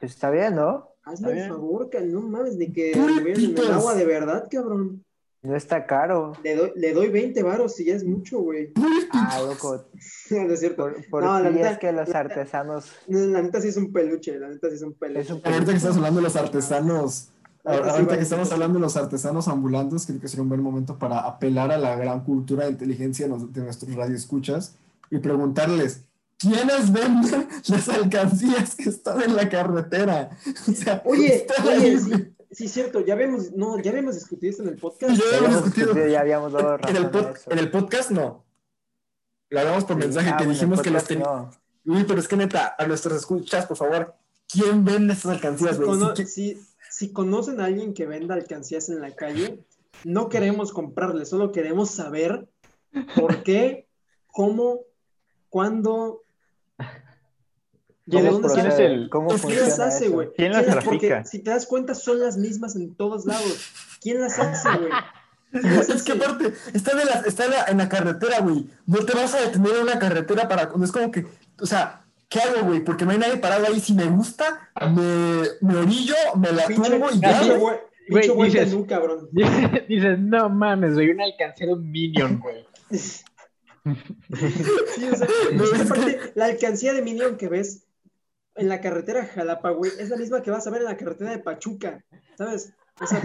[0.00, 0.90] está bien, ¿no?
[1.04, 3.64] Hazme el favor, ca- no mames, ni que Pulpitos.
[3.64, 5.04] en el agua de verdad, cabrón.
[5.42, 6.32] No está caro.
[6.42, 8.72] Le doy, le doy 20 varos si ya es mucho, güey.
[9.12, 9.84] Ah, loco.
[10.30, 10.84] no es cierto.
[10.84, 12.90] Por, por No, la neta- es que los la- artesanos.
[13.08, 15.20] No, La neta sí es un peluche, la neta sí es un peluche.
[15.20, 17.28] Es un Ahorita que estás hablando de los artesanos,
[17.64, 20.98] Ahorita sí que estamos hablando de los artesanos ambulantes, creo que sería un buen momento
[20.98, 24.74] para apelar a la gran cultura de inteligencia de nuestros radioescuchas
[25.10, 26.02] y preguntarles,
[26.38, 30.30] ¿quiénes venden las alcancías que están en la carretera?
[30.68, 31.46] O sea, Oye,
[32.00, 35.12] sí, sí, cierto, ya habíamos, no, ya habíamos discutido esto en el podcast.
[35.14, 35.86] Ya Ya habíamos habíamos discutido.
[35.86, 38.44] discutido, ya habíamos dado En el, razón pod- en el podcast no.
[39.50, 41.56] Lo hablamos por mensaje Ah, que dijimos que los podcast teníamos.
[41.84, 41.94] no.
[41.96, 44.14] Uy, pero es que neta, a nuestros escuchas, por favor,
[44.48, 45.88] ¿quién vende estas alcancías, güey?
[45.98, 46.58] qui-
[46.96, 49.64] si- conocen a alguien que venda alcancías en la calle,
[50.04, 52.48] no queremos comprarle, solo queremos saber
[53.16, 53.88] por qué,
[54.26, 54.80] cómo,
[55.48, 56.22] cuándo.
[58.06, 60.28] y de ¿Quién es- dónde quién es el- ¿Cómo ¿quién ¿Quién funciona las hace, güey?
[60.36, 61.24] ¿Quién las porque trafica?
[61.24, 63.70] si te das cuenta, son las mismas en todos lados.
[64.00, 64.90] ¿Quién las hace, güey?
[64.90, 65.64] ¿Quién
[65.94, 68.66] Es que aparte, está, en la, está en la, en la carretera, güey.
[68.86, 70.66] No te vas a detener en una carretera para.
[70.76, 71.26] No es como que.
[71.60, 72.03] O sea,
[72.34, 72.80] ¿qué hago, güey?
[72.80, 73.78] Porque no hay nadie parado ahí.
[73.78, 77.76] Si me gusta, me, me orillo, me la tumbo y ya, güey.
[78.08, 79.28] güey- dices- tenú, cabrón.
[79.30, 79.52] Dices,
[79.88, 82.66] dices, no mames, güey, una alcancía de un Minion, güey.
[84.96, 87.84] Sí, o sea, No, es que es aparte, la alcancía de Minion que ves
[88.56, 91.30] en la carretera Jalapa, güey, es la misma que vas a ver en la carretera
[91.32, 92.02] de Pachuca,
[92.38, 92.72] ¿sabes?
[93.00, 93.20] O sea,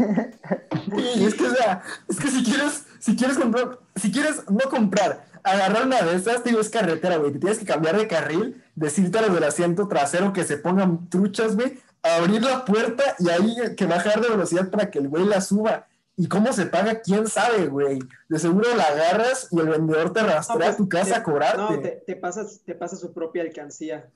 [1.16, 4.70] Y es que, o sea, es que si quieres, si quieres comprar, si quieres no
[4.70, 7.32] comprar, agarrar una de esas, te digo, es carretera, güey.
[7.32, 11.10] Te tienes que cambiar de carril, decirte a los del asiento trasero que se pongan
[11.10, 15.26] truchas, güey, abrir la puerta y ahí que bajar de velocidad para que el güey
[15.26, 15.86] la suba.
[16.16, 17.00] ¿Y cómo se paga?
[17.02, 18.00] ¿Quién sabe, güey?
[18.28, 21.16] De seguro la agarras y el vendedor te rastrea No, pues, a tu casa te-
[21.16, 21.58] a cobrarte.
[21.62, 24.10] no, te, te pasas, te pasa su propia alcancía.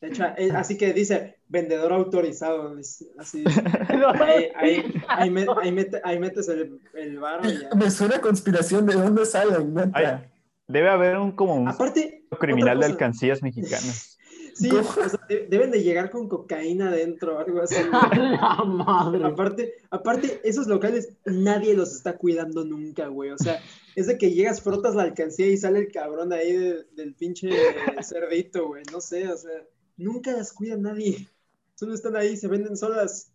[0.00, 2.76] Hecha, eh, así que dice vendedor autorizado.
[3.18, 3.44] Así.
[4.20, 7.74] Ahí, ahí, ahí, me- ahí mete- ahí metes el, el ya.
[7.74, 10.24] Me suena a conspiración de dónde salen, neta.
[10.68, 14.12] Debe haber un como un Aparte, criminal de alcancías mexicanas.
[14.58, 17.74] Sí, o sea, de- deben de llegar con cocaína adentro o algo así.
[17.92, 19.22] la madre.
[19.22, 23.32] Aparte, aparte, esos locales nadie los está cuidando nunca, güey.
[23.32, 23.60] O sea,
[23.96, 27.50] es de que llegas, frotas la alcancía y sale el cabrón ahí de- del pinche
[28.02, 28.82] cerdito, güey.
[28.90, 29.62] No sé, o sea,
[29.98, 31.28] nunca las cuida nadie.
[31.74, 33.30] Solo están ahí, se venden solas.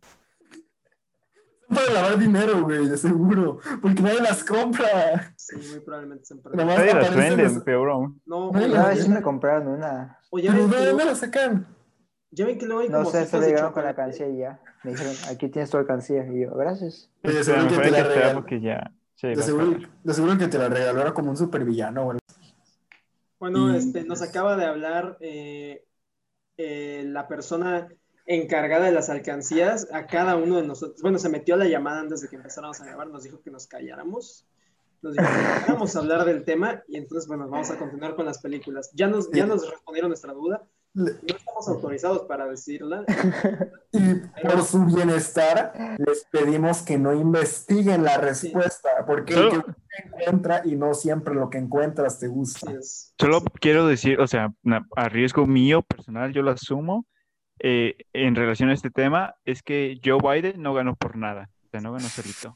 [1.73, 3.59] Para lavar dinero, güey, de seguro.
[3.81, 5.33] Porque nadie las compra.
[5.37, 8.21] Sí, muy probablemente se Nadie las venden, los- peor aún.
[8.25, 10.19] No, No, oye, no, Una no, vez sí me compraron una.
[10.29, 11.67] o ya ¿Pero ven de dónde la sacan?
[12.31, 14.27] ya ven que luego hay No como sé, hojitas solo de llegaron con la alcancía
[14.29, 14.59] y ya.
[14.83, 16.25] Me dijeron, aquí tienes tu alcancía.
[16.25, 17.09] Y yo, gracias.
[17.23, 18.33] Oye, Pero seguro que te la regaló.
[18.39, 18.91] porque ya.
[19.15, 22.17] sí, De seguro, de seguro que te la regaló era como un supervillano, güey.
[23.39, 25.85] Bueno, Y- este, nos acaba de hablar eh,
[26.57, 27.87] eh, la persona
[28.25, 31.01] encargada de las alcancías a cada uno de nosotros.
[31.01, 33.51] Bueno, se metió a la llamada antes de que empezáramos a grabar, nos dijo que
[33.51, 34.45] nos calláramos.
[35.01, 35.25] Nos dijo
[35.65, 38.91] que vamos a hablar del tema y entonces, bueno, vamos a continuar con las películas.
[38.93, 40.63] Ya nos, ya nos respondieron nuestra duda.
[40.93, 43.03] No estamos autorizados para decirla.
[43.93, 44.15] Y
[44.47, 49.75] por su bienestar, les pedimos que no investiguen la respuesta, porque el Solo- que busca
[50.05, 52.71] encuentra y no siempre lo que encuentras te gusta.
[53.19, 54.53] Solo quiero decir, o sea,
[54.95, 57.05] a riesgo mío personal, yo lo asumo,
[57.63, 61.49] eh, en relación a este tema, es que Joe Biden no ganó por nada.
[61.65, 62.55] O sea, no ganó solito.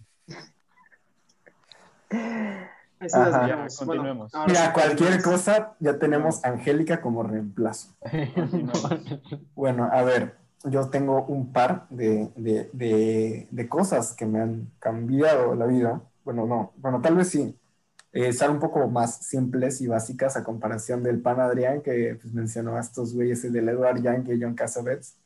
[2.99, 4.34] Bueno, continuemos.
[4.34, 7.93] ahora Mira, cualquier cosa, ya tenemos a Angélica como reemplazo.
[9.56, 14.72] Bueno, a ver, yo tengo un par de, de- de- de cosas que me han
[14.80, 16.01] cambiado la vida.
[16.24, 17.56] Bueno, no, bueno, tal vez sí.
[18.18, 22.34] Eh, son un poco más simples y básicas a comparación del pan Adrián que pues,
[22.34, 25.18] mencionó a estos güeyes, el del Edward Young y John Cassavetes.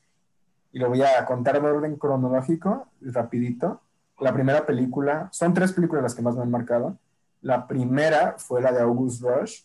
[0.74, 3.80] Y lo voy a contar en orden cronológico, rapidito.
[4.20, 6.98] La primera película, son tres películas las que más me han marcado.
[7.44, 9.62] La primera fue la de August Rush.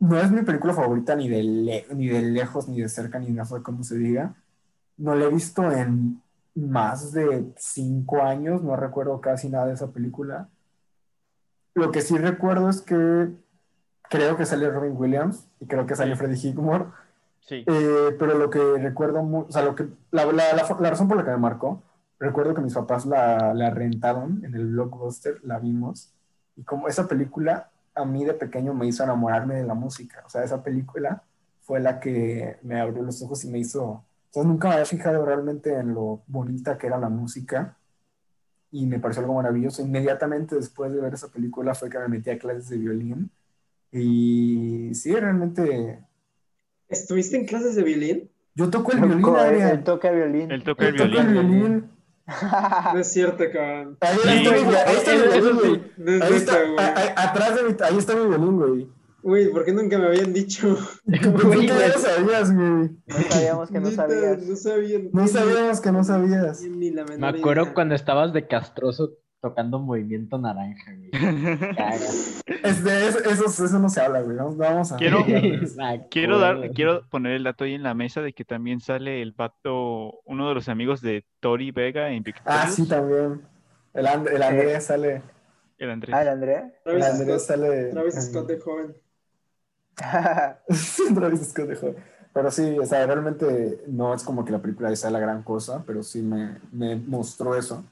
[0.00, 3.32] No es mi película favorita ni de, le- ni de lejos, ni de cerca, ni
[3.32, 4.34] de afuera, como se diga.
[4.96, 6.20] No la he visto en
[6.56, 10.48] más de cinco años, no recuerdo casi nada de esa película.
[11.76, 13.28] Lo que sí recuerdo es que
[14.10, 16.18] creo que sale Robin Williams y creo que sale Sí.
[16.18, 16.86] Freddie Highmore.
[17.40, 17.64] Sí.
[17.66, 21.16] Eh, pero lo que recuerdo, o sea, lo que, la, la- la- la razón por
[21.16, 21.82] la que me marcó,
[22.18, 26.12] recuerdo que mis papás la, la rentaron en el Blockbuster, la vimos,
[26.56, 30.22] y como esa película a mí de pequeño me hizo enamorarme de la música.
[30.26, 31.22] O sea, esa película
[31.62, 34.02] fue la que me abrió los ojos y me hizo...
[34.26, 37.76] Entonces nunca me había fijado realmente en lo bonita que era la música
[38.70, 39.82] y me pareció algo maravilloso.
[39.82, 43.30] Inmediatamente después de ver esa película fue que me metí a clases de violín
[43.92, 46.00] y sí, realmente...
[46.88, 48.30] ¿Estuviste en clases de violín?
[48.54, 49.70] Yo toco el violín, Adrián.
[49.70, 50.50] él toca violín.
[50.50, 51.32] Él toca el violín.
[51.32, 51.90] violín.
[52.92, 53.98] No es cierto, cabrón.
[54.00, 55.56] Ahí está ahí mi violín,
[55.96, 56.22] güey.
[56.22, 56.56] Ahí está,
[57.16, 58.88] atrás de mi, ahí está mi violín, güey.
[59.28, 60.76] Uy, ¿por qué nunca me habían dicho?
[61.04, 62.90] ¿Por qué ya lo sabías, güey?
[63.06, 64.42] No sabíamos que no sabías.
[64.46, 64.98] No sabía.
[65.12, 66.62] No sabíamos que no sabías.
[66.62, 67.74] Ni, ni la Me acuerdo idea.
[67.74, 71.10] cuando estabas de castroso tocando Movimiento Naranja, güey.
[72.62, 74.36] Este, eso, eso, eso no se habla, güey.
[74.36, 74.96] Vamos, vamos a.
[74.96, 75.24] Quiero-
[76.10, 79.32] Quiero dar, quiero poner el dato ahí en la mesa de que también sale el
[79.32, 83.42] vato, uno de los amigos de Tori Vega en Victorious, Ah, sí, también.
[83.94, 85.22] El, And- el Andrés sale.
[85.78, 86.14] el Andrés.
[86.14, 86.72] Ah, el Andrea.
[86.84, 87.84] El Travis Andrés sale.
[87.90, 88.96] Travis Scott de joven.
[92.32, 95.82] Pero sí, o sea, realmente no es como que la película sea la gran cosa,
[95.86, 97.82] pero sí me, me mostró eso.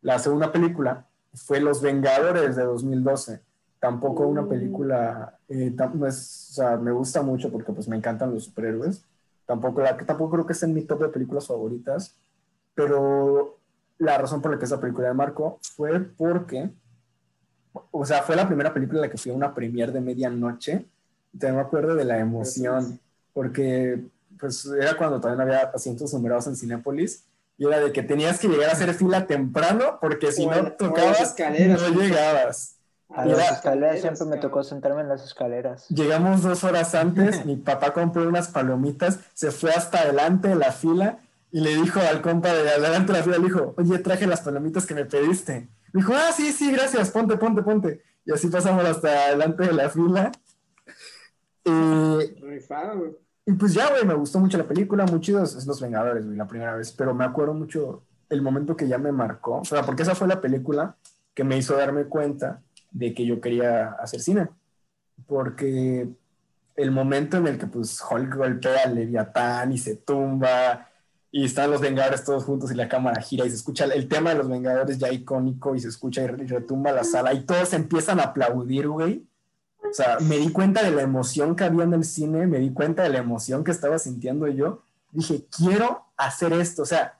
[0.00, 3.40] La segunda película fue Los Vengadores de 2012.
[3.78, 8.32] Tampoco una película, eh, no es, o sea, me gusta mucho porque pues me encantan
[8.32, 9.04] los superhéroes.
[9.44, 12.16] Tampoco, la, tampoco creo que esté en mi top de películas favoritas,
[12.74, 13.58] pero
[13.98, 16.70] la razón por la que esa película me marcó fue porque,
[17.90, 20.86] o sea, fue la primera película en la que fui a una premiere de medianoche.
[21.32, 23.00] También me acuerdo de la emoción,
[23.32, 24.00] porque
[24.38, 27.24] pues era cuando todavía no había asientos numerados en Cinépolis
[27.56, 30.72] y era de que tenías que llegar a hacer fila temprano porque si O no
[30.72, 31.80] tocabas, escaleras.
[31.80, 32.76] no llegabas.
[33.08, 35.86] A las escaleras siempre me tocó sentarme en las escaleras.
[35.88, 40.72] Llegamos dos horas antes, mi papá compró unas palomitas, se fue hasta adelante de la
[40.72, 41.18] fila
[41.50, 44.40] y le dijo al compa de adelante de la fila, le dijo, oye, traje las
[44.40, 45.68] palomitas que me pediste.
[45.92, 48.02] Me dijo, ah, sí, sí, gracias, ponte, ponte, ponte.
[48.24, 50.32] Y así pasamos hasta adelante de la fila.
[52.94, 53.16] Güey.
[53.46, 56.36] y pues ya, güey, me gustó mucho la película, muy chido, es Los Vengadores, güey,
[56.36, 59.82] la primera vez, pero me acuerdo mucho el momento que ya me marcó, o sea,
[59.82, 60.96] porque esa fue la película
[61.34, 64.48] que me hizo darme cuenta de que yo quería hacer cine,
[65.26, 66.08] porque
[66.76, 70.88] el momento en el que pues Hulk golpea al Leviatán y se tumba
[71.30, 74.30] y están los Vengadores todos juntos y la cámara gira y se escucha el tema
[74.30, 78.20] de los Vengadores ya icónico y se escucha y retumba la sala y todos empiezan
[78.20, 79.26] a aplaudir, güey.
[79.88, 82.72] O sea, me di cuenta de la emoción que había en el cine, me di
[82.72, 84.82] cuenta de la emoción que estaba sintiendo yo.
[85.10, 87.18] Dije, quiero hacer esto, o sea,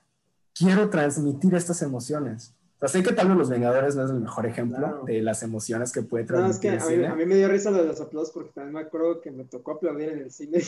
[0.55, 2.53] quiero transmitir estas emociones.
[2.77, 5.03] O sea, sé que tal vez Los Vengadores no es el mejor ejemplo Claro.
[5.05, 7.07] de las emociones que puede No, es transmitir que el a mí, cine.
[7.07, 9.43] a mí me dio risa lo de los aplausos porque también me acuerdo que me
[9.45, 10.59] tocó aplaudir en el cine.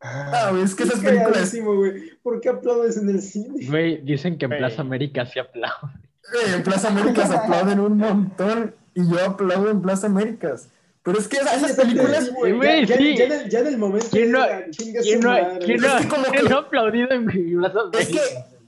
[0.00, 2.10] Ah, güey, es que esas Es películas, cagadísimo, güey.
[2.22, 3.66] ¿Por qué aplaudes en el cine?
[3.68, 4.52] Güey, dicen que en.
[4.56, 5.92] Plaza América se aplaude.
[6.32, 10.70] güey, en Plaza Américas aplauden un montón y yo aplaudo en Plaza Américas.
[11.02, 13.16] Pero es que esas, esas películas, Sí, güey, Güey, ya, sí.
[13.16, 14.06] ya en el, ya en el momento.
[14.10, 15.30] ¿Quién no- chinga ¿Quién no,
[15.64, 18.20] quién no- Es que como quién que- no ha aplaudido en Plaza es América?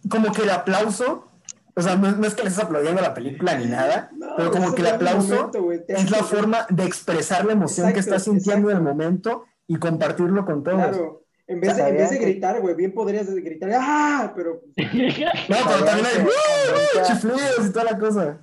[0.03, 1.29] que como que el aplauso,
[1.75, 4.35] o sea, no, no es que le estés aplaudiendo a la película ni nada, No,
[4.37, 8.01] pero como es que el aplauso momento, es la forma de expresar la emoción que
[8.01, 10.77] estás sintiendo en el momento y compartirlo con todos.
[10.79, 11.19] Claro.
[11.49, 14.33] En vez, de, en ¿Sabían vez de gritar, güey, bien podrías gritar, ¡ah!
[14.35, 18.39] Pero No, pero también hay nunca- chiflidos y toda la cosa.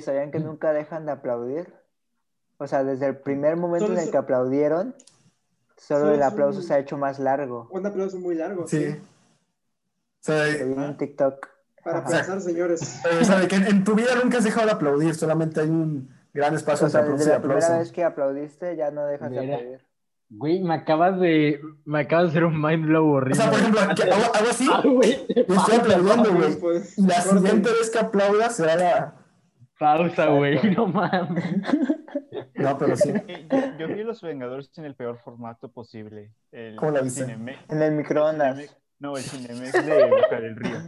[0.00, 1.72] ¿Sabían que nunca dejan de aplaudir?
[2.58, 4.94] O sea, desde el primer momento Solo en el que aplaudieron,
[5.76, 7.68] solo Solo el aplauso un- se ha hecho más largo.
[7.70, 8.66] un aplauso muy largo.
[8.66, 8.84] Sí.
[8.92, 8.96] Sí.
[9.00, 11.46] O sea, Lo vi en TikTok.
[11.84, 12.08] Para Ajá.
[12.10, 13.00] pensar, señores.
[13.20, 16.10] o sea, de que en tu vida nunca has dejado de aplaudir, solamente hay un
[16.34, 17.78] gran espacio O sea, entre aplauso desde y la primera aplauso.
[17.80, 19.54] vez que aplaudiste, ya no dejas de Mira.
[19.56, 19.80] aplaudir.
[20.30, 21.58] Güey, me acabas de.
[21.86, 23.36] Me acabas de hacer un mind blow O horrible.
[23.40, 23.90] sea, por ejemplo, hago,
[24.34, 26.54] hago así Ah, güey, estoy aplaudiendo, güey.
[26.56, 29.14] Pues, la siguiente vez que aplauda será la...
[29.78, 31.44] Pausa, güey, no mames.
[32.58, 33.12] No, pero sí.
[33.50, 36.32] Yo, yo vi Los Vengadores en el peor formato posible.
[36.50, 37.22] El ¿Cómo la viste?
[37.22, 38.76] En el microondas.
[38.98, 40.78] No, el Cinemex de Boca del Río.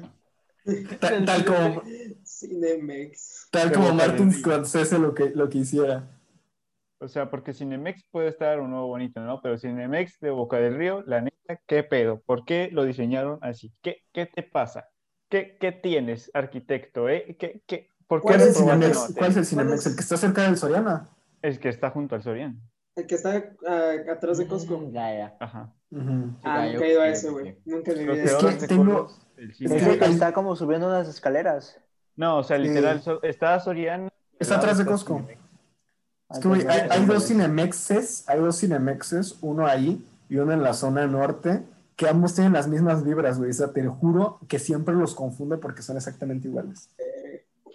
[0.98, 1.82] Tal, tal como,
[2.24, 3.48] Cinemex.
[3.50, 4.32] tal como Martin.
[4.32, 6.08] Scorsese lo que, lo que hiciera.
[6.98, 9.40] O sea, porque Cinemex puede estar un nuevo bonito, ¿no?
[9.40, 12.20] Pero Cinemex de Boca del Río, la neta, ¿qué pedo?
[12.20, 13.72] ¿Por qué lo diseñaron así?
[13.80, 14.88] ¿Qué, qué te pasa?
[15.30, 17.08] ¿Qué, qué tienes, arquitecto?
[17.08, 17.36] Eh?
[17.38, 18.96] ¿Qué, qué, ¿Por qué ¿Cuál es el Cinemex?
[18.96, 19.86] ¿Cuál es el ¿Cuál Cinemex?
[19.86, 21.08] ¿El que está cerca del Soriana?
[21.42, 22.56] El que está junto al Soriano.
[22.96, 24.78] El que está ah, atrás de Costco.
[24.78, 25.36] Mm, Ya, ya.
[25.40, 25.72] Ajá.
[25.90, 26.36] Ujú.
[26.44, 27.32] Ah, ya, nunca he ido a ok.
[27.32, 27.58] güey.
[27.64, 28.24] Nunca en mi Los vida.
[28.24, 31.78] Es que de tengo- que está como subiendo unas escaleras.
[32.16, 34.08] No, o sea, literal, está Soriano.
[34.38, 35.16] Está atrás de Costco.
[35.18, 35.40] Cinemex.
[36.30, 40.62] Es que, güey, hay, hay dos Cinemexes, hay dos Cinemexes, uno ahí y uno en
[40.62, 41.62] la zona norte,
[41.96, 43.50] que ambos tienen las mismas vibras, güey.
[43.50, 46.88] O sea, te juro que siempre los confundo porque son exactamente iguales.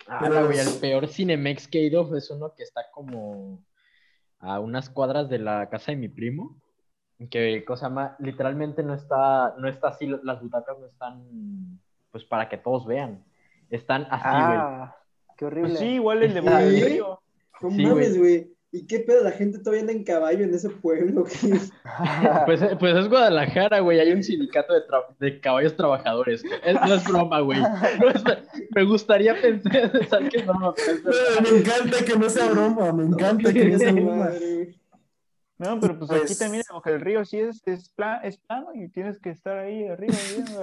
[0.07, 3.63] Ah, Pero- güey, el peor Cinemex que he ido es uno que está como
[4.39, 6.57] a unas cuadras de la casa de mi primo,
[7.29, 11.79] que cosa más, literalmente no está, no está así, las butacas no están,
[12.11, 13.25] pues para que todos vean,
[13.69, 14.59] están así, güey.
[14.59, 14.95] Ah,
[15.37, 15.69] qué horrible.
[15.69, 17.19] Pues sí, igual el de Río.
[17.61, 18.54] No Sí, mames, güey.
[18.77, 19.23] ¿Y qué pedo?
[19.23, 21.25] La gente todavía anda en caballo en ese pueblo.
[22.45, 23.99] Pues, pues es Guadalajara, güey.
[23.99, 26.43] Hay un sindicato de, tra- de caballos trabajadores.
[26.63, 27.59] Es- no es broma, güey.
[27.99, 28.23] No es-
[28.75, 31.11] me gustaría pensar que es broma, pero.
[31.41, 34.29] Me encanta que no sea broma, me encanta que no sea broma.
[35.57, 38.37] No, pero pues, aquí Pues- también en Boca del Río sí es, es, pla- es
[38.37, 40.61] plano y tienes que estar ahí arriba viendo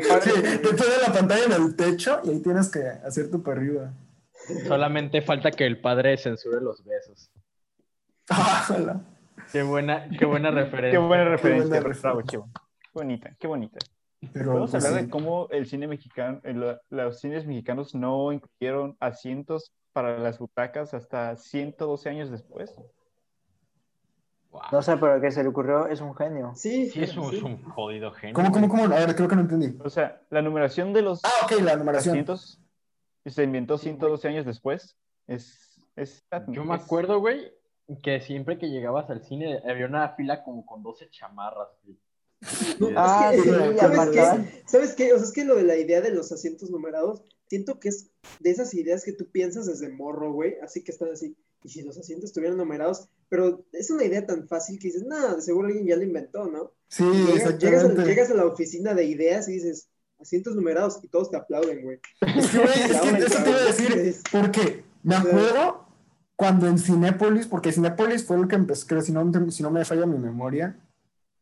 [0.00, 0.32] que- padre.
[0.34, 3.56] Sí, te pone la pantalla en el techo y ahí tienes que hacer tu para
[3.58, 3.90] arriba.
[4.66, 7.30] Solamente falta que el padre censure los besos.
[8.30, 9.00] Ah.
[9.50, 10.98] Qué buena, qué buena referencia.
[11.00, 12.40] Qué buena referencia, buena bravo, referencia.
[12.80, 13.78] Qué bonita, qué bonita.
[14.32, 15.06] Pero Podemos pues, hablar sí.
[15.06, 20.94] de cómo el cine mexicano, el- los cines mexicanos no incluyeron asientos para las butacas
[20.94, 22.74] hasta 112 años después.
[24.52, 24.60] Wow.
[24.70, 26.52] No sé, pero el que se le ocurrió es un genio.
[26.54, 27.36] Sí, Sí, es un, sí.
[27.38, 28.34] es un jodido genio.
[28.34, 28.84] ¿Cómo, cómo, cómo?
[28.84, 29.76] A ver, creo que no entendí.
[29.82, 32.12] O sea, la numeración de los Ah, ok, la numeración.
[32.12, 32.60] asientos
[33.26, 34.96] se inventó 112 años después.
[35.26, 37.52] Es, es, Yo me acuerdo, güey,
[38.02, 41.98] que siempre que llegabas al cine había una fila como con 12 chamarras, güey.
[42.80, 44.62] No, Ah, es que, sí, ¿sabes, qué?
[44.66, 45.12] ¿Sabes qué?
[45.12, 48.10] O sea, es que lo de la idea de los asientos numerados, siento que es
[48.40, 51.82] de esas ideas que tú piensas desde morro, güey, así que están así, y si
[51.82, 55.68] los asientos estuvieran numerados, pero es una idea tan fácil que dices, nada, de seguro
[55.68, 56.72] alguien ya lo inventó, ¿no?
[56.88, 58.04] Sí, Llegas, llegas, a, exactamente.
[58.10, 59.88] llegas a la oficina de ideas y dices,
[60.22, 61.98] asientos numerados, y todos te aplauden, güey.
[62.36, 65.84] Es que, güey, es que eso te iba a decir, porque me acuerdo
[66.36, 69.84] cuando en Cinépolis, porque Cinépolis fue el que empezó, creo, si no, si no me
[69.84, 70.76] falla mi memoria,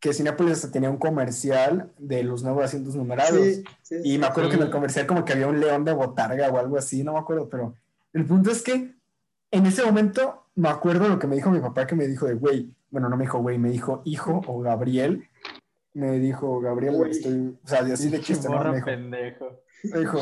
[0.01, 3.39] que Cinépolis hasta tenía un comercial de los nuevos asientos numerados.
[3.39, 4.57] Sí, sí, Y me acuerdo Sí.
[4.57, 7.12] que en el comercial como que había un león de botarga o algo así, no
[7.12, 7.74] me acuerdo, pero
[8.14, 8.95] el punto es que
[9.53, 12.35] en ese momento me acuerdo lo que me dijo mi papá, que me dijo de,
[12.35, 15.28] güey, bueno, no me dijo güey, me dijo hijo o Gabriel,
[15.95, 18.62] me dijo, Gabriel, estoy, o sea, de así de chiste, ¿no?
[18.64, 19.62] Me dijo, pendejo.
[19.84, 20.18] me dijo,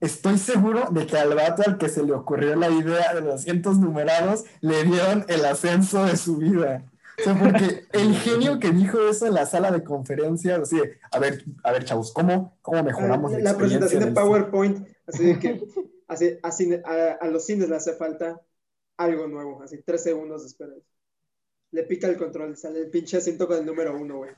[0.00, 3.34] estoy seguro de que al vato al que se le ocurrió la idea de los
[3.34, 6.90] asientos numerados le dieron el ascenso de su vida.
[7.18, 10.98] O sea, porque el genio que dijo eso en la sala de conferencias, así de,
[11.12, 15.26] a ver, a ver, chavos, ¿cómo, cómo mejoramos Ah, la, la presentación de PowerPoint, así
[15.26, 15.62] de que
[16.08, 18.40] así, así, a, a los cines le hace falta
[18.96, 20.72] algo nuevo, así tres segundos de espera.
[21.72, 24.30] Le pica el control, sale el pinche asiento con el número uno, güey.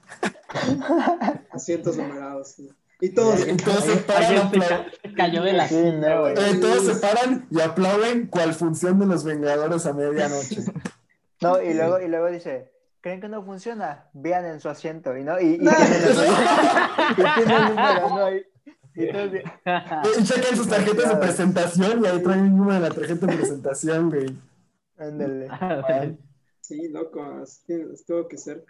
[1.50, 2.56] Asientos numerados.
[3.00, 3.52] Y todos, cine?
[3.54, 6.20] Y todos se paran, Alguien se, apla- ca- se cayó de la Sí, silla, no,
[6.20, 6.34] güey.
[6.34, 10.62] eh, todos se paran y aplauden cual función de los Vengadores a medianoche.
[11.40, 12.70] No, y luego, y luego dice,
[13.00, 14.08] ¿creen que no funciona?
[14.12, 15.16] Vean en su asiento.
[15.16, 15.72] Y no, y, y No.
[15.72, 16.12] tiene el
[17.18, 18.32] y tiene el número, ¿no?
[18.32, 18.46] Y,
[18.94, 19.44] y todos de-
[20.20, 23.36] Y chequen sus tarjetas de presentación y ahí traen el número de la tarjeta de
[23.36, 24.36] presentación, güey.
[24.98, 25.48] ándale.
[26.62, 27.62] sí, loco, así
[28.06, 28.64] tuvo que ser.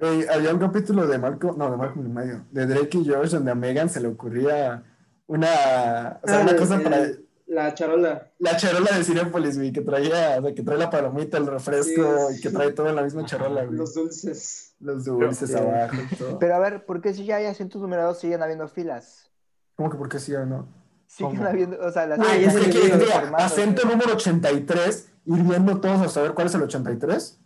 [0.00, 3.54] Había un capítulo de Marco, no, de Marco medio, de Drake y George, donde a
[3.54, 4.82] Megan se le ocurría
[5.26, 7.06] una, o sea, Ah, una el- cosa el- para
[7.46, 8.30] La charola.
[8.38, 12.30] la charola de Cinépolis, güey, que traía, o sea, que trae la palomita, el refresco
[12.30, 13.76] Sí, y que trae todo en la misma charola, güey.
[13.76, 14.74] Los dulces.
[14.80, 16.38] Los dulces abajo y todo.
[16.40, 19.30] Pero a ver, ¿por qué si ya hay asientos numerados siguen habiendo filas?
[19.76, 20.66] ¿Cómo que por qué sí o no?
[21.06, 21.48] Siguen ¿Cómo?
[21.48, 25.80] habiendo, o sea, las Ah, es sé que que formatos, acento número 83, ir viendo
[25.80, 27.40] todos a saber cuál es el 83.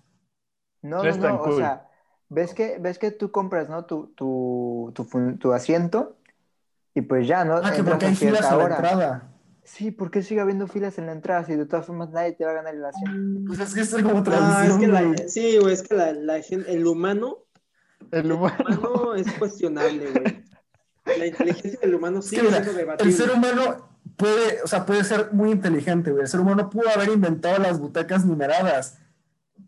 [0.83, 1.89] No, No no, o sea,
[2.29, 3.85] ves que, ves que tú compras, ¿no?
[3.87, 6.17] Tu, tu, tu, fun- tu asiento
[6.95, 7.57] y pues ya, ¿no?
[7.63, 8.77] Ah, que porque hay filas a la hora.
[8.77, 9.33] entrada.
[9.65, 12.45] Sí, ¿por qué sigue habiendo filas en la entrada si de todas formas nadie te
[12.45, 13.41] va a ganar el asiento?
[13.49, 15.95] Pues es que esto es como Ah, es tradición, que la, sí, güey, es que
[15.97, 17.39] la, la gente, el humano,
[18.13, 19.15] El el humano.
[19.17, 20.45] es cuestionable, güey.
[21.19, 24.85] La inteligencia del humano Es que sigue mira, siendo el ser humano puede, o sea,
[24.87, 26.23] puede ser muy inteligente, güey.
[26.23, 28.99] El ser humano pudo haber inventado las butacas numeradas,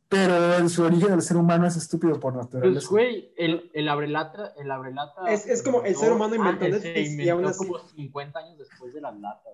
[0.09, 2.89] pero en su origen el ser humano es estúpido por Pues, naturaleza.
[2.91, 5.31] güey, el, el abrelata, el abrelata.
[5.31, 8.39] Es- es como el ser humano inventó Ah, Netflix se y aún así- como 50
[8.39, 9.53] años después de las latas.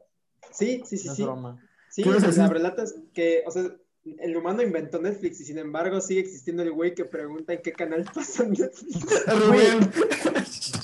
[0.53, 1.22] Sí, sí, sí, No es sí.
[1.24, 1.61] broma.
[1.90, 2.53] Sí, ¿Qué ibas a las decir?
[2.53, 3.64] relatas que, o sea,
[4.05, 7.72] el humano inventó Netflix y sin embargo sigue existiendo el güey que pregunta en qué
[7.72, 9.26] canal pasa Netflix.
[9.26, 9.90] Rubén.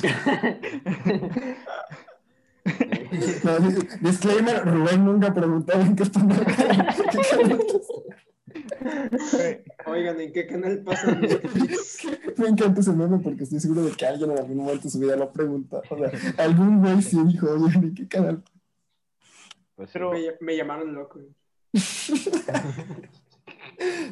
[4.00, 7.60] Disclaimer, Rubén nunca preguntó en qué canal- qué canal-
[9.86, 11.98] Oigan, ¿en qué canal pasa Netflix?
[12.38, 14.98] Me encanta ese meme porque estoy seguro de que alguien en algún momento de su
[14.98, 15.82] vida lo preguntó.
[15.90, 18.42] O sea, algún güey sí dijo, oye, ¿en qué canal?
[19.76, 21.20] Pues, Pero- Me, me llamaron loco.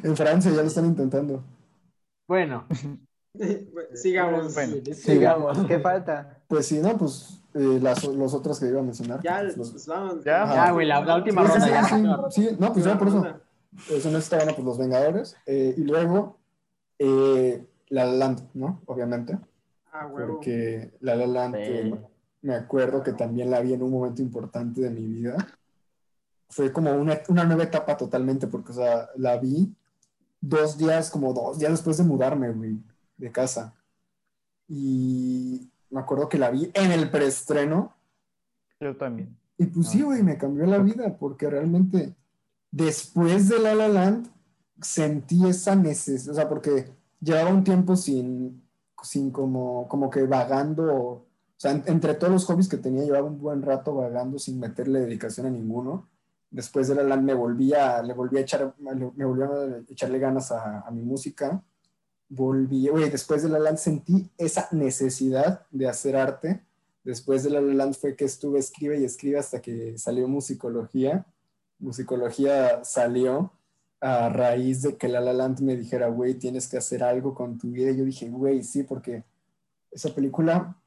[0.03, 1.43] En Francia ya lo están intentando.
[2.27, 2.65] Bueno,
[3.33, 4.53] Bueno, Sigamos.
[4.55, 4.75] Bueno.
[4.95, 5.65] sigamos.
[5.67, 6.41] ¿Qué falta?
[6.47, 6.97] Pues sí, ¿no?
[6.97, 9.21] Pues eh, las, los otros que iba a mencionar.
[9.21, 10.23] Ya, los- pues vamos.
[10.23, 10.45] Ya.
[10.53, 11.65] Ya, güey, la, la última Sí, ronda.
[11.65, 11.83] sí, ya,
[12.29, 13.25] sí, sí, no, pues ya por eso.
[13.89, 15.35] Eso no estaba, bueno, pues Los Vengadores.
[15.45, 16.37] eh, y luego
[16.97, 18.81] eh, La La Land, ¿no?
[18.85, 19.37] Obviamente.
[19.91, 20.33] Ah, huevo.
[20.35, 21.61] Porque La La Land, Sí.
[21.63, 22.05] eh,
[22.41, 25.35] me acuerdo que también la vi en un momento importante de mi vida.
[26.49, 29.73] Fue como una, una nueva etapa totalmente, porque, o sea, la vi
[30.41, 32.79] dos días, como dos días después de mudarme, güey,
[33.17, 33.75] de casa.
[34.67, 37.95] Y me acuerdo que la vi en el preestreno.
[38.79, 39.37] Yo también.
[39.57, 42.15] Y pues sí, güey, me cambió la vida, porque realmente
[42.71, 44.27] después de La La Land
[44.81, 48.63] sentí esa necesidad, o sea, porque llevaba un tiempo sin,
[49.03, 51.25] sin como, como que vagando, o
[51.57, 55.01] sea, en- entre todos los hobbies que tenía, llevaba un buen rato vagando sin meterle
[55.01, 56.07] dedicación a ninguno.
[56.51, 60.19] Después de La La Land me volvía, le volví a echar, me volví a echarle
[60.19, 61.61] ganas a, a mi música.
[62.29, 66.63] Volví, güey, después de La La Land sentí esa necesidad de hacer arte
[67.03, 71.25] Después de La La Land fue que estuve escribe y escribe hasta que salió musicología.
[71.79, 73.51] Musicología salió
[74.01, 77.57] a raíz de que La La Land me dijera, güey, tienes que hacer algo con
[77.57, 77.89] tu vida.
[77.91, 79.23] Y yo dije, güey, sí, porque
[79.89, 80.77] esa película,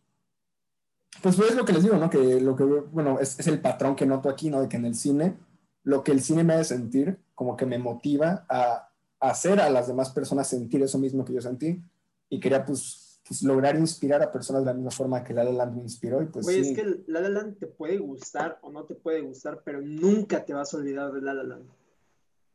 [1.22, 2.08] pues es lo que les digo, ¿no?
[2.08, 4.60] Que lo que, bueno, es, es el patrón que noto aquí, ¿no?
[4.60, 5.36] De que en el cine,
[5.82, 8.91] lo que el cine me hace sentir, como que me motiva a
[9.22, 11.80] hacer a las demás personas sentir eso mismo que yo sentí.
[12.28, 15.52] Y quería, pues, pues, lograr inspirar a personas de la misma forma que La La
[15.52, 16.22] Land me inspiró.
[16.22, 16.70] Y pues Güey, sí.
[16.70, 20.44] es que La La Land te puede gustar o no te puede gustar, pero nunca
[20.44, 21.66] te vas a olvidar de La La Land.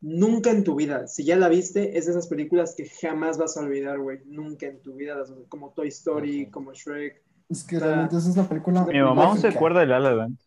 [0.01, 1.07] Nunca en tu vida.
[1.07, 4.19] Si ya la viste, es de esas películas que jamás vas a olvidar, güey.
[4.25, 5.15] Nunca en tu vida.
[5.15, 6.51] las- Como Toy Story, Ujú.
[6.51, 7.23] como Shrek.
[7.49, 8.85] Es que O sea, realmente esa es la película.
[8.85, 10.37] Mi mamá aún se acuerda de La La Land.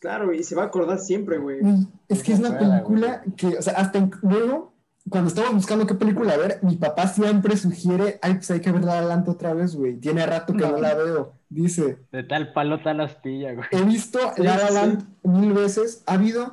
[0.00, 1.60] Claro, y se va a acordar siempre, güey.
[2.08, 4.73] Es que es una película que, o sea, hasta en- luego,
[5.08, 8.84] cuando estamos buscando qué película ver, mi papá siempre sugiere, ay, pues hay que ver
[8.84, 9.96] La La Land otra vez, güey.
[10.00, 10.78] Tiene rato que no, No.
[10.78, 11.34] la veo.
[11.48, 13.66] Dice, De tal palo, tal astilla, güey.
[13.70, 14.70] he visto La La.
[14.70, 16.02] Land mil veces.
[16.06, 16.52] Ha habido, o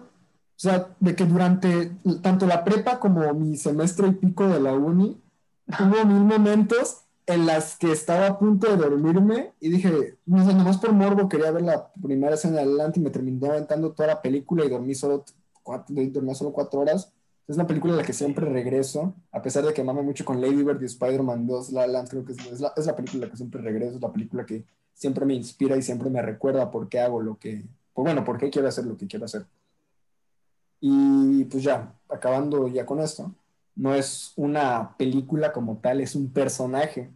[0.58, 1.92] sea, de que durante
[2.22, 5.20] tanto la prepa como mi semestre y pico de la uni,
[5.80, 10.54] hubo mil momentos en las que estaba a punto de dormirme y dije, no sé,
[10.54, 13.48] nomás por morbo quería ver la primera escena de La La Land y me terminé
[13.48, 15.24] aventando toda la película y dormí solo
[15.64, 17.14] cuatro, dormí solo cuatro horas.
[17.48, 20.40] Es una película a la que siempre regreso, a pesar de que mame mucho con
[20.40, 22.96] Lady Bird y Spider-Man 2, La La Land creo que es, es la, es la
[22.96, 26.72] película que siempre regreso, es la película que siempre me inspira y siempre me recuerda
[26.72, 29.46] por qué hago lo que, pues bueno, por qué quiero hacer lo que quiero hacer.
[30.80, 33.34] Y pues ya, acabando ya con esto,
[33.76, 37.10] no es una película como tal, es un personaje.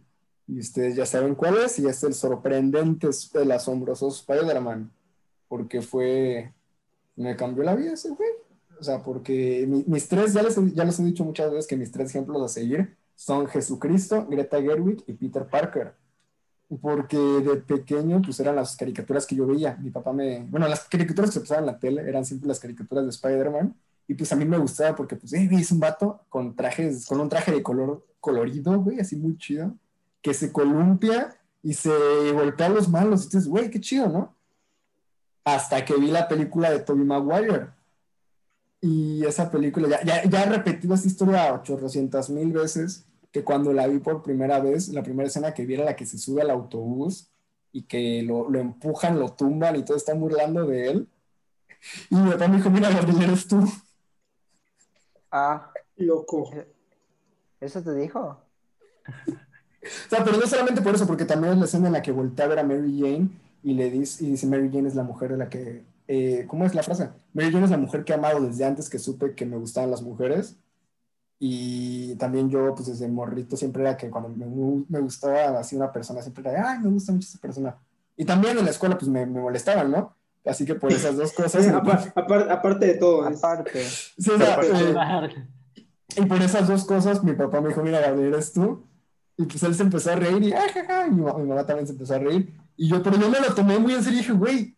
[0.48, 4.92] Y ustedes ya saben cuál es, y es el sorprendente, el asombroso Spider-Man,
[5.48, 6.52] porque fue,
[7.16, 8.30] me cambió la vida ese güey.
[8.78, 11.76] O sea, porque mi- mis tres, ya les, ya les he dicho muchas veces que
[11.76, 15.94] mis tres ejemplos a seguir son Jesucristo, Greta Gerwig y Peter Parker.
[16.80, 19.76] Porque de pequeño, pues eran las caricaturas que yo veía.
[19.76, 20.40] Mi papá me.
[20.50, 23.74] Bueno, las caricaturas que pasaban en la tele eran siempre las caricaturas de Spider-Man.
[24.08, 27.06] Y pues a mí me gustaba porque, pues, eh, güey, es un vato con trajes,
[27.06, 29.74] con un traje de color colorido, güey, así muy chido,
[30.22, 31.90] que se columpia y se
[32.32, 33.22] golpea a los malos.
[33.22, 34.34] Y dices, güey, qué chido, ¿no?
[35.44, 37.68] Hasta que vi la película de Tobey Maguire.
[38.80, 43.72] Y esa película, ya, ya, ya he repetido esta historia 800 mil veces, que cuando
[43.72, 46.42] la vi por primera vez, la primera escena que vi era la que se sube
[46.42, 47.30] al autobús
[47.72, 51.08] y que lo, lo empujan, lo tumban y todos están burlando de él.
[52.10, 53.62] Y mi papá me dijo, mira, Gabriel, eres tú.
[55.30, 56.50] Ah, Loco.
[57.60, 58.20] ¿eso te dijo?
[58.20, 62.12] O sea, pero no solamente por eso, porque también es la escena en la que
[62.12, 63.28] voltea a ver a Mary Jane
[63.62, 66.64] y le dice, y dice, Mary Jane es la mujer de la que, eh, ¿cómo
[66.64, 67.10] es la frase?
[67.34, 69.90] Mary Jane es la mujer que he amado desde antes que supe que me gustaban
[69.90, 70.56] las mujeres.
[71.38, 74.46] Y también yo, pues desde morrito, siempre era que cuando me,
[74.88, 77.76] me gustaba así una persona, siempre era, de, ay, me gusta mucho esa persona.
[78.16, 80.14] Y también en la escuela, pues me, me molestaban, ¿no?
[80.46, 81.64] Así que por esas dos cosas...
[81.64, 83.28] Sí, apar- apar- aparte de todo.
[83.28, 83.82] es- Aparte.
[84.18, 84.94] Sí, o sea, eh,
[86.16, 88.84] y por esas dos cosas, mi papá me dijo, mira, Gabriel, eres tú.
[89.36, 91.46] Y pues él se empezó a reír y, "Ah, ja, ja", y mi, ma- mi
[91.46, 92.54] mamá también se empezó a reír.
[92.76, 94.74] Y yo, pero yo me lo tomé muy en serio y dije, güey,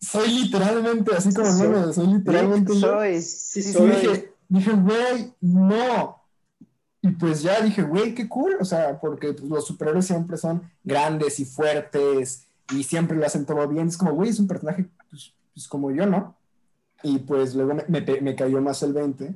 [0.00, 2.80] soy literalmente, así como no, soy literalmente yo.
[2.80, 3.22] Soy.
[3.22, 3.90] Sí, Y soy.
[3.90, 6.16] dije, dije, güey, no.
[7.02, 8.56] Y pues ya dije, güey, qué cool.
[8.60, 13.46] O sea, porque pues, los superhéroes siempre son grandes y fuertes y siempre lo hacen
[13.46, 13.88] todo bien.
[13.88, 16.36] Es como, güey, es un personaje pues, pues, como yo, ¿no?
[17.02, 19.34] Y pues luego me, me, me cayó más el 20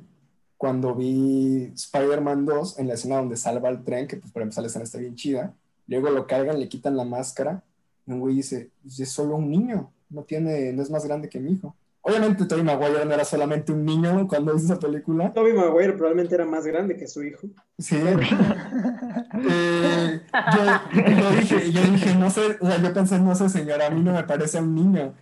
[0.59, 4.63] cuando vi Spider-Man 2 en la escena donde salva al tren, que pues para empezar
[4.63, 5.55] la escena está bien chida.
[5.87, 7.63] Luego lo cargan, le quitan la máscara.
[8.07, 11.29] Y un güey dice, pues, es solo un niño, no tiene, no es más grande
[11.29, 11.75] que mi hijo.
[12.07, 15.33] Obviamente Tobey Maguire no era solamente un niño cuando hizo esa película.
[15.33, 17.47] Tobey Maguire probablemente era más grande que su hijo.
[17.79, 17.97] Sí.
[17.97, 20.21] Eh,
[20.55, 23.91] yo, yo dije, yo dije, no sé, o sea, yo pensé, no sé, señora, a
[23.91, 25.15] mí no me parece un niño.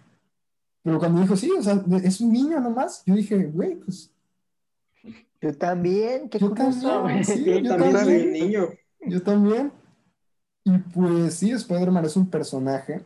[0.83, 4.11] Pero cuando dijo, sí, o sea, es un niño nomás, yo dije, güey, pues,
[5.41, 6.89] Yo también, qué Yo curioso.
[6.89, 8.33] también, sí, Yo yo también soy un también.
[8.33, 8.69] niño.
[9.01, 9.73] Yo también.
[10.65, 13.03] Y pues sí, Spider-Man es un personaje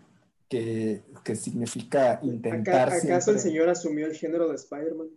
[0.49, 5.09] que, que significa intentar Acá- ¿Acaso el señor asumió el género de Spider-Man?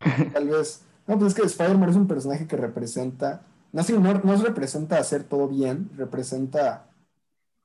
[0.32, 0.82] Tal vez.
[1.08, 3.42] No, pues es que Spider-Man es un personaje que representa.
[3.72, 6.88] No, sí, no, no representa hacer todo bien, representa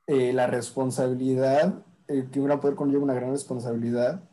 [0.07, 4.23] eh, la responsabilidad, eh, que un gran poder conlleva una gran responsabilidad,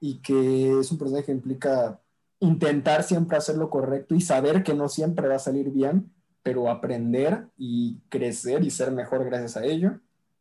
[0.00, 2.00] y que es un personaje que implica
[2.40, 6.10] intentar siempre hacer lo correcto y saber que no siempre va a salir bien,
[6.42, 10.00] pero aprender y crecer y ser mejor gracias a ello.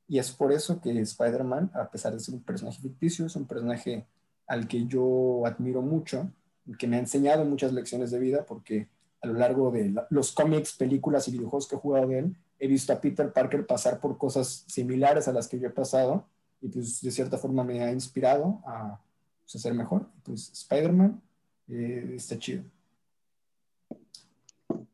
[0.10, 3.45] Y es por eso que Spider-Man, a pesar de ser un personaje ficticio, es un
[3.45, 4.06] personaje
[4.48, 6.30] al que yo admiro mucho
[6.77, 8.90] que me ha enseñado muchas lecciones de vida porque
[9.22, 12.36] a lo largo de la- los cómics, películas y videojuegos que he jugado de él,
[12.60, 16.26] he visto a Peter Parker pasar por cosas similares a las que yo he pasado
[16.61, 18.99] y pues de cierta forma me ha inspirado a,
[19.41, 20.07] pues, a ser mejor.
[20.23, 21.22] Pues Spider-Man
[21.69, 22.64] eh, está chido.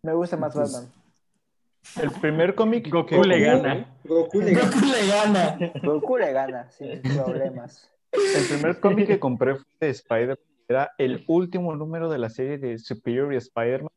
[0.01, 0.91] Me gusta más Pues- Batman.
[2.01, 3.97] El primer cómic Goku que le compré- gana.
[4.03, 4.69] Goku le gana.
[4.71, 5.57] Goku le gana.
[5.83, 7.89] Goku le gana, sin problemas.
[8.11, 10.37] El primer cómic que compré fue de Spider-Man.
[10.67, 13.91] Era el último número de la serie de Superior y Spider-Man.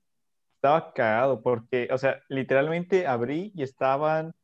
[0.56, 4.34] Estaba cagado porque, o sea, literalmente abrí y estaban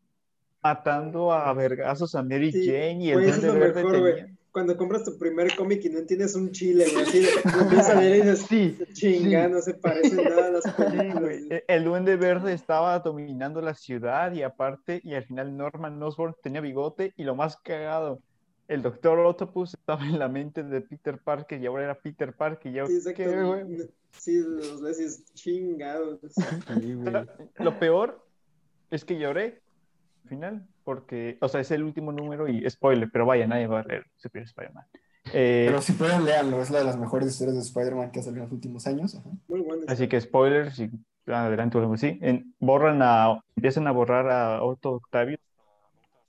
[0.63, 4.15] matando a vergazos a Mary Sí, Jane y el güey, eso es Duende Verde mejor,
[4.15, 7.27] tenía- Cuando compras tu primer cómic y no entiendes un chile, güey, así
[7.61, 9.53] empiezas a leer y dices, Sí, chinga, sí.
[9.53, 11.21] no se parecen nada a las Sí, películas.
[11.21, 11.47] güey.
[11.51, 16.37] E- El Duende Verde estaba dominando la ciudad y aparte, y al final Norman Osborn
[16.41, 18.21] tenía bigote y lo más cagado,
[18.69, 22.71] el Doctor Octopus estaba en la mente de Peter Parker y ahora era Peter Parker
[22.71, 23.25] y yo, Sí, exacto.
[23.25, 23.91] ¿qué, güey?
[24.13, 26.21] Sí, los ves y es chingado.
[26.29, 27.13] Sí, güey.
[27.59, 28.25] Lo peor
[28.93, 29.61] es que lloré
[30.23, 33.81] al final, porque, o sea, es el último número y spoiler, pero vaya, nadie va
[33.81, 34.85] a leer Superior Spider-Man.
[35.33, 36.61] Eh, Pero si pueden, leanlo.
[36.61, 39.15] Es la de las mejores historias de Spider-Man que ha salido en los últimos años.
[39.17, 39.31] Ajá.
[39.49, 39.83] Muy bueno.
[39.89, 40.91] así que spoiler, si
[41.27, 45.39] adelante o algo así, en- borran a, empiezan a borrar a Otto Octavio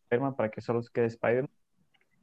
[0.05, 1.49] Spider-Man para que solo se quede Spider-Man.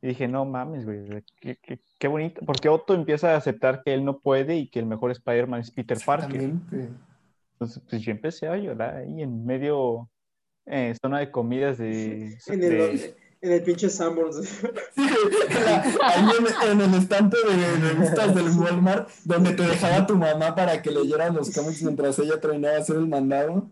[0.01, 1.05] Y dije, no mames, güey,
[1.41, 4.79] qué, qué- qué bonito, porque Otto empieza a aceptar que él no puede y que
[4.81, 6.41] el mejor Spider-Man es Peter Parker.
[7.53, 10.09] Entonces, pues yo empecé a llorar ahí en medio
[10.67, 12.37] eh, zona de comidas de...
[12.47, 14.37] En el, de- en el pinche Sanborns.
[14.95, 15.03] Sí,
[16.03, 20.81] ahí en, en el estante de revistas del Walmart, donde te dejaba tu mamá para
[20.81, 23.71] que leyeras los cómics mientras ella terminaba de hacer el mandado.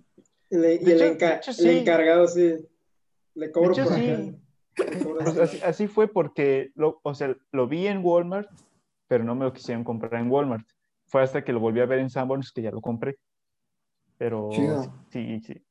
[0.50, 2.56] Le- y el, hecho- enca- el encargado, sí.
[3.34, 4.10] Le cobro hecho, por sí.
[4.10, 5.40] así.
[5.40, 8.48] así, así fue porque, lo, o sea, lo vi en Walmart,
[9.06, 10.66] pero no me lo quisieron comprar en Walmart.
[11.06, 13.16] Fue hasta que lo volví a ver en Sanborns que ya lo compré.
[14.18, 14.92] Pero Chido.
[15.12, 15.62] sí, sí.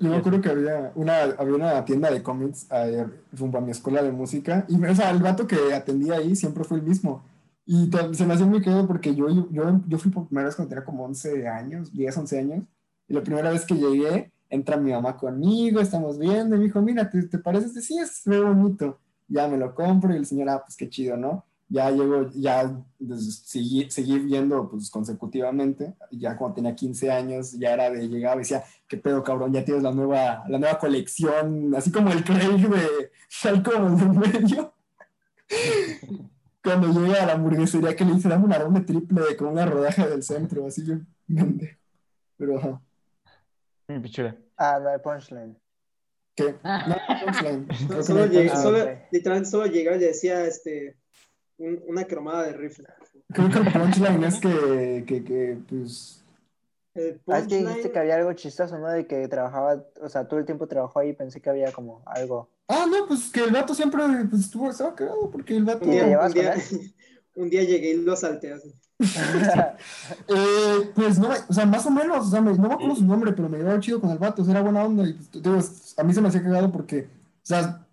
[0.00, 3.70] Yo me acuerdo que había una, había una tienda de cómics eh, rumbo a mi
[3.70, 4.64] escuela de música.
[4.68, 7.24] Y o sea, el vato que atendía ahí siempre fue el mismo.
[7.64, 10.70] Y se me hacía muy querido porque yo, yo, yo fui por primera vez cuando
[10.70, 12.64] tenía como 11 años, 10, 11 años.
[13.08, 16.56] Y la primera vez que llegué, entra mi mamá conmigo, estamos viendo.
[16.56, 17.80] Y me dijo, mira, ¿te, te parece?
[17.80, 18.98] Sí, es muy bonito.
[19.28, 21.44] Ya me lo compro y el señor, ah, pues qué chido, ¿no?
[21.72, 25.94] Ya llego, ya pues, seguí, seguí viendo pues consecutivamente.
[26.10, 29.64] Ya cuando tenía 15 años, ya era de llegaba y decía, qué pedo, cabrón, ya
[29.64, 34.74] tienes la nueva, la nueva colección, así como el Craig de Falcon en medio.
[36.62, 40.06] Cuando llega a la hamburguesería que le dice, dame una ronda triple con una rodaja
[40.06, 40.94] del centro, así yo.
[42.36, 42.80] Pero, ajá,
[43.88, 44.36] Mi pichula.
[44.56, 45.56] Ah, no hay punchline.
[46.36, 46.54] ¿qué?
[46.62, 47.66] No, punchline.
[47.88, 48.62] No Solo llegué- punchline.
[48.62, 48.98] solo- ok.
[49.10, 50.96] literalmente solo llegaba y le decía este,
[51.62, 52.86] un- una cromada de rifle.
[53.32, 56.18] Creo que el punchline es que, que, que, pues,
[56.94, 58.88] El Ah, es que dijiste punchline- que había algo chistoso, ¿no?
[58.88, 62.02] De que trabajaba, o sea, todo el tiempo trabajó ahí y pensé que había como
[62.06, 62.48] algo.
[62.68, 65.84] ah, no, pues que el vato siempre pues, estuvo, estaba cagado porque el vato...
[65.84, 66.54] un, día, un, día,
[67.36, 68.72] un día llegué y lo salté así.
[70.28, 73.04] Eh, pues no, o sea, más o menos, o sea, me- no me acuerdo su
[73.04, 75.04] nombre, pero me llevaba chido con el vato, o sea, era buena onda.
[75.08, 75.58] Y pues, digo,
[75.96, 77.08] a mí se me hacía cagado porque,
[77.42, 77.84] o sea,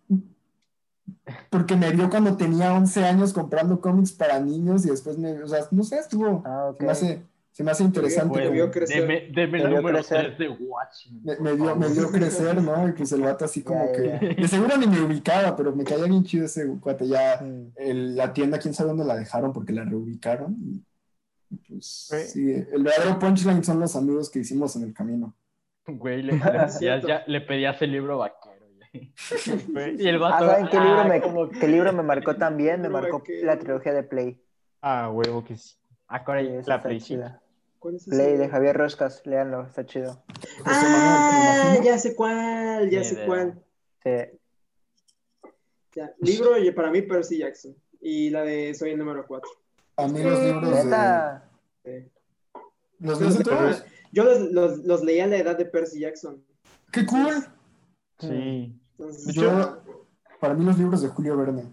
[1.50, 5.48] porque me vio cuando tenía 11 años comprando cómics para niños y después me, o
[5.48, 8.34] sea, no sé, estuvo, Ah, se me hace, se me hace interesante.
[8.40, 9.02] Te como- vio crecer.
[9.02, 10.36] Deme, deme el vio número crecer.
[10.36, 11.22] 3 de Watchmen.
[11.24, 12.88] me, me dio, me dio crecer, ¿no?
[12.88, 16.06] Y pues el vato así como que, de seguro ni me ubicaba, pero me caía
[16.06, 17.72] bien chido ese cuate, ya Mm.
[17.76, 20.56] el- la tienda, quién sabe dónde la dejaron porque la reubicaron.
[20.62, 20.84] Y,
[21.52, 22.18] y pues Sí.
[22.28, 25.34] sí, el verdadero punchline son los amigos que hicimos en el camino.
[25.88, 26.40] Güey, le, le
[26.70, 27.08] pedías, Cierto.
[27.08, 28.49] ya, le pedías el libro vaquero.
[29.98, 30.46] Y el Ah, vato.
[30.48, 32.82] ¿saben qué libro, ah, me, como- qué libro me marcó también?
[32.82, 34.42] Me marcó la trilogía de Play.
[34.82, 35.76] Ah, huevo que sí.
[36.08, 37.02] Ah, esa la Play.
[37.80, 38.06] ¿Cuál es?
[38.06, 40.24] Play de Javier Roscas, léanlo, está chido.
[40.66, 43.64] Ah, ya sé cuál, ya sé cuál.
[44.04, 44.40] Sí.
[45.96, 47.76] Ya, libro y para mí Percy Jackson.
[48.02, 49.50] Y la de Soy el número 4.
[49.98, 50.84] A mí los libros de...
[50.86, 51.50] Neta,
[53.00, 53.84] ¿Los Yo los, leíste todos?
[54.12, 56.44] yo los, los, los leí a la edad de Percy Jackson.
[56.92, 57.46] ¡Qué cool!
[58.20, 58.79] Sí.
[59.00, 59.82] Entonces, Yo,
[60.42, 61.64] para mí los libros de Julio Verne.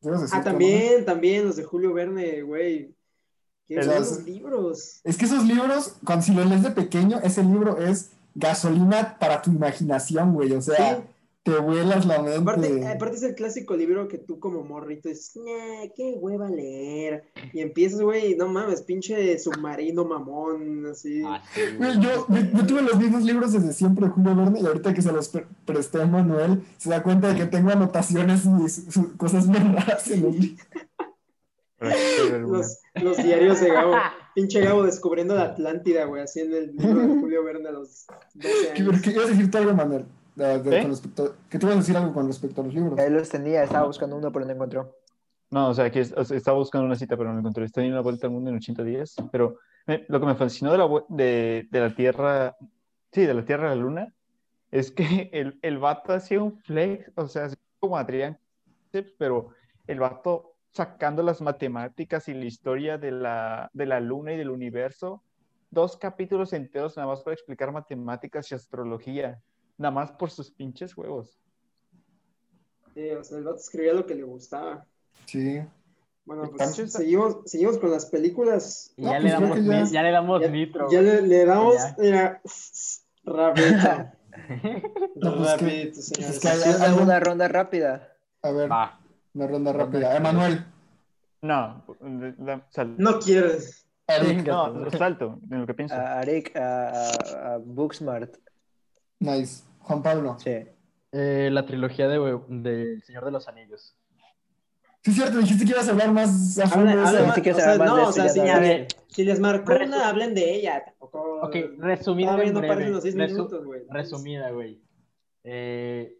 [0.00, 0.44] Decir ah, no.
[0.44, 2.94] también, también los de Julio Verne, güey.
[3.66, 5.00] ¿Qué esos libros?
[5.04, 9.40] Es que esos libros, cuando si los lees de pequeño, ese libro es gasolina para
[9.40, 10.52] tu imaginación, güey.
[10.52, 11.02] O sea, Sí.
[11.44, 12.38] Te vuelas la mente.
[12.38, 17.24] Aparte, aparte es el clásico libro que tú como morrito dices, "Ñe, qué hueva leer.
[17.52, 21.22] Y empiezas, güey, no mames, pinche submarino mamón, así.
[21.24, 24.60] Ah, sí, Güey, yo, yo, yo tuve los mismos libros desde siempre de Julio Verne
[24.60, 27.70] y ahorita que se los pre- presté a Manuel, se da cuenta de que tengo
[27.70, 30.64] anotaciones y su- su- cosas muy raras en vergüenza.
[32.40, 33.94] Los, los diarios de Gabo.
[34.34, 38.06] Pinche Gabo descubriendo la Atlántida, güey, así en el libro de Julio Verne a los
[38.34, 39.02] 12 ¿Qué, años.
[39.02, 40.06] qué ibas a decir tú algo, Manuel?
[40.34, 40.82] De- de- ¿Eh?
[40.82, 42.98] con respecto, ¿Qué te ibas a decir algo con respecto a los libros?
[42.98, 44.96] Ahí los tenía, estaba buscando uno, pero no encontró.
[45.50, 47.64] No, o sea, que es- o sea, estaba buscando una cita, pero no encontré.
[47.64, 49.14] Estoy en una vuelta al mundo en 80 días.
[49.30, 52.56] Pero me- lo que me fascinó de la, de, de la Tierra,
[53.12, 54.12] sí, de la Tierra a la Luna,
[54.72, 57.48] es que el, el vato hacía un flex, o sea,
[57.78, 58.38] como Adrián,
[59.18, 59.50] pero
[59.86, 64.50] el vato sacando las matemáticas y la historia de la, de la Luna y del
[64.50, 65.22] universo,
[65.70, 69.40] dos capítulos enteros nada más para explicar matemáticas y astrología,
[69.78, 71.38] nada más por sus pinches huevos.
[72.94, 74.86] Sí, o sea, el vato escribía lo que le gustaba.
[75.26, 75.60] Sí.
[76.26, 78.94] Bueno, pues seguimos, seguimos con las películas.
[78.96, 80.90] No, ya, pues le damos, ya- ya le damos Ya, nitro.
[80.90, 81.96] ya le, le damos, Ya.
[81.98, 82.40] mira,
[83.24, 83.78] rapidito.
[85.16, 88.08] No, pues rapidito, es que hay- una ronda rápida.
[88.42, 88.98] A ver, Va.
[89.34, 90.16] una ronda rápida.
[90.16, 90.64] Emanuel.
[91.42, 91.84] No,
[92.38, 93.86] la- sal- No quieres.
[94.08, 94.46] Eric.
[94.46, 95.94] No, lo salto en lo que pienso.
[95.94, 98.36] A Arik, a, a- a Booksmart.
[99.20, 99.64] Nice.
[99.80, 100.36] Juan Pablo.
[100.38, 100.50] Sí.
[101.12, 102.18] Eh, la trilogía de,
[102.48, 103.96] del Señor de los Anillos.
[105.02, 108.12] Sí, es cierto, dijiste que ibas a hablar más a fondo de no, de o
[108.12, 108.52] sea, ya si, no.
[108.52, 110.82] a ver, si les marcó una, hablen de ella.
[110.84, 111.40] Tampoco.
[111.42, 112.74] Ok, resumida en no breve.
[112.74, 113.82] parecen los seis Resu- minutos, güey.
[113.90, 114.80] Resumida, güey.
[115.44, 116.16] Eh,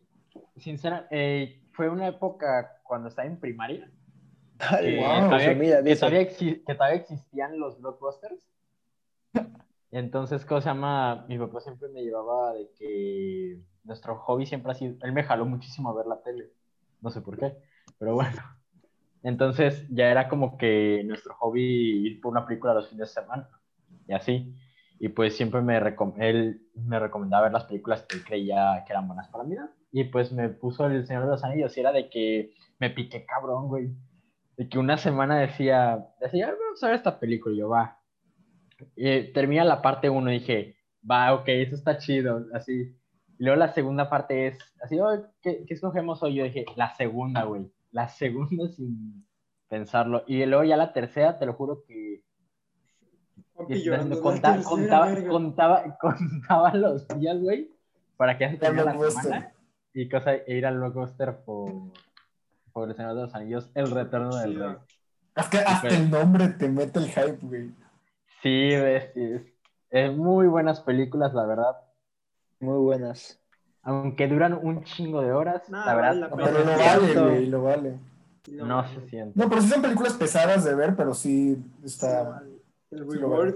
[0.58, 3.90] sincera, eh, fue una época cuando estaba en primaria.
[4.58, 6.00] Dale, que, wow, todavía, resumida, que dice.
[6.00, 8.46] todavía que todavía existían los blockbusters.
[9.94, 11.24] Entonces, ¿cómo se llama?
[11.28, 14.96] Mi papá siempre me llevaba de que nuestro hobby siempre ha sido.
[15.02, 16.50] Él me jaló muchísimo a ver la tele.
[17.00, 17.56] No sé por qué,
[17.98, 18.42] pero bueno.
[19.22, 21.62] Entonces, ya era como que nuestro hobby
[22.08, 23.48] ir por una película los fines de semana
[24.08, 24.54] y así.
[25.00, 28.92] Y pues siempre me recom- él me recomendaba ver las películas que él creía que
[28.94, 29.56] eran buenas para mí.
[29.92, 33.26] Y pues me puso El Señor de los Anillos y era de que me piqué
[33.26, 33.90] cabrón, güey.
[34.56, 37.54] De que una semana decía, decía, "Ah, vamos a ver esta película.
[37.54, 37.98] Y yo, va.
[38.96, 40.76] Y termina la parte 1 y dije,
[41.08, 42.96] va, ok, eso está chido, así.
[43.38, 46.34] Y luego la segunda parte es, así, "Oh, ¿qué, ¿qué escogemos hoy?
[46.36, 47.70] Yo dije, la segunda, güey.
[47.90, 49.26] La segunda sin
[49.68, 50.22] pensarlo.
[50.26, 52.22] Y luego ya la tercera, te lo juro que
[53.68, 55.28] llorando, conta- "La tercera, contaba, verga".
[55.28, 57.70] contaba, contaba los días, güey,
[58.16, 59.52] para que ya se terminara la semana
[59.92, 61.72] y cosa, e ir al blockbuster por,
[62.72, 64.68] por el Señor de los Anillos, El Retorno del Chido.
[64.68, 64.76] Rey.
[65.36, 67.70] Es que hasta el nombre te mete el hype, güey.
[68.44, 69.10] Sí, es,
[69.88, 71.76] es muy buenas películas, la verdad.
[72.60, 73.40] Muy buenas.
[73.82, 76.36] Aunque duran un chingo de horas, No, la vale verdad, la no.
[76.36, 77.98] Pero lo vale, güey, lo vale.
[78.52, 79.40] No, No se siente.
[79.40, 82.42] No, pero sí son películas pesadas de ver, pero sí está.
[82.90, 83.54] El reward,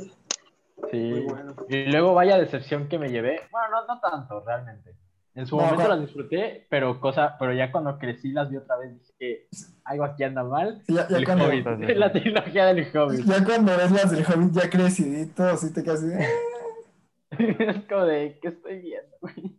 [0.90, 0.96] Sí.
[0.96, 1.54] muy bueno.
[1.68, 3.40] Y luego vaya decepción que me llevé.
[3.50, 4.94] Bueno, no, no tanto, realmente.
[5.38, 8.76] En su No, momento las disfruté, pero cosa, pero ya cuando crecí las vi otra
[8.76, 9.46] vez dije,
[9.84, 10.82] algo aquí anda mal.
[10.88, 11.64] Ya, ya El cuando, Hobbit,
[11.96, 13.24] la trilogía del Hobbit.
[13.24, 16.08] ya cuando ves las del Hobbit ya crecidito, así te quedas así.
[16.08, 16.24] de,
[17.38, 17.56] "Eh".
[17.60, 19.54] es como de, ¿qué estoy viendo, güey?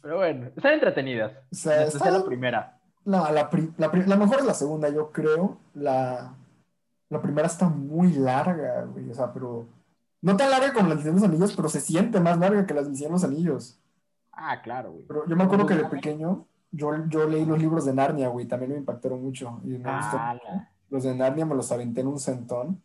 [0.00, 1.32] Pero bueno, están entretenidas.
[1.52, 2.78] O sea, especial está- la primera.
[3.04, 5.58] No, la, pri- la, pri- la mejor es la segunda, yo creo.
[5.74, 6.34] La,
[7.10, 9.10] la primera está muy larga, güey.
[9.10, 9.66] O sea, pero.
[10.22, 12.90] No tan larga como la de los Anillos, pero se siente más larga que las
[12.98, 13.78] de los Anillos.
[14.36, 15.04] Ah, claro, güey.
[15.06, 18.46] Pero yo me acuerdo que de pequeño yo, yo leí los libros de Narnia, güey.
[18.46, 19.60] También me impactaron mucho.
[19.64, 20.16] Y me gustó.
[20.18, 22.82] Ah, la- Los de Narnia me los aventé en un centón.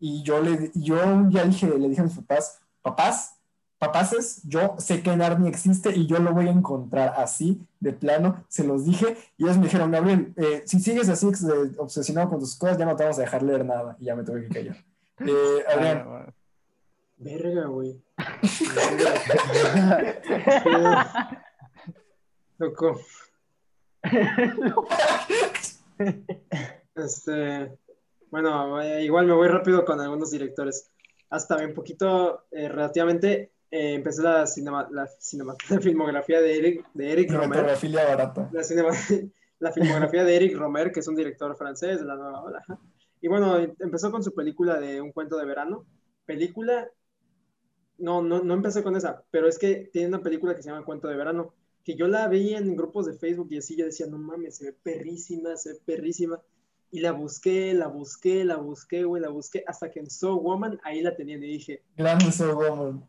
[0.00, 3.36] Y yo le yo un día dije, le dije a mis papás, papás,
[3.78, 8.44] papaces, yo sé que Narnia existe y yo lo voy a encontrar así, de plano,
[8.48, 12.38] se los dije, y ellos me dijeron, Gabriel, eh, si sigues así eh, obsesionado con
[12.40, 13.96] tus cosas, ya no te vamos a dejar leer nada.
[14.00, 14.76] Y ya me tuve que callar.
[15.24, 16.32] Eh, Adrián,
[17.18, 18.00] Verga, güey.
[22.58, 23.00] Loco.
[26.94, 27.78] Este,
[28.30, 30.90] bueno, igual me voy rápido con algunos directores.
[31.30, 36.86] Hasta bien poquito, eh, relativamente, eh, empecé la, cinema, la, cinema- la filmografía de Eric,
[36.92, 37.64] de Eric Romer.
[38.06, 38.50] barata.
[38.52, 38.90] La, cinema-
[39.58, 42.62] la filmografía de Eric Romer, que es un director francés de la nueva ola.
[43.20, 45.86] Y bueno, empezó con su película de Un cuento de verano,
[46.26, 46.88] película,
[47.98, 50.84] no, no, no empecé con esa, pero es que tiene una película que se llama
[50.84, 51.54] Cuento de Verano,
[51.84, 54.66] que yo la veía en grupos de Facebook y así yo decía, no mames, se
[54.66, 56.40] ve perrísima, se ve perrísima.
[56.90, 60.78] Y la busqué, la busqué, la busqué, güey, la busqué, hasta que en So Woman
[60.84, 63.08] ahí la tenía y dije, Grande So Woman.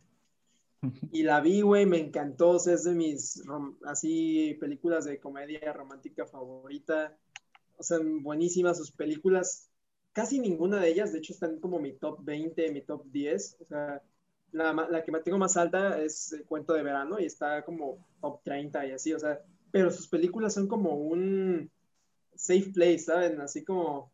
[1.12, 3.44] y la vi, güey, me encantó, o sea, es de mis,
[3.86, 7.18] así, películas de comedia romántica favorita,
[7.78, 9.70] o sea, buenísimas sus películas,
[10.14, 13.66] casi ninguna de ellas, de hecho, están como mi top 20, mi top 10, o
[13.66, 14.02] sea,
[14.54, 18.42] la, la que tengo más alta es El Cuento de Verano y está como top
[18.44, 19.40] 30 y así, o sea,
[19.72, 21.70] pero sus películas son como un
[22.36, 23.42] safe place, ¿saben?
[23.42, 24.12] Así como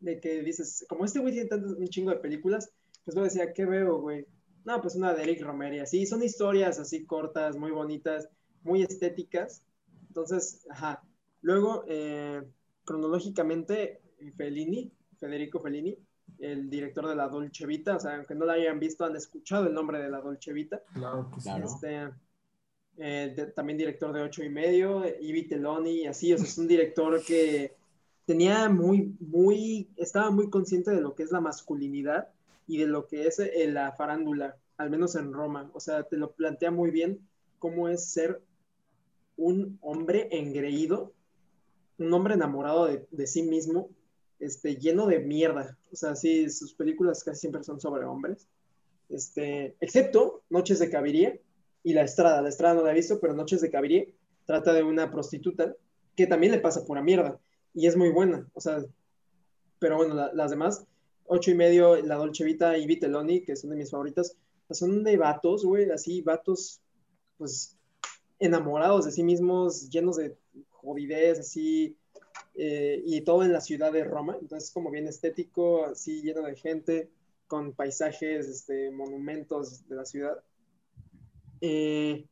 [0.00, 2.72] de que dices, como este güey tiene tanto, un chingo de películas,
[3.04, 4.26] pues luego decía, ¿qué veo, güey?
[4.64, 8.28] No, pues una de Eric Romer y así, son historias así cortas, muy bonitas,
[8.62, 9.62] muy estéticas.
[10.08, 11.02] Entonces, ajá.
[11.40, 12.42] Luego, eh,
[12.84, 14.00] cronológicamente,
[14.36, 15.98] Fellini, Federico Fellini,
[16.38, 19.66] el director de la Dolce Vita, o sea, aunque no la hayan visto, han escuchado
[19.66, 20.82] el nombre de la Dolce Vita.
[20.92, 21.48] Claro que sí.
[21.48, 21.64] Claro.
[21.64, 22.10] Este,
[22.98, 26.58] eh, de- también director de ocho y medio, Ivi Teloni, y así, o sea, es
[26.58, 27.74] un director que
[28.24, 32.28] tenía muy, muy, estaba muy consciente de lo que es la masculinidad
[32.66, 36.16] y de lo que es eh, la farándula, al menos en Roma, o sea, te
[36.16, 37.20] lo plantea muy bien
[37.58, 38.42] cómo es ser
[39.36, 41.12] un hombre engreído,
[41.98, 43.90] un hombre enamorado de, de sí mismo,
[44.38, 48.46] este, lleno de mierda, o sea, sí, sus películas casi siempre son sobre hombres,
[49.08, 51.38] este, excepto Noches de Caviría,
[51.82, 52.42] y La Estrada.
[52.42, 54.12] La Estrada no la he visto, pero Noches de Cavirie
[54.44, 55.76] trata de una prostituta
[56.16, 57.38] que también le pasa pura mierda
[57.74, 58.44] y es muy buena.
[58.54, 58.84] O sea,
[59.78, 60.84] pero bueno, la- las demás,
[61.26, 64.36] ocho y medio, La Dolce Vita y Vitelloni, que son de mis favoritas,
[64.70, 66.80] son de vatos, güey, así, vatos,
[67.38, 67.76] pues,
[68.40, 70.36] enamorados de sí mismos, llenos de
[70.70, 71.96] jodidez, así,
[72.54, 74.36] eh, y todo en la ciudad de Roma.
[74.40, 77.10] Entonces, como bien estético, así, lleno de gente,
[77.46, 80.42] con paisajes, este, monumentos de la ciudad.
[81.60, 82.26] Eh,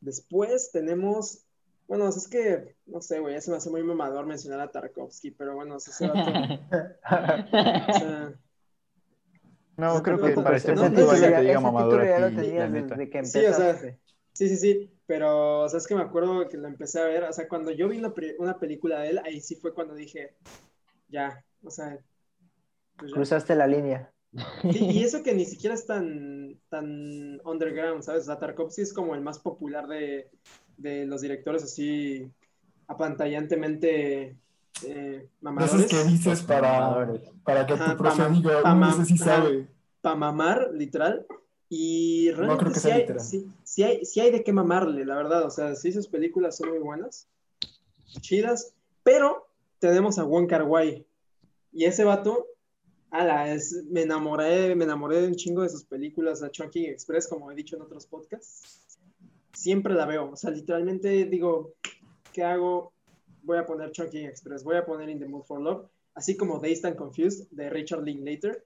[0.00, 1.44] después tenemos,
[1.88, 5.30] bueno, es que, no sé, güey, ya se me hace muy mamador mencionar a Tarkovsky,
[5.30, 8.34] pero bueno, ese vato, o sea,
[9.76, 13.52] No, No, creo que para este punto que diga mamador aquí, desde que Sí, o
[13.52, 14.00] sea, empezaste.
[14.36, 17.24] Sí, sí, sí, pero, o sea, es que me acuerdo que lo empecé a ver,
[17.24, 20.34] o sea, cuando yo vi una, una película de él, ahí sí fue cuando dije,
[21.08, 21.98] ya, o sea,
[22.96, 23.16] pues ya.
[23.16, 24.12] Cruzaste la línea.
[24.72, 28.22] Sí, y eso que ni siquiera es tan, tan underground, ¿sabes?
[28.22, 30.30] O sea, Tarkovsky es como el más popular de,
[30.76, 32.30] de los directores así
[32.88, 34.36] apantallantemente
[34.84, 35.86] eh, mamadores.
[35.90, 37.20] que dices para, Mamadores.
[37.44, 39.24] para que Ajá, tu profe diga, pa' "Uh, ma- ese sí ajá.
[39.24, 39.68] sabe.
[40.00, 41.26] Para mamar, literal.
[41.68, 43.20] Y realmente creo que sí, hay, literal.
[43.22, 45.44] sí, sí hay, sí hay de qué mamarle, la verdad.
[45.44, 47.28] O sea, sí, sus películas son muy buenas,
[48.20, 49.48] chidas, pero
[49.78, 51.04] tenemos a Wong Kar Wai.
[51.72, 52.46] Y ese vato,
[53.10, 57.26] ala, es, me enamoré, me enamoré de un chingo de sus películas, a Chunky Express,
[57.26, 58.98] como he dicho en otros podcasts.
[59.52, 60.30] Siempre la veo.
[60.30, 61.74] O sea, literalmente digo,
[62.32, 62.92] ¿qué hago?
[63.42, 66.58] Voy a poner Chunky Express, voy a poner In the Mood for Love, así como
[66.58, 68.64] Dazed and Confused de Richard Linklater.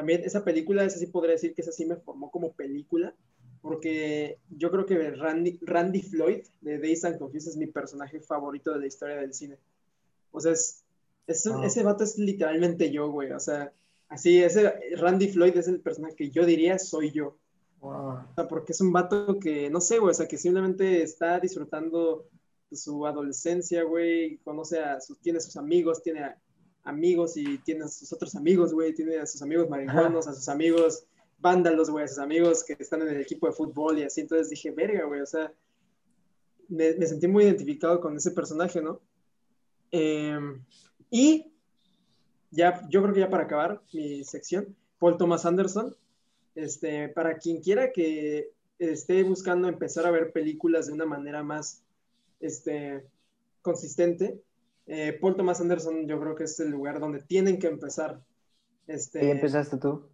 [0.00, 3.14] También esa película, esa sí podría decir que esa sí me formó como película,
[3.60, 8.72] porque yo creo que Randy, Randy Floyd de Dazed and Confused es mi personaje favorito
[8.72, 9.58] de la historia del cine.
[10.32, 10.82] O sea, es,
[11.26, 11.60] es Ah.
[11.66, 13.30] ese vato es literalmente yo, güey.
[13.32, 13.74] O sea,
[14.08, 17.36] así, ese Randy Floyd es el personaje que yo diría soy yo.
[17.82, 17.92] Wow.
[17.92, 21.38] O sea, porque es un vato que, no sé, güey, o sea, que simplemente está
[21.38, 22.24] disfrutando
[22.72, 26.38] su adolescencia, güey, conoce a sus, tiene sus amigos, tiene a-
[26.84, 30.48] amigos y tiene a sus otros amigos, güey, tiene a sus amigos marihuanos, a sus
[30.48, 31.04] amigos
[31.38, 34.50] vándalos, güey, a sus amigos que están en el equipo de fútbol y así, entonces
[34.50, 35.52] dije, verga, güey, o sea,
[36.68, 39.00] me, me sentí muy identificado con ese personaje, ¿no?
[39.90, 40.62] Em,
[41.10, 41.52] y
[42.50, 45.96] ya, yo creo que ya para acabar mi sección, Paul Thomas Anderson,
[46.54, 51.82] este, para quien quiera que esté buscando empezar a ver películas de una manera más
[52.40, 53.04] este,
[53.62, 54.40] consistente,
[54.92, 58.20] eh, Paul Thomas Anderson yo creo que es el lugar donde tienen que empezar.
[58.86, 60.06] Este, Ahí empezaste tú.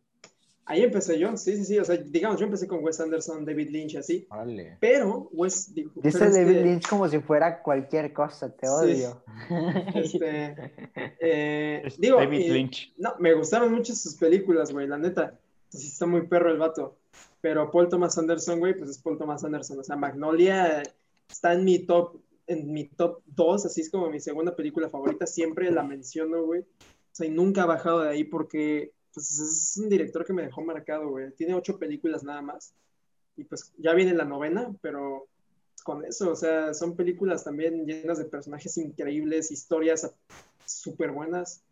[0.68, 3.70] Ahí empecé yo, sí, sí, sí, o sea, digamos, yo empecé con Wes Anderson, David
[3.70, 4.76] Lynch, así, Órale.
[4.80, 8.72] pero Wes, digo, Dice pero David este- Lynch como si fuera cualquier cosa, te Sí.
[8.72, 9.22] odio.
[9.94, 10.56] este,
[11.20, 12.92] eh, Es digo, David y- Lynch.
[12.98, 15.38] No, me gustaron mucho sus películas, güey, la neta.
[15.68, 16.96] Sí está muy perro el vato.
[17.40, 19.78] Pero Paul Thomas Anderson, güey, pues es Paul Thomas Anderson.
[19.78, 20.82] O sea, Magnolia
[21.30, 22.16] está en mi top,
[22.46, 25.26] en mi top 2, así es como mi segunda película favorita.
[25.26, 26.60] Siempre la menciono, güey.
[26.60, 26.64] O
[27.12, 30.62] sea, y nunca ha bajado de ahí porque pues, es un director que me dejó
[30.62, 31.32] marcado, güey.
[31.32, 32.74] Tiene ocho películas nada más.
[33.36, 35.26] Y pues ya viene la novena, pero
[35.84, 40.10] con eso, o sea, son películas también llenas de personajes increíbles, historias
[40.64, 41.62] súper buenas.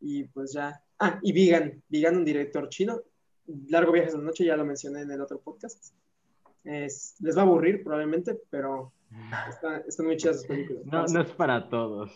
[0.00, 0.82] Y pues ya.
[0.98, 3.02] Ah, y Vigan, Vigan, un director chino.
[3.68, 5.92] Largo Viajes de la Noche, ya lo mencioné en el otro podcast.
[6.64, 8.92] Es- les va a aburrir probablemente, pero
[9.48, 10.84] está- están muy chidas sus películas.
[10.86, 12.10] No, no es para todos.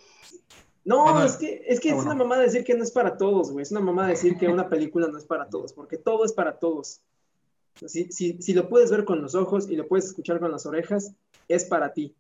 [0.85, 1.27] No, Ajá.
[1.27, 2.11] es que, es que Ah, es bueno.
[2.13, 3.63] una mamada decir que no es para todos, güey.
[3.63, 6.59] Es una mamada decir que una película no es para todos, porque todo es para
[6.59, 7.01] todos.
[7.87, 10.67] Si, si, si lo puedes ver con los ojos y lo puedes escuchar con las
[10.67, 11.15] orejas,
[11.49, 12.15] es para ti.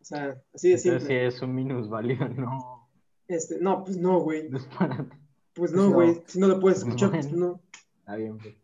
[0.00, 1.00] O sea, así de Entonces, simple.
[1.06, 2.88] si es un minusválido, no,
[3.28, 4.48] Este, no, pues no, güey.
[4.48, 5.16] no es para ti.
[5.52, 5.92] Pues no, no.
[5.92, 6.22] güey.
[6.26, 7.60] Si no lo puedes escuchar, pues no.
[7.98, 8.54] Está bien, pues.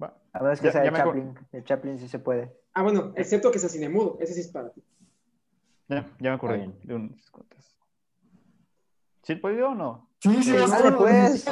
[0.00, 0.16] Va.
[0.32, 1.20] A menos que Ya- sea ya de me acuerdo.
[1.22, 1.48] Chaplin.
[1.52, 2.52] De Chaplin sí se puede.
[2.74, 4.16] Ah, bueno, excepto que sea cine mudo.
[4.20, 4.82] Ese sí es para ti.
[5.88, 6.78] Ya, ya me acordé bien.
[6.84, 7.76] de unas cuantas.
[9.22, 10.08] ¿Sí puedo o no?
[10.20, 10.96] Sí, sí, Sí, vas tú.
[10.98, 11.34] pues.
[11.34, 11.44] Es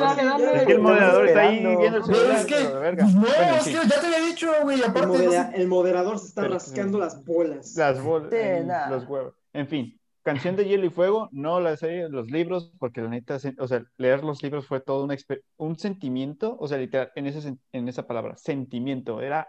[0.67, 2.37] que el moderador está ahí viendo el celular.
[2.37, 5.57] es que, no, es que ya te había dicho, güey, El, aparte, no modera- sé-
[5.61, 7.75] el moderador se está Pero- rascando las bolas.
[7.77, 9.35] Las bolas, los huevos.
[9.53, 13.39] En fin, Canción de Hielo y Fuego, no la serie, los libros, porque la neta,
[13.59, 17.41] o sea, leer los libros fue todo exper- un sentimiento, o sea, literal, en, ese,
[17.41, 19.49] sen- en esa palabra, sentimiento, era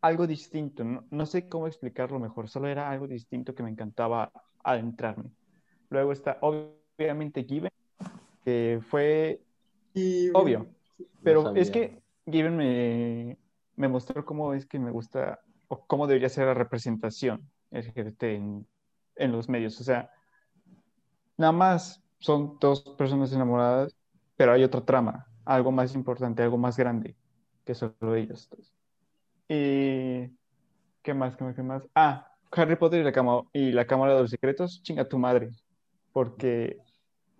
[0.00, 4.32] algo distinto, no, no sé cómo explicarlo mejor, solo era algo distinto que me encantaba
[4.62, 5.30] adentrarme.
[5.90, 7.72] Luego está, obviamente, Given,
[8.44, 9.40] que fue
[9.94, 10.66] Y, obvio,
[11.22, 13.38] pero es que Given me,
[13.76, 18.66] me mostró cómo es que me gusta o cómo debería ser la representación LGBT en,
[19.16, 19.80] en los medios.
[19.80, 20.10] O sea,
[21.36, 23.96] nada más son dos personas enamoradas,
[24.36, 27.16] pero hay otra trama, algo más importante, algo más grande
[27.64, 28.77] que solo ellos dos.
[29.48, 30.28] Y
[31.02, 31.36] ¿qué más?
[31.36, 31.56] ¿Qué más?
[31.56, 31.88] ¿Qué más?
[31.94, 35.50] Ah, Harry Potter y la, cama- y la Cámara de los Secretos, chinga tu madre,
[36.12, 36.78] porque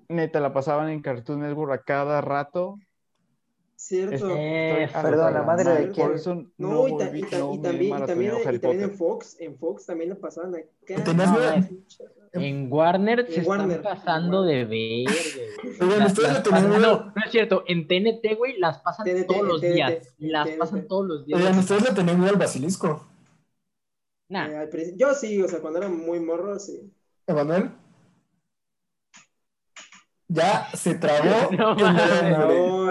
[0.08, 2.78] neta la pasaban en Cartoon Network a cada rato
[3.80, 4.34] Cierto.
[4.36, 6.10] Eh, Perdón, la madre de quién.
[6.58, 8.82] No, no, y, ta- volví- y ta- no y me también, y también, y también
[8.82, 8.96] en.
[8.96, 11.14] Fox, en Fox también lo pasaban acá.
[11.14, 11.66] No, es-
[12.32, 13.76] En Warner se En Warner.
[13.76, 15.06] están pasando de güey.
[15.06, 15.96] Miedo- No,
[17.14, 17.62] no es cierto.
[17.68, 20.14] En TNT, güey, las pasan TNT, todos los TNT, días.
[20.18, 20.58] Las TNT.
[20.58, 21.40] pasan todos los días.
[21.40, 23.06] Oigan, ustedes le tenían miedo al basilisco.
[24.28, 26.92] Nah, Eh, yo sí, o sea, cuando era muy morro, sí.
[27.28, 27.70] Emanuel.
[30.30, 31.74] Ya se trabó No.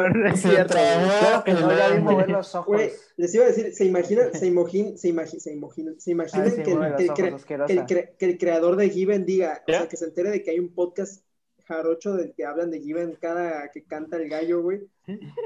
[0.09, 0.73] No, Se cierto.
[0.73, 2.75] trabó Claro que no, ya vi mover los ojos.
[2.75, 6.47] Güey, les iba a decir, se imaginan, se imaginan, se imaginan, se imaginan, se imaginan
[6.47, 7.67] Ay, que, el, que el cre- ojos, asquerosa.
[7.67, 9.79] que el cre- que el creador de Given diga, o ¿Ya?
[9.79, 11.23] sea, que se entere de que hay un podcast
[11.65, 14.87] jarocho del que hablan de Given cada que canta el gallo, güey,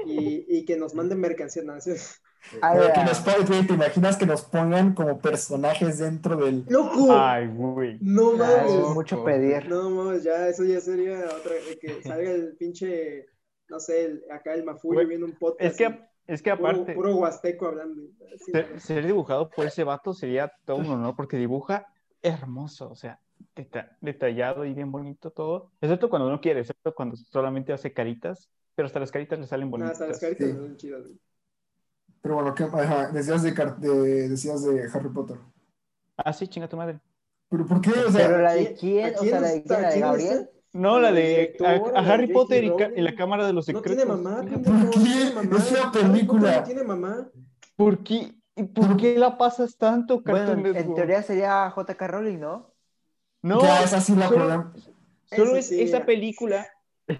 [0.06, 1.62] y, y que nos manden mercancía.
[1.62, 1.74] No,
[2.50, 6.64] Pero que ah, nos güey, ¿Te imaginas que nos pongan como personajes dentro del.
[6.68, 7.08] ¡Loco!
[7.10, 7.98] Ay, güey.
[8.00, 8.94] no ah, eso es mames.
[8.94, 9.68] mucho pedir.
[9.68, 13.26] No mames, ya, eso ya sería otra, de que salga el pinche,
[13.68, 15.62] no sé, el- acá el Güey, viendo un podcast.
[15.62, 18.02] Es que, es que puro, aparte, puro huasteco hablando.
[18.34, 21.86] así, ser, ser dibujado por ese vato sería todo un honor porque dibuja
[22.22, 23.20] hermoso, o sea,
[23.54, 25.70] deta- detallado y bien bonito todo.
[25.80, 29.70] Excepto cuando no quiere, excepto cuando solamente hace caritas, pero hasta las caritas le salen
[29.70, 29.92] bonitas.
[29.92, 30.54] hasta las caritas Sí.
[30.56, 31.18] son chidas, güey.
[32.22, 32.64] Pero bueno, ¿qué?
[32.64, 35.38] Ajá, decías de, de- decías de Harry Potter.
[36.16, 37.00] Ah, sí, chinga tu madre.
[37.48, 37.90] ¿Pero por qué?
[37.90, 40.00] O sea, Pero la ¿a de quién, o quién sea, la de quién, la de
[40.00, 40.50] Gabriel.
[40.72, 42.28] No, la de a, a Harry.
[42.28, 43.96] Potter y, y la Cámara de los No Secretos.
[43.96, 45.00] tiene mamá, ¿Por no qué?
[45.00, 45.56] tiene mamá.
[45.58, 46.56] Es una Harry Potter película.
[46.58, 47.30] No tiene mamá.
[47.76, 52.06] ¿Por qué, y por qué la pasas tanto, Bueno, Cartoon en, en teoría sería J.K.
[52.06, 52.74] Rowling, ¿no?
[53.42, 54.72] No, ya es así la solo-.
[55.24, 56.06] Solo es sí, esa ya.
[56.06, 56.66] película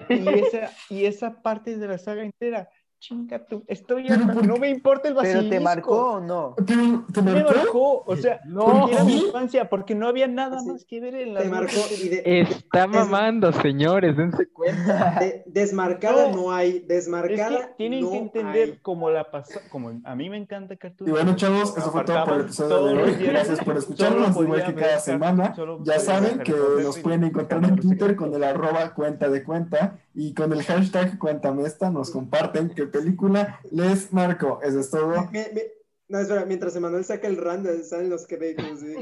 [0.08, 2.68] y esa, y esa parte de la saga entera.
[3.02, 5.50] Chinga tú, estoy Pero por- no me importa el Pero basilisco.
[5.50, 6.54] te marcó o no.
[6.64, 7.52] Pero, ¿Te Me marcó?
[7.52, 8.64] marcó, o sea, No.
[8.64, 11.80] porque era mi infancia, porque no había nada más que ver en la Te marcó
[12.00, 15.16] y de, Está mamando, señores, dense cuenta.
[15.20, 16.36] de- desmarcada No.
[16.42, 16.76] no, hay.
[16.76, 18.78] Es Desmarcada que tienen no que entender hay.
[18.82, 22.24] como la pasó, como a mí me encanta Cartoon Y bueno, chavos, eso fue todo
[22.24, 23.14] por el episodio de hoy.
[23.20, 25.56] Gracias por escucharnos, igual que cada semana.
[25.82, 30.34] Ya saben que nos pueden encontrar en Twitter con el arroba cuenta de cuenta y
[30.34, 34.60] con el hashtag cuéntame esta nos comparten qué película les marcó.
[34.62, 35.09] Eso es todo.
[35.30, 35.62] Mi- mi-
[36.09, 38.80] no, espera, mientras Emanuel saca el random, salen los créditos.
[38.80, 38.94] ¿sí?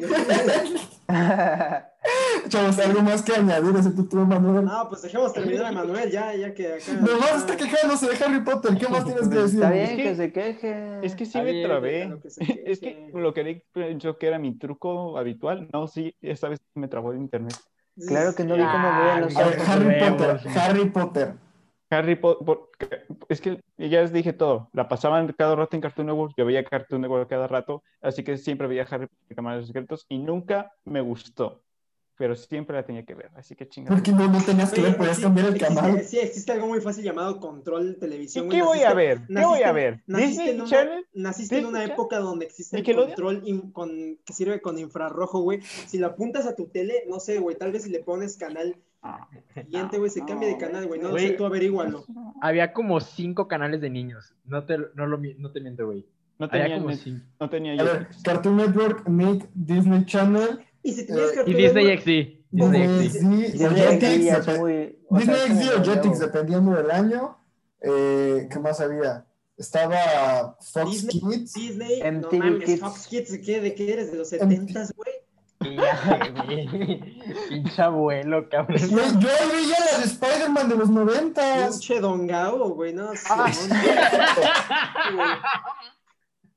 [2.48, 4.64] Chavos, ¿algo más que añadir a ese título, Manuel?
[4.64, 6.92] no, pues dejemos terminar a Emanuel ya, ya que acá.
[7.00, 8.76] Nomás está quejándose de Harry Potter.
[8.78, 9.58] ¿Qué más tienes que decir?
[9.60, 11.06] Está bien Es que- que se queje.
[11.06, 12.16] Es que sí me trabé.
[12.22, 12.62] que.
[12.66, 15.68] Es que lo que pensó que era mi truco habitual.
[15.72, 17.54] No, sí, esta vez me trabó de internet.
[18.06, 19.68] Claro que no vi cómo veía los ojos.
[19.68, 20.40] Harry Potter.
[20.56, 21.34] Harry Potter.
[21.90, 26.34] Harry Potter, es que ya les dije todo, la pasaban cada rato en Cartoon Network,
[26.36, 29.62] yo veía Cartoon Network cada rato, así que siempre veía Harry Potter y Cámara de
[29.62, 31.62] los Secretos y nunca me gustó.
[32.20, 33.96] Pero siempre la tenía que ver, así que chingada.
[33.96, 36.02] Porque no, no tenías que ver, podías sí, cambiar el canal.
[36.02, 38.44] Sí, existe algo muy fácil llamado control televisión.
[38.44, 39.22] ¿Y qué voy a ver?
[39.26, 40.02] ¿Qué voy naciste- a ver?
[40.06, 41.06] Naciste ¿Disney en una, Channel?
[41.14, 43.88] naciste en una ¿Disney época donde existe el control in- con,
[44.22, 45.62] que sirve con infrarrojo, güey.
[45.62, 48.76] Si lo apuntas a tu tele, no sé, güey, tal vez si le pones canal
[49.02, 51.00] Ah, siguiente, güey, se cambia de canal, güey.
[51.00, 51.28] No Güey.
[51.28, 52.04] sé, tú averígualo.
[52.42, 54.34] Había como cinco canales de niños.
[54.44, 56.04] No te, no lo, no te miento, güey.
[56.38, 57.24] No Había tenía, como net- cinco.
[57.40, 58.22] no tenía A ver, Jetix.
[58.22, 62.40] Cartoon Network, Nick, Disney Channel, Y si tenías Eh, Cartoon Y Disney XD.
[62.50, 62.96] Disney XD.
[62.96, 63.58] O Disney XD
[64.30, 67.38] Jetix, muy- o Disney XD o Jetix, dependiendo del año.
[67.82, 69.24] Eh, ¿Qué más había?
[69.56, 71.52] Estaba Fox Disney- Kids.
[71.54, 72.80] Disney, no MTV mames, Kids.
[72.80, 74.10] Fox Kids, ¿de qué, ¿de qué eres?
[74.12, 75.10] ¿De los 70s, güey?
[77.50, 78.78] Pinche abuelo, cabrón.
[78.78, 78.98] Yo
[79.28, 81.72] ahí veía las de Spider-Man de los noventas.
[81.78, 83.10] Pinche Don Gao, güey, no.
[83.28, 83.50] Ah,
[85.12, 85.24] no.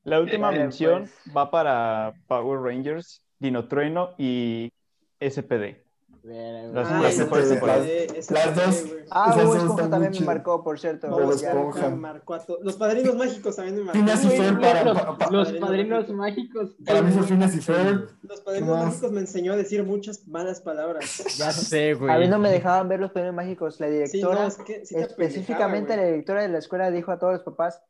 [0.05, 1.35] La última mención pues.
[1.35, 4.71] va para Power Rangers, Dino Trueno y
[5.19, 5.83] SPD.
[6.23, 8.85] Las Ah, las dos.
[9.11, 11.09] Ah, Bob Esponja también muy me marcó, por cierto.
[11.09, 11.89] Bob Esponja.
[11.89, 14.45] Marcó a Los padrinos mágicos también me Phineas y marcaron.
[14.55, 16.75] Ferb para, Los, pa- pa- los Padrinos padrinos mágicos.
[16.85, 18.09] para mí fue Phineas y Ferb.
[18.21, 21.35] Los padrinos mágicos me enseñó a decir muchas malas palabras.
[21.37, 22.09] Ya sé, güey.
[22.09, 23.81] A mí no me dejaban ver los premios mágicos.
[23.81, 27.11] La Sí, directora, no, es que sí te específicamente la directora de la escuela, dijo
[27.11, 27.83] a todos los papás: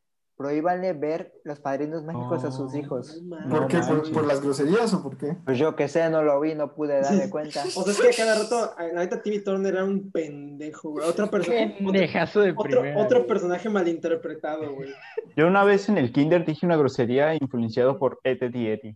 [0.43, 2.77] prohíbanle ver los padrinos mágicos a sus Oh.
[2.77, 3.21] hijos.
[3.23, 3.79] No ¿Por No qué?
[4.13, 5.37] ¿Por, las groserías o por qué?
[5.45, 7.63] Pues yo que sé, no lo vi, no pude darme cuenta.
[7.75, 11.07] O sea, es que a cada rato, la neta, Timmy Turner era un pendejo, güey.
[11.07, 11.65] Otra persona.
[11.65, 12.97] Otro, Pendejazo de otro, primera.
[13.01, 13.27] otro güey.
[13.29, 14.89] personaje malinterpretado, güey.
[15.37, 18.95] Yo una vez en el kinder dije una grosería influenciado por Eddie Eddie.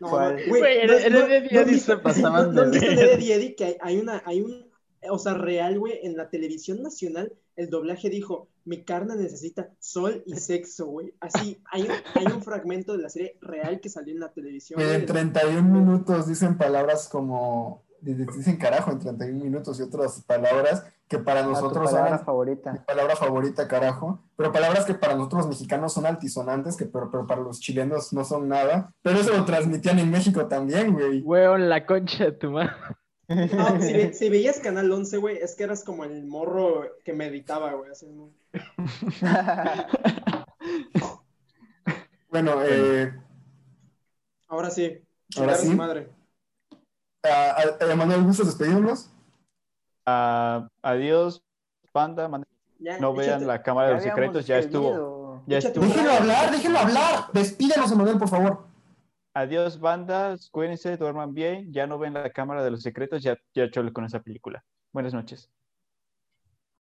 [0.00, 4.65] No, no, güey, no- no- no ¿No Eddie, Eddie que hay, hay una, hay un,
[5.10, 10.22] o sea, real, güey, en la televisión nacional, el doblaje dijo, mi carne necesita sol
[10.26, 11.14] y sexo, güey.
[11.20, 14.80] Así, hay un, hay un fragmento de la serie real que salió en la televisión.
[14.80, 17.84] En 31 minutos dicen palabras como.
[18.00, 22.18] Dicen carajo en 31 minutos y otras palabras que para A tu nosotros palabra.
[22.18, 22.84] Mi favorita.
[22.86, 24.20] palabra favorita, carajo.
[24.36, 28.12] Pero palabras que para nosotros los mexicanos son altisonantes, que pero, pero para los chilenos
[28.12, 28.92] no son nada.
[29.02, 31.22] Pero eso lo transmitían en México también, güey.
[31.22, 32.72] Weón, la concha de tu madre.
[33.28, 37.12] No, si, ve- si veías Canal 11, güey, es que eras como el morro que
[37.12, 37.90] meditaba, güey.
[37.90, 38.30] así, ¿no?
[42.28, 43.12] Bueno, eh,
[44.48, 45.00] Ahora sí.
[45.36, 45.74] Ahora chingar a su sí.
[45.74, 46.08] madre.
[47.24, 49.10] a, a- a Manuel, ¿gustas despedirnos?
[50.04, 51.42] Ah, adiós,
[51.92, 52.28] panda.
[52.78, 55.42] Ya, No vean la cámara de los secretos, ya estuvo.
[55.46, 55.84] Ya estuvo.
[55.84, 57.24] Déjenlo hablar, déjenlo hablar.
[57.32, 58.65] Despídanos, Manuel, por favor.
[59.36, 60.48] Adiós, bandas.
[60.50, 61.70] Cuídense, duerman bien.
[61.72, 64.64] Ya no ven la cámara de los secretos, ya, ya chole con esa película.
[64.92, 65.50] Buenas noches.